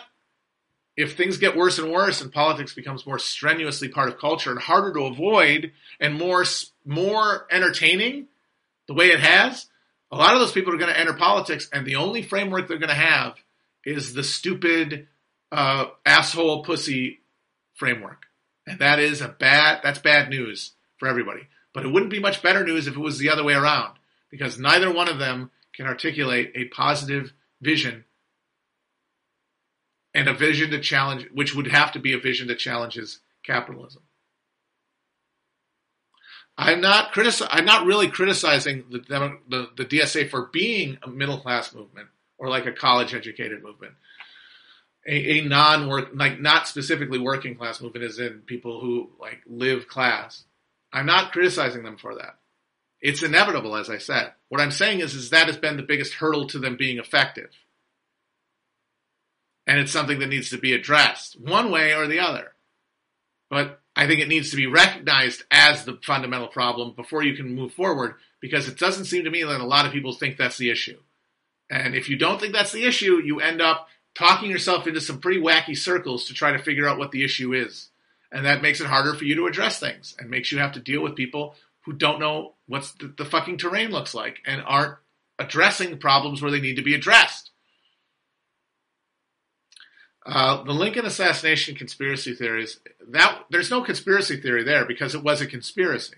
if 0.98 1.16
things 1.16 1.38
get 1.38 1.56
worse 1.56 1.78
and 1.78 1.92
worse 1.92 2.20
and 2.20 2.32
politics 2.32 2.74
becomes 2.74 3.06
more 3.06 3.20
strenuously 3.20 3.88
part 3.88 4.08
of 4.08 4.18
culture 4.18 4.50
and 4.50 4.58
harder 4.58 4.92
to 4.92 5.04
avoid 5.04 5.72
and 6.00 6.18
more 6.18 6.44
more 6.84 7.46
entertaining 7.50 8.26
the 8.88 8.94
way 8.94 9.06
it 9.06 9.20
has 9.20 9.66
a 10.10 10.16
lot 10.16 10.34
of 10.34 10.40
those 10.40 10.52
people 10.52 10.74
are 10.74 10.78
going 10.78 10.92
to 10.92 10.98
enter 10.98 11.14
politics 11.14 11.68
and 11.72 11.86
the 11.86 11.94
only 11.94 12.22
framework 12.22 12.66
they're 12.66 12.78
going 12.78 12.88
to 12.88 12.94
have 12.94 13.36
is 13.84 14.12
the 14.12 14.24
stupid 14.24 15.06
uh, 15.52 15.86
asshole 16.04 16.64
pussy 16.64 17.20
framework 17.74 18.26
and 18.66 18.80
that 18.80 18.98
is 18.98 19.20
a 19.20 19.28
bad 19.28 19.78
that's 19.84 20.00
bad 20.00 20.28
news 20.28 20.72
for 20.96 21.06
everybody 21.06 21.42
but 21.72 21.84
it 21.84 21.92
wouldn't 21.92 22.10
be 22.10 22.18
much 22.18 22.42
better 22.42 22.64
news 22.64 22.88
if 22.88 22.96
it 22.96 23.00
was 23.00 23.18
the 23.18 23.30
other 23.30 23.44
way 23.44 23.54
around 23.54 23.94
because 24.30 24.58
neither 24.58 24.92
one 24.92 25.08
of 25.08 25.20
them 25.20 25.50
can 25.74 25.86
articulate 25.86 26.52
a 26.54 26.64
positive 26.66 27.32
vision 27.60 28.04
and 30.14 30.28
a 30.28 30.34
vision 30.34 30.70
to 30.70 30.80
challenge, 30.80 31.28
which 31.32 31.54
would 31.54 31.68
have 31.68 31.92
to 31.92 31.98
be 31.98 32.12
a 32.12 32.18
vision 32.18 32.48
that 32.48 32.58
challenges 32.58 33.20
capitalism. 33.44 34.02
I'm 36.56 36.80
not 36.80 37.12
critici- 37.12 37.46
I'm 37.50 37.64
not 37.64 37.86
really 37.86 38.08
criticizing 38.08 38.84
the, 38.90 39.38
the, 39.48 39.68
the 39.76 39.84
DSA 39.84 40.28
for 40.28 40.46
being 40.52 40.98
a 41.02 41.08
middle 41.08 41.38
class 41.38 41.72
movement 41.72 42.08
or 42.36 42.48
like 42.48 42.66
a 42.66 42.72
college 42.72 43.14
educated 43.14 43.62
movement. 43.62 43.94
A, 45.06 45.38
a 45.38 45.44
non 45.44 45.88
work 45.88 46.10
like 46.12 46.40
not 46.40 46.66
specifically 46.66 47.18
working 47.18 47.54
class 47.54 47.80
movement 47.80 48.04
is 48.04 48.18
in 48.18 48.40
people 48.40 48.80
who 48.80 49.10
like 49.20 49.40
live 49.46 49.86
class. 49.86 50.44
I'm 50.92 51.06
not 51.06 51.30
criticizing 51.30 51.84
them 51.84 51.96
for 51.96 52.16
that. 52.16 52.38
It's 53.00 53.22
inevitable, 53.22 53.76
as 53.76 53.88
I 53.88 53.98
said. 53.98 54.32
What 54.48 54.60
I'm 54.60 54.70
saying 54.70 55.00
is, 55.00 55.14
is 55.14 55.30
that 55.30 55.46
has 55.46 55.56
been 55.56 55.76
the 55.76 55.82
biggest 55.82 56.14
hurdle 56.14 56.46
to 56.48 56.58
them 56.58 56.76
being 56.76 56.98
effective 56.98 57.50
and 59.68 59.78
it's 59.78 59.92
something 59.92 60.18
that 60.18 60.30
needs 60.30 60.48
to 60.50 60.58
be 60.58 60.72
addressed 60.72 61.38
one 61.38 61.70
way 61.70 61.94
or 61.94 62.08
the 62.08 62.18
other. 62.18 62.52
But 63.50 63.80
I 63.94 64.06
think 64.06 64.20
it 64.20 64.28
needs 64.28 64.50
to 64.50 64.56
be 64.56 64.66
recognized 64.66 65.44
as 65.50 65.84
the 65.84 65.98
fundamental 66.02 66.48
problem 66.48 66.94
before 66.96 67.22
you 67.22 67.36
can 67.36 67.54
move 67.54 67.74
forward 67.74 68.14
because 68.40 68.66
it 68.66 68.78
doesn't 68.78 69.04
seem 69.04 69.24
to 69.24 69.30
me 69.30 69.44
that 69.44 69.60
a 69.60 69.66
lot 69.66 69.84
of 69.84 69.92
people 69.92 70.14
think 70.14 70.36
that's 70.36 70.56
the 70.56 70.70
issue. 70.70 70.98
And 71.70 71.94
if 71.94 72.08
you 72.08 72.16
don't 72.16 72.40
think 72.40 72.54
that's 72.54 72.72
the 72.72 72.84
issue, 72.84 73.20
you 73.22 73.40
end 73.40 73.60
up 73.60 73.88
talking 74.14 74.50
yourself 74.50 74.86
into 74.86 75.02
some 75.02 75.20
pretty 75.20 75.40
wacky 75.40 75.76
circles 75.76 76.24
to 76.24 76.34
try 76.34 76.52
to 76.52 76.62
figure 76.62 76.88
out 76.88 76.98
what 76.98 77.10
the 77.10 77.24
issue 77.24 77.52
is. 77.52 77.90
And 78.32 78.46
that 78.46 78.62
makes 78.62 78.80
it 78.80 78.86
harder 78.86 79.14
for 79.14 79.24
you 79.24 79.34
to 79.36 79.46
address 79.46 79.78
things 79.78 80.16
and 80.18 80.30
makes 80.30 80.50
you 80.50 80.58
have 80.58 80.72
to 80.72 80.80
deal 80.80 81.02
with 81.02 81.14
people 81.14 81.56
who 81.82 81.92
don't 81.92 82.20
know 82.20 82.54
what 82.68 82.92
the, 83.00 83.12
the 83.16 83.24
fucking 83.24 83.58
terrain 83.58 83.90
looks 83.90 84.14
like 84.14 84.38
and 84.46 84.62
aren't 84.64 84.98
addressing 85.38 85.98
problems 85.98 86.40
where 86.40 86.50
they 86.50 86.60
need 86.60 86.76
to 86.76 86.82
be 86.82 86.94
addressed. 86.94 87.50
Uh, 90.26 90.62
the 90.64 90.72
Lincoln 90.72 91.06
assassination 91.06 91.74
conspiracy 91.74 92.34
theories 92.34 92.80
that 93.08 93.44
there's 93.50 93.70
no 93.70 93.82
conspiracy 93.82 94.38
theory 94.38 94.62
there 94.62 94.84
because 94.84 95.14
it 95.14 95.24
was 95.24 95.40
a 95.40 95.46
conspiracy. 95.46 96.16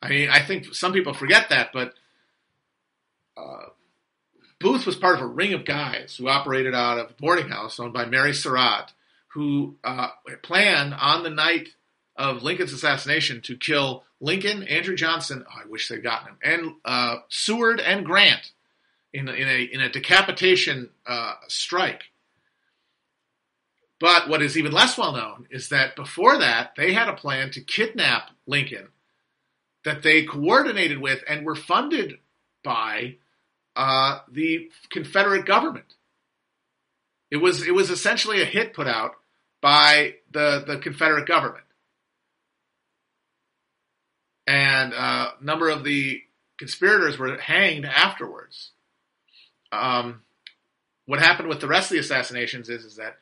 I 0.00 0.08
mean, 0.08 0.30
I 0.30 0.40
think 0.40 0.74
some 0.74 0.92
people 0.92 1.12
forget 1.12 1.48
that, 1.48 1.70
but 1.72 1.94
uh, 3.36 3.70
Booth 4.60 4.86
was 4.86 4.94
part 4.94 5.16
of 5.16 5.22
a 5.22 5.26
ring 5.26 5.54
of 5.54 5.64
guys 5.64 6.16
who 6.16 6.28
operated 6.28 6.74
out 6.74 6.98
of 6.98 7.10
a 7.10 7.14
boarding 7.14 7.48
house 7.48 7.80
owned 7.80 7.92
by 7.92 8.04
Mary 8.04 8.32
Surratt, 8.32 8.92
who 9.28 9.76
uh, 9.82 10.08
planned 10.42 10.94
on 10.94 11.24
the 11.24 11.30
night 11.30 11.70
of 12.16 12.42
Lincoln's 12.42 12.72
assassination 12.72 13.40
to 13.42 13.56
kill 13.56 14.04
Lincoln, 14.20 14.62
Andrew 14.64 14.96
Johnson. 14.96 15.44
Oh, 15.48 15.60
I 15.64 15.68
wish 15.68 15.88
they'd 15.88 16.02
gotten 16.02 16.28
him, 16.28 16.38
and 16.42 16.74
uh, 16.84 17.16
Seward 17.28 17.80
and 17.80 18.04
Grant 18.04 18.52
in, 19.12 19.28
in 19.28 19.48
a 19.48 19.62
in 19.62 19.80
a 19.80 19.90
decapitation 19.90 20.90
uh, 21.06 21.34
strike. 21.48 22.04
But 23.98 24.28
what 24.28 24.40
is 24.42 24.56
even 24.56 24.72
less 24.72 24.96
well 24.96 25.12
known 25.12 25.46
is 25.50 25.68
that 25.68 25.94
before 25.94 26.38
that, 26.38 26.72
they 26.76 26.92
had 26.92 27.08
a 27.08 27.14
plan 27.14 27.50
to 27.52 27.60
kidnap 27.60 28.30
Lincoln 28.46 28.88
that 29.84 30.02
they 30.02 30.24
coordinated 30.24 30.98
with 30.98 31.22
and 31.28 31.44
were 31.44 31.54
funded 31.54 32.18
by 32.64 33.16
uh, 33.76 34.20
the 34.30 34.70
Confederate 34.90 35.46
government. 35.46 35.94
It 37.30 37.36
was 37.36 37.66
it 37.66 37.74
was 37.74 37.90
essentially 37.90 38.42
a 38.42 38.46
hit 38.46 38.74
put 38.74 38.86
out 38.86 39.12
by 39.60 40.16
the 40.30 40.64
the 40.66 40.78
Confederate 40.78 41.26
government, 41.26 41.64
and 44.50 44.92
uh, 44.92 45.30
a 45.40 45.44
number 45.44 45.68
of 45.68 45.84
the 45.84 46.22
conspirators 46.58 47.16
were 47.16 47.38
hanged 47.38 47.84
afterwards. 47.84 48.72
Um, 49.70 50.22
what 51.06 51.20
happened 51.20 51.48
with 51.48 51.60
the 51.60 51.68
rest 51.68 51.90
of 51.90 51.94
the 51.94 52.00
assassinations 52.00 52.68
is 52.68 52.84
is 52.84 52.96
that 52.96 53.18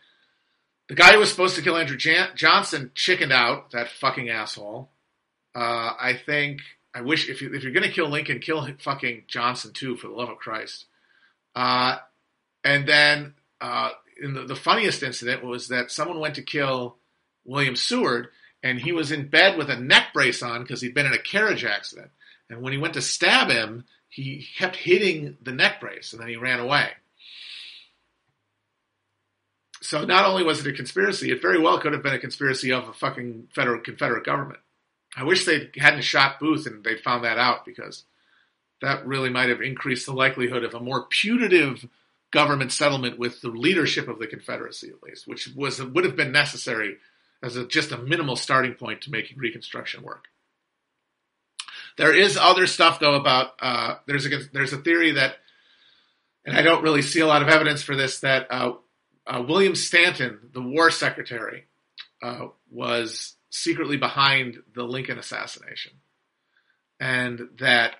the 0.88 0.94
guy 0.94 1.12
who 1.12 1.18
was 1.18 1.28
supposed 1.30 1.54
to 1.56 1.62
kill 1.62 1.76
Andrew 1.76 1.98
Jan- 1.98 2.30
Johnson 2.34 2.92
chickened 2.94 3.32
out. 3.32 3.72
That 3.72 3.90
fucking 3.90 4.30
asshole. 4.30 4.88
Uh, 5.54 5.92
I 6.00 6.18
think 6.24 6.60
I 6.94 7.02
wish 7.02 7.28
if 7.28 7.42
you 7.42 7.52
if 7.52 7.62
you're 7.62 7.74
gonna 7.74 7.90
kill 7.90 8.08
Lincoln, 8.08 8.38
kill 8.38 8.66
fucking 8.80 9.24
Johnson 9.28 9.74
too, 9.74 9.96
for 9.96 10.06
the 10.06 10.14
love 10.14 10.30
of 10.30 10.38
Christ. 10.38 10.86
Uh, 11.54 11.98
and 12.64 12.88
then 12.88 13.34
uh, 13.60 13.90
in 14.22 14.32
the, 14.32 14.44
the 14.46 14.56
funniest 14.56 15.02
incident 15.02 15.44
was 15.44 15.68
that 15.68 15.90
someone 15.90 16.20
went 16.20 16.36
to 16.36 16.42
kill 16.42 16.96
William 17.44 17.76
Seward, 17.76 18.28
and 18.62 18.80
he 18.80 18.92
was 18.92 19.12
in 19.12 19.28
bed 19.28 19.56
with 19.56 19.70
a 19.70 19.76
neck 19.76 20.08
brace 20.12 20.42
on 20.42 20.62
because 20.62 20.80
he'd 20.80 20.94
been 20.94 21.06
in 21.06 21.12
a 21.12 21.18
carriage 21.18 21.64
accident. 21.64 22.10
And 22.50 22.62
when 22.62 22.72
he 22.72 22.78
went 22.78 22.94
to 22.94 23.02
stab 23.02 23.50
him, 23.50 23.84
he 24.08 24.46
kept 24.56 24.76
hitting 24.76 25.36
the 25.42 25.52
neck 25.52 25.80
brace, 25.80 26.12
and 26.12 26.20
then 26.20 26.28
he 26.28 26.36
ran 26.36 26.60
away 26.60 26.90
so 29.80 30.04
not 30.04 30.26
only 30.26 30.42
was 30.42 30.60
it 30.60 30.70
a 30.70 30.76
conspiracy, 30.76 31.30
it 31.30 31.42
very 31.42 31.58
well 31.58 31.78
could 31.78 31.92
have 31.92 32.02
been 32.02 32.14
a 32.14 32.18
conspiracy 32.18 32.72
of 32.72 32.88
a 32.88 32.92
fucking 32.92 33.48
federal 33.54 33.80
Confederate 33.80 34.24
government. 34.24 34.60
I 35.16 35.24
wish 35.24 35.44
they 35.44 35.70
hadn't 35.76 36.02
shot 36.02 36.38
Booth 36.38 36.66
and 36.66 36.84
they 36.84 36.96
found 36.96 37.24
that 37.24 37.38
out 37.38 37.64
because 37.64 38.04
that 38.82 39.06
really 39.06 39.30
might 39.30 39.48
have 39.48 39.62
increased 39.62 40.06
the 40.06 40.12
likelihood 40.12 40.64
of 40.64 40.74
a 40.74 40.80
more 40.80 41.06
putative 41.08 41.86
government 42.30 42.72
settlement 42.72 43.18
with 43.18 43.40
the 43.40 43.48
leadership 43.48 44.08
of 44.08 44.18
the 44.18 44.26
Confederacy, 44.26 44.90
at 44.90 45.02
least, 45.02 45.26
which 45.26 45.48
was 45.56 45.82
would 45.82 46.04
have 46.04 46.16
been 46.16 46.32
necessary 46.32 46.98
as 47.42 47.56
a, 47.56 47.66
just 47.66 47.92
a 47.92 47.98
minimal 47.98 48.36
starting 48.36 48.74
point 48.74 49.02
to 49.02 49.10
making 49.10 49.38
Reconstruction 49.38 50.02
work. 50.02 50.26
There 51.96 52.14
is 52.14 52.36
other 52.36 52.66
stuff 52.66 53.00
though 53.00 53.14
about 53.14 53.52
uh, 53.60 53.96
there's 54.06 54.26
a 54.26 54.38
there's 54.52 54.72
a 54.72 54.78
theory 54.78 55.12
that, 55.12 55.36
and 56.44 56.56
I 56.56 56.62
don't 56.62 56.82
really 56.82 57.02
see 57.02 57.20
a 57.20 57.26
lot 57.26 57.42
of 57.42 57.48
evidence 57.48 57.82
for 57.82 57.96
this 57.96 58.20
that 58.20 58.46
uh, 58.50 58.72
uh, 59.26 59.42
William 59.46 59.74
Stanton, 59.74 60.38
the 60.52 60.62
War 60.62 60.90
Secretary, 60.90 61.64
uh, 62.22 62.46
was 62.70 63.34
secretly 63.50 63.96
behind 63.96 64.58
the 64.74 64.84
Lincoln 64.84 65.18
assassination, 65.18 65.92
and 67.00 67.48
that 67.58 67.96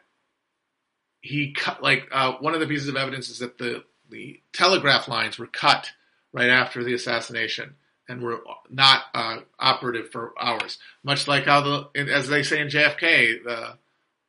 he 1.20 1.52
cut 1.52 1.82
like 1.82 2.08
uh, 2.12 2.34
one 2.34 2.54
of 2.54 2.60
the 2.60 2.68
pieces 2.68 2.88
of 2.88 2.96
evidence 2.96 3.28
is 3.28 3.40
that 3.40 3.58
the 3.58 3.82
the 4.08 4.40
telegraph 4.52 5.08
lines 5.08 5.38
were 5.38 5.48
cut 5.48 5.90
right 6.32 6.50
after 6.50 6.84
the 6.84 6.94
assassination 6.94 7.74
and 8.08 8.22
were 8.22 8.40
not 8.70 9.02
uh, 9.14 9.38
operative 9.58 10.10
for 10.10 10.32
hours. 10.40 10.78
Much 11.04 11.28
like 11.28 11.44
how 11.44 11.60
the, 11.60 12.00
as 12.10 12.28
they 12.28 12.42
say 12.42 12.60
in 12.60 12.68
JFK, 12.68 13.44
the 13.44 13.74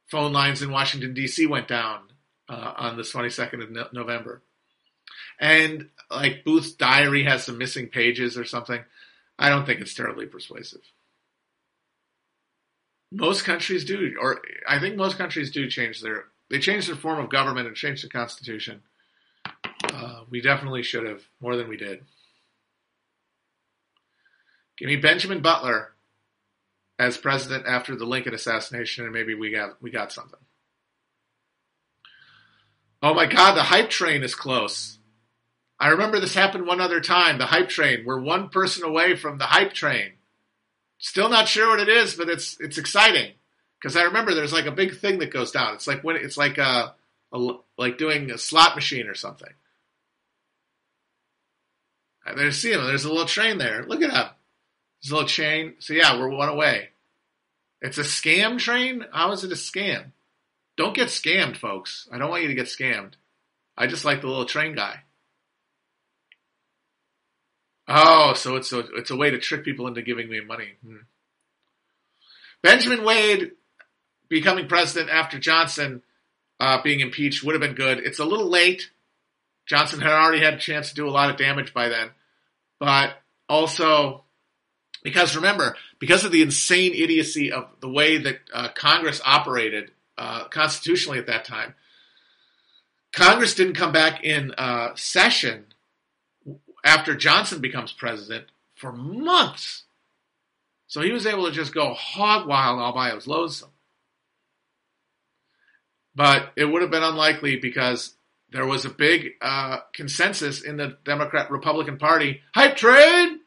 phone 0.08 0.34
lines 0.34 0.62
in 0.62 0.72
Washington 0.72 1.14
D.C. 1.14 1.48
went 1.48 1.68
down 1.68 2.02
uh, 2.50 2.74
on 2.78 2.98
the 2.98 3.04
22nd 3.04 3.64
of 3.64 3.72
no- 3.72 3.88
November. 3.94 4.42
And 5.40 5.90
like 6.12 6.44
Booth's 6.44 6.74
diary 6.74 7.24
has 7.24 7.46
some 7.46 7.58
missing 7.58 7.88
pages 7.88 8.38
or 8.38 8.44
something. 8.44 8.82
I 9.38 9.50
don't 9.50 9.66
think 9.66 9.80
it's 9.80 9.94
terribly 9.94 10.26
persuasive. 10.26 10.82
Most 13.12 13.44
countries 13.46 13.86
do, 13.86 14.16
or 14.22 14.42
I 14.68 14.80
think 14.80 14.96
most 14.96 15.18
countries 15.18 15.50
do 15.50 15.68
change 15.70 16.02
their 16.02 16.26
they 16.50 16.60
change 16.60 16.88
their 16.88 16.96
form 16.96 17.20
of 17.20 17.30
government 17.30 17.68
and 17.68 17.76
change 17.76 18.02
the 18.02 18.10
constitution. 18.10 18.82
Uh, 19.84 20.22
we 20.30 20.42
definitely 20.42 20.84
should 20.84 21.06
have 21.06 21.24
more 21.40 21.56
than 21.56 21.68
we 21.68 21.78
did. 21.78 22.04
Give 24.80 24.88
me 24.88 24.96
Benjamin 24.96 25.42
Butler 25.42 25.92
as 26.98 27.18
president 27.18 27.66
after 27.68 27.98
the 27.98 28.06
Lincoln 28.06 28.34
assassination, 28.34 29.04
and 29.04 29.14
maybe 29.14 29.36
we 29.36 29.52
got 29.52 29.82
we 29.82 29.92
got 29.92 30.14
something. 30.14 30.40
Oh 33.04 33.14
my 33.14 33.26
God, 33.26 33.56
the 33.56 33.64
hype 33.64 33.90
train 33.90 34.24
is 34.24 34.36
close. 34.36 34.98
I 35.80 35.90
remember 35.90 36.20
this 36.20 36.34
happened 36.34 36.66
one 36.66 36.82
other 36.82 37.02
time. 37.02 37.38
The 37.38 37.46
hype 37.46 37.70
train. 37.70 38.04
We're 38.06 38.22
one 38.22 38.50
person 38.50 38.84
away 38.84 39.16
from 39.16 39.38
the 39.38 39.46
hype 39.46 39.74
train. 39.74 40.14
Still 40.98 41.30
not 41.30 41.48
sure 41.48 41.70
what 41.70 41.80
it 41.82 41.90
is, 41.90 42.16
but 42.16 42.30
it's 42.30 42.58
it's 42.62 42.78
exciting 42.78 43.34
because 43.80 43.98
I 43.98 44.04
remember 44.04 44.34
there's 44.34 44.54
like 44.54 44.66
a 44.66 44.72
big 44.72 44.98
thing 44.98 45.20
that 45.20 45.34
goes 45.34 45.52
down. 45.52 45.74
It's 45.74 45.88
like 45.88 46.04
when 46.06 46.16
it's 46.16 46.38
like 46.38 46.58
a, 46.58 46.96
a 47.34 47.50
like 47.78 47.98
doing 47.98 48.32
a 48.32 48.38
slot 48.38 48.76
machine 48.76 49.08
or 49.08 49.16
something. 49.16 49.52
There's 52.36 52.58
see 52.58 52.72
him. 52.72 52.86
There's 52.86 53.06
a 53.06 53.10
little 53.10 53.26
train 53.26 53.58
there. 53.58 53.84
Look 53.86 54.02
it 54.02 54.12
up. 54.12 54.39
A 55.08 55.14
little 55.14 55.28
chain. 55.28 55.76
So 55.80 55.94
yeah, 55.94 56.20
we're 56.20 56.30
one 56.30 56.50
away. 56.50 56.90
It's 57.82 57.98
a 57.98 58.04
scam 58.04 58.60
train. 58.60 59.06
How 59.12 59.32
is 59.32 59.44
it 59.44 59.52
a 59.52 59.56
scam? 59.56 60.12
Don't 60.76 60.96
get 60.96 61.08
scammed, 61.08 61.58
folks. 61.58 62.08
I 62.12 62.18
don't 62.18 62.30
want 62.30 62.42
you 62.42 62.50
to 62.50 62.56
get 62.56 62.68
scammed. 62.68 63.14
I 63.78 63.88
just 63.88 64.06
like 64.06 64.22
the 64.22 64.28
little 64.28 64.46
train 64.46 64.76
guy. 64.76 65.02
Oh, 67.88 68.34
so 68.34 68.56
it's 68.56 68.72
a 68.72 68.80
it's 68.96 69.10
a 69.10 69.16
way 69.16 69.32
to 69.32 69.40
trick 69.40 69.64
people 69.66 69.88
into 69.88 70.02
giving 70.02 70.30
me 70.30 70.42
money. 70.42 70.74
Hmm. 70.86 70.98
Benjamin 72.62 73.04
Wade 73.04 73.52
becoming 74.28 74.68
president 74.68 75.10
after 75.10 75.40
Johnson 75.40 76.04
uh, 76.60 76.82
being 76.84 77.00
impeached 77.00 77.44
would 77.44 77.56
have 77.56 77.62
been 77.62 77.74
good. 77.74 78.00
It's 78.00 78.20
a 78.20 78.26
little 78.26 78.50
late. 78.50 78.92
Johnson 79.66 80.02
had 80.02 80.12
already 80.12 80.44
had 80.44 80.56
a 80.56 80.60
chance 80.60 80.90
to 80.90 80.96
do 80.96 81.08
a 81.08 81.12
lot 81.12 81.30
of 81.30 81.38
damage 81.38 81.74
by 81.74 81.90
then, 81.90 82.10
but 82.80 83.14
also 83.48 84.24
because 85.04 85.36
remember, 85.36 85.76
because 86.00 86.26
of 86.26 86.32
the 86.32 86.42
insane 86.42 86.94
idiocy 86.94 87.52
of 87.52 87.70
the 87.80 87.90
way 87.90 88.18
that 88.18 88.40
uh, 88.54 88.70
Congress 88.70 89.22
operated 89.24 89.92
uh, 90.18 90.46
constitutionally 90.46 91.20
at 91.20 91.28
that 91.28 91.46
time, 91.46 91.76
Congress 93.12 93.56
didn't 93.56 93.74
come 93.74 93.92
back 93.92 94.24
in 94.24 94.52
uh, 94.58 94.94
session 94.96 95.66
after 96.84 97.16
Johnson 97.16 97.60
becomes 97.62 97.92
president 97.92 98.46
for 98.76 98.92
months. 98.92 99.84
So 100.88 101.02
he 101.02 101.12
was 101.12 101.26
able 101.26 101.46
to 101.46 101.52
just 101.52 101.74
go 101.74 101.94
hog 101.94 102.48
wild 102.48 102.80
all 102.80 102.94
by 102.94 103.12
his 103.14 103.28
lonesome. 103.28 103.70
But 106.16 106.52
it 106.56 106.66
would 106.66 106.82
have 106.82 106.92
been 106.92 107.04
unlikely 107.04 107.58
because 107.58 108.16
there 108.52 108.66
was 108.66 108.86
a 108.86 108.90
big 108.90 109.34
uh, 109.42 109.80
consensus 109.94 110.62
in 110.62 110.78
the 110.78 110.98
Democrat 111.06 111.52
Republican 111.52 111.98
Party 111.98 112.42
hype 112.54 112.76
train 112.76 113.40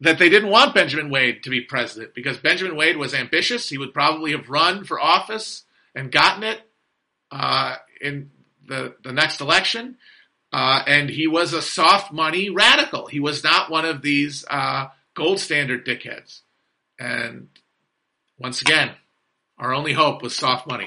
that 0.00 0.18
they 0.18 0.28
didn't 0.28 0.50
want 0.50 0.74
Benjamin 0.74 1.10
Wade 1.10 1.42
to 1.44 1.50
be 1.50 1.60
president 1.60 2.14
because 2.14 2.36
Benjamin 2.38 2.76
Wade 2.76 2.96
was 2.96 3.14
ambitious. 3.14 3.68
He 3.68 3.78
would 3.78 3.94
probably 3.94 4.32
have 4.32 4.48
run 4.48 4.84
for 4.84 5.00
office 5.00 5.64
and 5.94 6.10
gotten 6.10 6.42
it 6.42 6.60
uh, 7.30 7.76
in 8.00 8.30
the 8.66 8.94
the 9.02 9.12
next 9.12 9.40
election. 9.40 9.96
Uh, 10.52 10.82
and 10.86 11.10
he 11.10 11.26
was 11.26 11.52
a 11.52 11.60
soft 11.60 12.12
money 12.12 12.48
radical. 12.48 13.06
He 13.06 13.18
was 13.18 13.42
not 13.42 13.70
one 13.70 13.84
of 13.84 14.02
these 14.02 14.44
uh, 14.48 14.86
gold 15.14 15.40
standard 15.40 15.84
dickheads. 15.84 16.42
And 16.96 17.48
once 18.38 18.62
again, 18.62 18.92
our 19.58 19.74
only 19.74 19.92
hope 19.94 20.22
was 20.22 20.36
soft 20.36 20.68
money. 20.68 20.86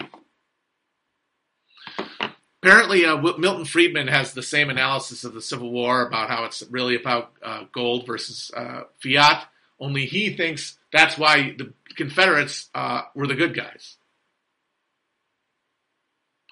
Apparently, 2.67 3.05
uh, 3.05 3.15
Milton 3.37 3.63
Friedman 3.63 4.09
has 4.09 4.33
the 4.33 4.43
same 4.43 4.69
analysis 4.69 5.23
of 5.23 5.33
the 5.33 5.41
Civil 5.41 5.71
War 5.71 6.05
about 6.05 6.29
how 6.29 6.43
it's 6.43 6.61
really 6.69 6.97
about 6.97 7.31
uh, 7.41 7.63
gold 7.71 8.05
versus 8.05 8.51
uh, 8.53 8.81
fiat. 9.01 9.45
Only 9.79 10.05
he 10.05 10.35
thinks 10.35 10.77
that's 10.91 11.17
why 11.17 11.55
the 11.57 11.71
Confederates 11.95 12.69
uh, 12.75 13.03
were 13.15 13.25
the 13.25 13.35
good 13.35 13.55
guys. 13.55 13.95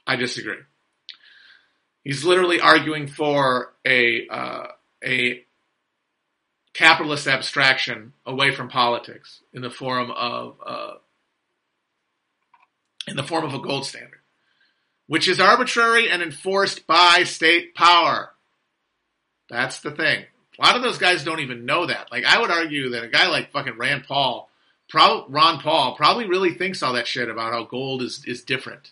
I 0.07 0.15
disagree. 0.15 0.59
He's 2.05 2.23
literally 2.23 2.61
arguing 2.61 3.07
for 3.07 3.73
a 3.85 4.25
uh, 4.29 4.67
a 5.03 5.43
capitalist 6.73 7.27
abstraction 7.27 8.13
away 8.25 8.55
from 8.55 8.69
politics 8.69 9.41
in 9.51 9.61
the 9.61 9.69
form 9.69 10.11
of 10.11 10.55
uh, 10.65 10.93
in 13.05 13.17
the 13.17 13.23
form 13.23 13.43
of 13.43 13.53
a 13.53 13.59
gold 13.59 13.85
standard, 13.85 14.21
which 15.07 15.27
is 15.27 15.39
arbitrary 15.39 16.09
and 16.09 16.21
enforced 16.21 16.87
by 16.87 17.23
state 17.23 17.75
power. 17.75 18.31
That's 19.49 19.79
the 19.79 19.91
thing. 19.91 20.25
A 20.59 20.65
lot 20.65 20.75
of 20.75 20.81
those 20.81 20.97
guys 20.97 21.23
don't 21.23 21.41
even 21.41 21.65
know 21.65 21.85
that. 21.85 22.11
Like 22.11 22.25
I 22.25 22.39
would 22.39 22.51
argue 22.51 22.89
that 22.89 23.03
a 23.03 23.09
guy 23.09 23.27
like 23.27 23.51
fucking 23.51 23.77
Rand 23.77 24.05
Paul, 24.07 24.49
Ron 24.93 25.59
Paul, 25.59 25.95
probably 25.95 26.27
really 26.27 26.53
thinks 26.53 26.81
all 26.81 26.93
that 26.93 27.07
shit 27.07 27.29
about 27.29 27.53
how 27.53 27.63
gold 27.65 28.01
is 28.01 28.23
is 28.25 28.43
different 28.43 28.91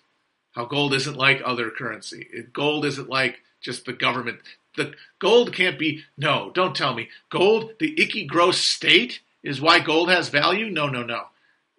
how 0.53 0.65
gold 0.65 0.93
isn't 0.93 1.17
like 1.17 1.41
other 1.43 1.69
currency. 1.69 2.27
Gold 2.53 2.85
isn't 2.85 3.09
like 3.09 3.41
just 3.61 3.85
the 3.85 3.93
government. 3.93 4.39
The 4.75 4.93
gold 5.19 5.53
can't 5.53 5.77
be. 5.77 6.03
No, 6.17 6.51
don't 6.53 6.75
tell 6.75 6.93
me 6.93 7.09
gold. 7.29 7.73
The 7.79 7.99
icky 8.01 8.25
gross 8.25 8.59
state 8.59 9.19
is 9.43 9.61
why 9.61 9.79
gold 9.79 10.09
has 10.09 10.29
value. 10.29 10.69
No, 10.69 10.87
no, 10.87 11.03
no. 11.03 11.25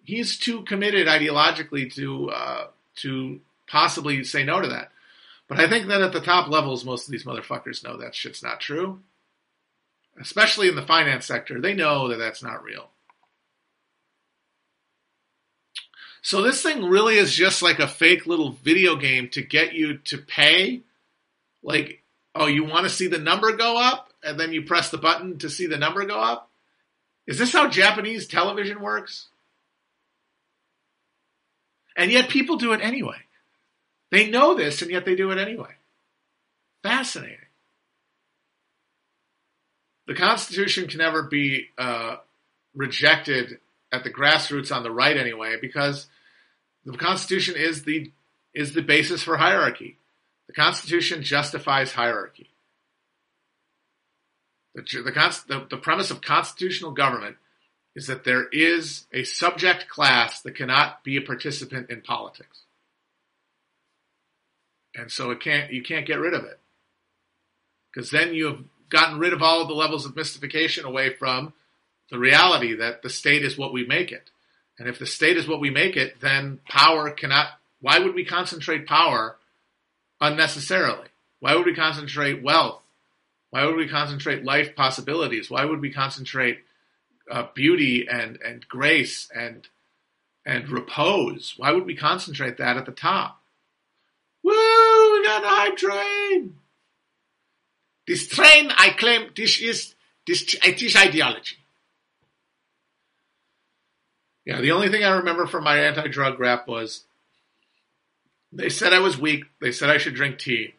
He's 0.03 0.37
too 0.37 0.63
committed 0.63 1.07
ideologically 1.07 1.93
to 1.95 2.29
uh, 2.29 2.67
to 2.97 3.39
possibly 3.67 4.23
say 4.23 4.43
no 4.43 4.61
to 4.61 4.67
that. 4.67 4.91
But 5.47 5.59
I 5.59 5.69
think 5.69 5.87
that 5.87 6.01
at 6.01 6.11
the 6.11 6.21
top 6.21 6.49
levels, 6.49 6.85
most 6.85 7.07
of 7.07 7.11
these 7.11 7.23
motherfuckers 7.23 7.83
know 7.83 7.97
that 7.97 8.15
shit's 8.15 8.41
not 8.43 8.59
true. 8.59 8.99
Especially 10.19 10.67
in 10.69 10.75
the 10.75 10.81
finance 10.81 11.25
sector, 11.25 11.59
they 11.59 11.73
know 11.73 12.07
that 12.07 12.17
that's 12.17 12.41
not 12.41 12.63
real. 12.63 12.89
So 16.21 16.41
this 16.41 16.63
thing 16.63 16.85
really 16.85 17.17
is 17.17 17.35
just 17.35 17.61
like 17.61 17.79
a 17.79 17.87
fake 17.87 18.25
little 18.25 18.53
video 18.63 18.95
game 18.95 19.29
to 19.29 19.43
get 19.43 19.73
you 19.73 19.97
to 20.05 20.17
pay. 20.17 20.81
Like, 21.61 22.01
oh, 22.33 22.47
you 22.47 22.63
want 22.63 22.85
to 22.85 22.89
see 22.89 23.07
the 23.07 23.19
number 23.19 23.55
go 23.55 23.77
up, 23.77 24.11
and 24.23 24.39
then 24.39 24.51
you 24.51 24.63
press 24.63 24.89
the 24.89 24.97
button 24.97 25.37
to 25.39 25.49
see 25.49 25.67
the 25.67 25.77
number 25.77 26.03
go 26.05 26.19
up? 26.19 26.49
Is 27.27 27.37
this 27.37 27.53
how 27.53 27.69
Japanese 27.69 28.27
television 28.27 28.81
works? 28.81 29.27
And 31.95 32.11
yet 32.11 32.29
people 32.29 32.57
do 32.57 32.73
it 32.73 32.81
anyway. 32.81 33.17
They 34.15 34.29
know 34.29 34.55
this, 34.55 34.81
and 34.81 34.89
yet 34.89 35.03
they 35.03 35.17
do 35.17 35.31
it 35.31 35.37
anyway. 35.37 35.73
Fascinating. 36.83 37.35
The 40.07 40.13
Constitution 40.13 40.87
can 40.87 40.99
never 40.99 41.23
be 41.23 41.67
uh, 41.77 42.15
rejected 42.73 43.59
at 43.91 44.05
the 44.05 44.09
grassroots 44.09 44.73
on 44.73 44.83
the 44.83 44.91
right 44.91 45.17
anyway, 45.17 45.57
because 45.59 46.07
the 46.85 46.95
Constitution 46.95 47.55
is 47.57 47.83
the 47.83 48.13
is 48.53 48.73
the 48.73 48.81
basis 48.81 49.21
for 49.21 49.35
hierarchy. 49.35 49.97
The 50.47 50.53
Constitution 50.53 51.21
justifies 51.21 51.91
hierarchy. 51.91 52.51
The, 54.75 54.81
the, 54.81 55.43
the, 55.49 55.67
the 55.71 55.77
premise 55.77 56.09
of 56.09 56.21
constitutional 56.21 56.91
government 56.91 57.35
is 57.97 58.07
that 58.07 58.23
there 58.23 58.47
is 58.47 59.07
a 59.11 59.25
subject 59.25 59.89
class 59.89 60.41
that 60.43 60.55
cannot 60.55 61.03
be 61.03 61.17
a 61.17 61.21
participant 61.21 61.89
in 61.89 61.99
politics. 61.99 62.64
And 64.97 65.11
so 65.11 65.31
it 65.31 65.41
can't, 65.41 65.71
you 65.71 65.83
can't 65.83 66.05
get 66.05 66.19
rid 66.19 66.33
of 66.33 66.45
it. 66.45 66.59
Because 67.93 68.11
then 68.11 68.33
you 68.33 68.45
have 68.45 68.59
gotten 68.89 69.19
rid 69.19 69.33
of 69.33 69.41
all 69.41 69.61
of 69.61 69.67
the 69.67 69.73
levels 69.73 70.05
of 70.05 70.15
mystification 70.15 70.85
away 70.85 71.13
from 71.13 71.53
the 72.09 72.19
reality 72.19 72.75
that 72.75 73.01
the 73.01 73.09
state 73.09 73.43
is 73.43 73.57
what 73.57 73.73
we 73.73 73.85
make 73.85 74.11
it. 74.11 74.29
And 74.77 74.87
if 74.87 74.99
the 74.99 75.05
state 75.05 75.37
is 75.37 75.47
what 75.47 75.59
we 75.59 75.69
make 75.69 75.95
it, 75.95 76.19
then 76.21 76.59
power 76.67 77.09
cannot. 77.09 77.47
Why 77.81 77.99
would 77.99 78.13
we 78.13 78.25
concentrate 78.25 78.87
power 78.87 79.37
unnecessarily? 80.19 81.07
Why 81.39 81.55
would 81.55 81.65
we 81.65 81.75
concentrate 81.75 82.43
wealth? 82.43 82.81
Why 83.49 83.65
would 83.65 83.75
we 83.75 83.87
concentrate 83.87 84.43
life 84.43 84.75
possibilities? 84.75 85.49
Why 85.49 85.65
would 85.65 85.81
we 85.81 85.91
concentrate 85.91 86.59
uh, 87.29 87.47
beauty 87.53 88.07
and 88.09 88.39
and 88.45 88.67
grace 88.67 89.29
and 89.35 89.67
and 90.45 90.69
repose. 90.69 91.55
Why 91.57 91.71
would 91.71 91.85
we 91.85 91.95
concentrate 91.95 92.57
that 92.57 92.77
at 92.77 92.85
the 92.85 92.91
top? 92.91 93.41
Woo! 94.45 94.51
We 94.51 95.25
got 95.25 95.41
the 95.41 95.47
hype 95.47 95.75
train. 95.75 96.57
This 98.05 98.27
train, 98.27 98.69
I 98.77 98.91
claim, 98.91 99.31
this 99.35 99.59
is 99.59 99.95
this 100.27 100.55
this 100.63 100.95
ideology. 100.95 101.57
Yeah, 104.45 104.61
the 104.61 104.71
only 104.71 104.89
thing 104.89 105.03
I 105.03 105.17
remember 105.17 105.47
from 105.47 105.63
my 105.63 105.79
anti-drug 105.79 106.39
rap 106.39 106.67
was 106.67 107.05
they 108.53 108.69
said 108.69 108.93
I 108.93 108.99
was 108.99 109.17
weak. 109.17 109.45
They 109.59 109.71
said 109.71 109.89
I 109.89 109.97
should 109.97 110.13
drink 110.13 110.37
tea. 110.37 110.75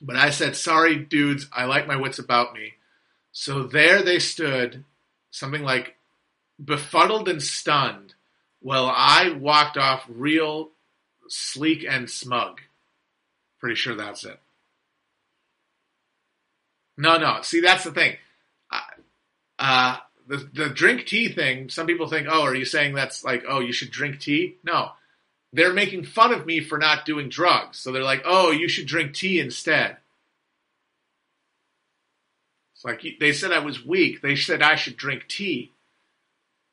But 0.00 0.14
I 0.14 0.30
said, 0.30 0.54
sorry, 0.54 0.94
dudes, 0.94 1.48
I 1.52 1.64
like 1.64 1.88
my 1.88 1.96
wits 1.96 2.20
about 2.20 2.54
me. 2.54 2.74
So 3.32 3.64
there 3.64 4.02
they 4.02 4.20
stood, 4.20 4.84
something 5.32 5.64
like 5.64 5.96
befuddled 6.64 7.28
and 7.28 7.42
stunned, 7.42 8.14
while 8.60 8.86
I 8.86 9.30
walked 9.30 9.76
off 9.76 10.06
real 10.08 10.70
sleek 11.28 11.84
and 11.88 12.08
smug. 12.08 12.60
Pretty 13.60 13.76
sure 13.76 13.94
that's 13.94 14.24
it. 14.24 14.38
No, 16.96 17.16
no. 17.16 17.38
See, 17.42 17.60
that's 17.60 17.84
the 17.84 17.92
thing. 17.92 18.16
Uh, 19.58 19.96
the 20.26 20.48
the 20.52 20.68
drink 20.68 21.06
tea 21.06 21.28
thing. 21.28 21.68
Some 21.68 21.86
people 21.86 22.06
think, 22.06 22.28
oh, 22.30 22.42
are 22.42 22.54
you 22.54 22.64
saying 22.64 22.94
that's 22.94 23.24
like, 23.24 23.44
oh, 23.48 23.60
you 23.60 23.72
should 23.72 23.90
drink 23.90 24.20
tea? 24.20 24.56
No, 24.62 24.90
they're 25.52 25.72
making 25.72 26.04
fun 26.04 26.32
of 26.32 26.46
me 26.46 26.60
for 26.60 26.78
not 26.78 27.04
doing 27.04 27.28
drugs. 27.28 27.78
So 27.78 27.90
they're 27.90 28.02
like, 28.02 28.22
oh, 28.24 28.50
you 28.50 28.68
should 28.68 28.86
drink 28.86 29.14
tea 29.14 29.40
instead. 29.40 29.96
It's 32.74 32.84
like 32.84 33.02
they 33.18 33.32
said 33.32 33.52
I 33.52 33.58
was 33.58 33.84
weak. 33.84 34.20
They 34.20 34.36
said 34.36 34.62
I 34.62 34.76
should 34.76 34.96
drink 34.96 35.26
tea. 35.26 35.72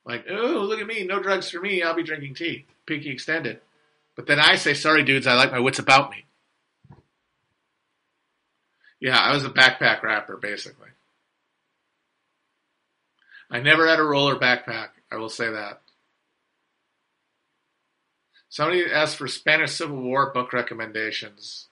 Like, 0.06 0.26
oh, 0.30 0.66
look 0.70 0.80
at 0.80 0.86
me, 0.86 1.04
no 1.04 1.20
drugs 1.20 1.50
for 1.50 1.60
me. 1.60 1.82
I'll 1.82 1.96
be 1.96 2.04
drinking 2.04 2.36
tea. 2.36 2.66
Pinky 2.86 3.10
extended. 3.10 3.62
But 4.16 4.28
then 4.28 4.40
I 4.40 4.56
say, 4.56 4.76
sorry, 4.76 5.04
dudes, 5.04 5.26
I 5.26 5.34
like 5.34 5.52
my 5.52 5.60
wits 5.60 5.80
about 5.80 6.12
me. 6.12 6.25
Yeah, 9.06 9.20
I 9.20 9.36
was 9.36 9.46
a 9.46 9.52
backpack 9.52 10.02
rapper, 10.02 10.36
basically. 10.36 10.90
I 13.52 13.60
never 13.60 13.88
had 13.88 14.00
a 14.00 14.04
roller 14.04 14.36
backpack. 14.36 14.88
I 15.12 15.18
will 15.18 15.30
say 15.30 15.48
that. 15.52 15.84
Somebody 18.50 18.84
asked 18.92 19.18
for 19.18 19.28
Spanish 19.28 19.74
Civil 19.74 20.02
War 20.02 20.34
book 20.34 20.54
recommendations. 20.54 21.68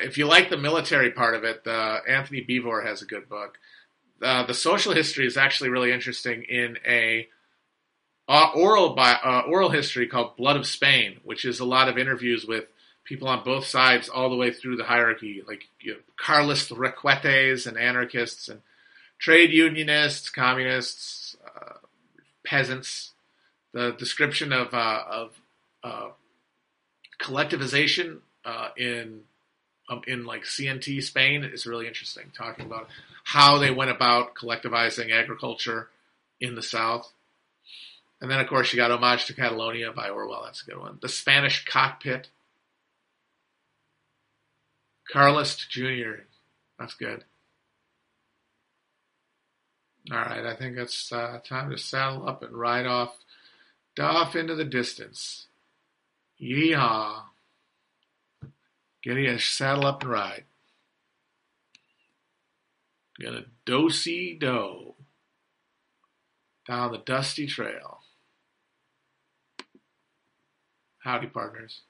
If 0.00 0.18
you 0.18 0.26
like 0.26 0.50
the 0.50 0.56
military 0.56 1.12
part 1.12 1.36
of 1.36 1.44
it, 1.44 1.64
uh, 1.64 2.00
Antony 2.08 2.44
Beevor 2.44 2.84
has 2.84 3.02
a 3.02 3.06
good 3.06 3.28
book. 3.28 3.58
Uh, 4.20 4.44
the 4.44 4.52
social 4.52 4.94
history 4.94 5.28
is 5.28 5.36
actually 5.36 5.70
really 5.70 5.92
interesting 5.92 6.42
in 6.42 6.76
a 6.84 7.28
uh, 8.26 8.50
oral 8.56 8.96
bi- 8.96 9.20
uh, 9.22 9.42
oral 9.46 9.70
history 9.70 10.08
called 10.08 10.36
Blood 10.36 10.56
of 10.56 10.66
Spain, 10.66 11.20
which 11.22 11.44
is 11.44 11.60
a 11.60 11.64
lot 11.64 11.88
of 11.88 11.98
interviews 11.98 12.44
with 12.44 12.64
people 13.04 13.28
on 13.28 13.44
both 13.44 13.66
sides 13.66 14.08
all 14.08 14.30
the 14.30 14.36
way 14.36 14.52
through 14.52 14.76
the 14.76 14.84
hierarchy, 14.84 15.42
like 15.46 15.64
you 15.80 15.92
know, 15.92 15.98
Carlist 16.16 16.70
requetes 16.70 17.66
and 17.66 17.76
anarchists 17.76 18.48
and 18.48 18.60
trade 19.18 19.50
unionists, 19.50 20.30
communists, 20.30 21.36
uh, 21.44 21.74
peasants. 22.44 23.12
The 23.72 23.92
description 23.92 24.52
of 24.52 24.74
uh, 24.74 25.02
of 25.08 25.32
uh, 25.82 26.08
collectivization 27.20 28.18
uh, 28.44 28.68
in 28.76 29.22
um, 29.88 30.02
in 30.06 30.26
like 30.26 30.44
CNT 30.44 31.02
Spain 31.02 31.44
is 31.44 31.66
really 31.66 31.86
interesting. 31.86 32.32
Talking 32.36 32.66
about 32.66 32.88
how 33.24 33.58
they 33.58 33.70
went 33.70 33.90
about 33.90 34.34
collectivizing 34.34 35.12
agriculture 35.12 35.88
in 36.40 36.54
the 36.54 36.62
South. 36.62 37.10
And 38.20 38.30
then, 38.30 38.38
of 38.38 38.48
course, 38.48 38.72
you 38.72 38.76
got 38.76 38.92
Homage 38.92 39.26
to 39.26 39.34
Catalonia 39.34 39.92
by 39.92 40.08
Orwell. 40.08 40.42
That's 40.44 40.62
a 40.62 40.70
good 40.70 40.78
one. 40.78 40.98
The 41.00 41.08
Spanish 41.08 41.64
Cockpit. 41.64 42.28
Carlist 45.10 45.70
Jr. 45.70 46.22
That's 46.78 46.94
good. 46.94 47.24
All 50.10 50.18
right, 50.18 50.44
I 50.44 50.56
think 50.56 50.76
it's 50.76 51.12
uh, 51.12 51.38
time 51.46 51.70
to 51.70 51.78
saddle 51.78 52.28
up 52.28 52.42
and 52.42 52.52
ride 52.52 52.86
off, 52.86 53.14
off 54.00 54.34
into 54.34 54.54
the 54.54 54.64
distance. 54.64 55.46
Yeehaw! 56.40 57.22
Get 59.02 59.16
a 59.16 59.38
saddle 59.38 59.86
up 59.86 60.02
and 60.02 60.10
ride. 60.10 60.44
Gonna 63.20 63.44
do 63.64 63.88
do 63.90 64.94
down 66.66 66.92
the 66.92 66.98
dusty 66.98 67.46
trail. 67.46 68.00
Howdy, 71.04 71.28
partners. 71.28 71.82